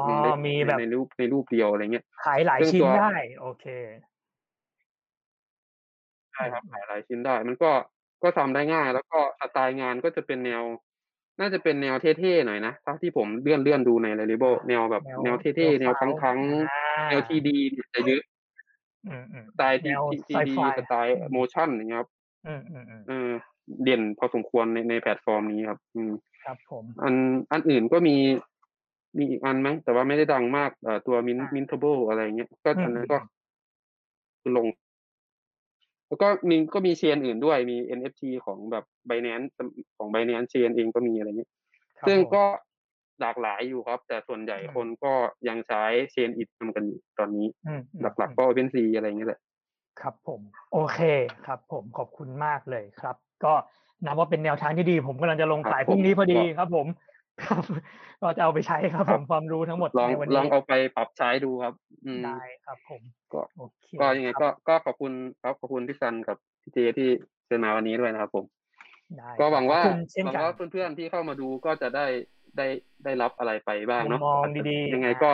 [0.47, 3.67] มีแบบในรูปในรูปเดียวอะไรเงี้ยขายหลายชิ้นได้ โอเค
[6.35, 7.71] ใช่ครับขายหลายชิ้นได้ มันก็
[8.23, 10.63] ก็ทำได้ง่าย แล้วก็สไตล์งานก็จะเป็นแนว
[11.41, 17.59] น่าจะเป็นแนวเท่ๆหน่อยนะถ้าที่ผมเลื่อนเลื่อนดูใน Rarible แนวแบบแนวเท่ๆแนวทั้งๆแนว 3D
[17.95, 18.23] จะเยอะ
[19.49, 20.17] สไตล์ 3D
[20.79, 22.09] สไตล์ motion อย่างเงี้ยครับ
[23.09, 23.31] เออ
[23.85, 26.13] เด่นพอสมควรในในแพลตฟอร์มนี้ครับ อืม
[26.47, 27.15] ครับผม อัน
[27.53, 28.17] อันอื่นก็มี
[29.19, 33.19] มีอีกอันไหมแต่ว่าไม่ได้ดังมากเอ่อตัวมิน Mintable อะไรเงี้ยก็อันนั้นก็
[34.57, 34.67] ลง
[36.09, 39.49] แล้วก็มีก็มี chain อื่นด้วยมี NFT ของแบบ Binance
[39.97, 41.51] ของ Binance เชนเองก็มีอะไรเงี้ย
[42.09, 42.45] ซึ่งก็
[43.21, 45.13] หลากหลายอยู่ครับ แต่ส่วนใหญ่คนก็
[45.49, 47.47] ยังใช้เชนอิททำกันอยู่ตอนนี้
[48.19, 49.41] หลักๆก็ OpenSea อะไรเงี้ยแหละ
[50.01, 50.41] ครับผม
[50.73, 51.01] โอเค
[51.47, 53.55] ครับผมขอบคุณมากเลยครับ ก็
[54.05, 56.87] นับว่าเป็นแนวทางที่ดี ผมกำลังจะลงขายพรุ่งนี้พอดีครับ ผม
[57.45, 57.65] ครับ
[58.23, 61.75] ก็จะเอาไปใช้ครับ ผมความรู้ทั้งหมดในวันนี้ลองเอาไปปรับใช้ดูครับ
[62.25, 63.01] ได้ครับผม
[63.33, 63.41] ก็
[64.01, 67.09] ก็ยังไงก็ก็ขอบคุณครับขอบคุณพี่ซันกับพี่เจที่
[67.47, 68.45] เชิญมาวันนี้ด้วยนะครับ ผม
[69.41, 69.81] ก็หวังว่า
[70.25, 72.07] หวังว่าเพื่อนๆที่เข้ามาดูก็จะได้
[72.57, 72.67] ได้
[73.05, 75.31] ได้รับอะไรไปบ้างเนาะมองดีๆยังไงก็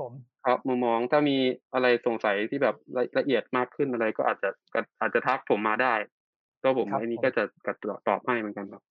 [0.00, 0.12] ผม
[0.46, 1.36] ครับมุมมองถ้ามี
[1.74, 2.76] อะไรสงสัยที่แบบ
[3.18, 4.50] ละเอียดมากขึ้นอะไรก็อาจจะ
[5.00, 5.94] อาจจะทักผมมาได้
[6.64, 7.68] ก็ผมอันนี้ก็จะก
[8.08, 8.82] ตอบให้เหมือนกันครับ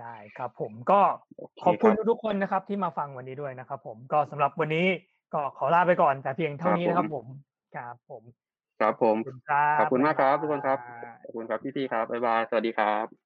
[0.00, 1.00] ได้ครับผมก็
[1.64, 4.86] ขอบคุณทุกคนนะครับ ที่มาฟังวันนี้ด้วยนะครับ ผมก็สำหรับวันนี้
[5.34, 7.26] ก็ขอลาไปก่อน แต่เพียงเท่านี้นะครับ ผม
[7.76, 8.22] ครับผม
[8.80, 9.16] ครับผม
[9.78, 10.78] ขอบคุณมากครับทุกคนครับ
[11.24, 13.23] ขอบคุณครับพี่ๆครับบ๊ายบายสวัสดีครับ